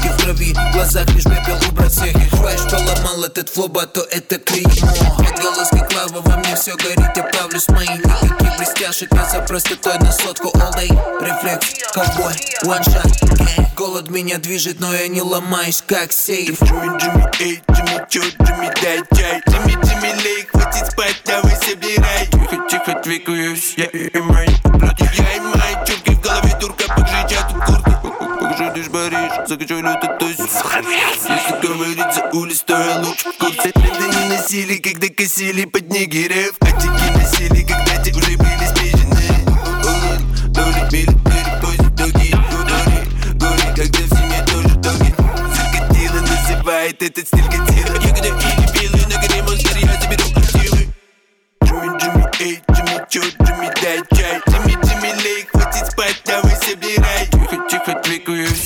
Руки 0.04 0.08
в 0.08 0.22
крови, 0.22 0.52
в 0.52 0.72
глазах 0.72 1.08
лишь 1.10 1.24
пепел 1.24 1.56
убрать 1.68 1.92
всех 1.92 2.14
их 2.14 2.34
Знаешь, 2.34 2.60
поломал 2.70 3.24
этот 3.24 3.48
флоба, 3.48 3.86
то 3.86 4.02
это 4.10 4.38
клеймо 4.38 4.88
Отголос 5.18 5.68
как 5.70 5.92
лава, 5.94 6.20
во 6.20 6.36
мне 6.38 6.54
все 6.56 6.76
горит, 6.76 7.10
я 7.16 7.22
плавлюсь 7.22 7.68
мои 7.68 7.88
никаких 7.88 8.58
блестяшек 8.58 9.12
Мясо 9.12 9.40
просто 9.46 9.76
той 9.76 9.98
на 9.98 10.12
сотку. 10.12 10.48
All 10.58 10.72
day 10.74 10.88
Рефлекс, 11.20 11.92
ковбой, 11.92 12.34
gang. 12.64 13.66
Голод 13.76 14.10
меня 14.10 14.38
движет, 14.38 14.80
но 14.80 14.92
я 14.94 15.08
не 15.08 15.22
ломаюсь, 15.22 15.82
как 15.86 16.12
сейф. 16.12 16.62
Джимми, 16.62 16.98
Джимми, 16.98 17.30
эй, 17.40 17.62
Джимми, 17.70 18.06
чё, 18.08 18.20
Джимми, 18.20 18.70
дай 18.82 19.02
чай. 19.16 19.42
Джимми, 19.48 19.72
Джимми, 19.84 20.22
лей, 20.22 20.46
хватит 20.46 20.90
спать, 20.90 21.22
давай 21.26 21.56
собирай. 21.56 22.26
Тихо, 22.26 22.68
тихо, 22.70 23.00
двигаюсь, 23.02 23.74
я 23.76 23.86
и 23.86 24.20
май 24.20 24.48
Я 25.00 25.08
закачай 29.46 29.80
лютый 29.82 30.10
туз 30.18 30.36
Если 30.38 31.66
говорить 31.66 32.14
за 32.14 32.30
улиц, 32.32 32.62
то 32.66 32.78
я 32.78 32.98
лучше 33.00 33.30
в 33.30 33.38
курсе 33.38 33.72
Тренды 33.72 34.16
не 34.16 34.28
носили, 34.28 34.76
когда 34.76 35.08
косили 35.08 35.64
под 35.64 35.90
негерев 35.90 36.54
А 36.60 36.66
тики 36.66 37.18
носили, 37.18 37.62
когда 37.62 38.02
те 38.02 38.12
уже 38.12 38.36
были 38.36 38.66
спряжены 38.66 39.24
Доли, 40.48 40.88
мили, 40.92 41.16
перепози, 41.24 41.88
доги, 41.96 42.30
гори, 42.60 42.98
гори 43.34 43.66
Когда 43.76 43.98
в 43.98 44.08
семье 44.08 44.44
тоже 44.46 44.74
доги 44.76 45.14
Закатила, 45.54 46.20
называет 46.20 47.02
этот 47.02 47.26
стиль 47.26 47.44
катила 47.44 48.00
Я 48.00 48.43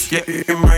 двигаюсь, 0.09 0.12
я 0.12 0.18
и 0.20 0.78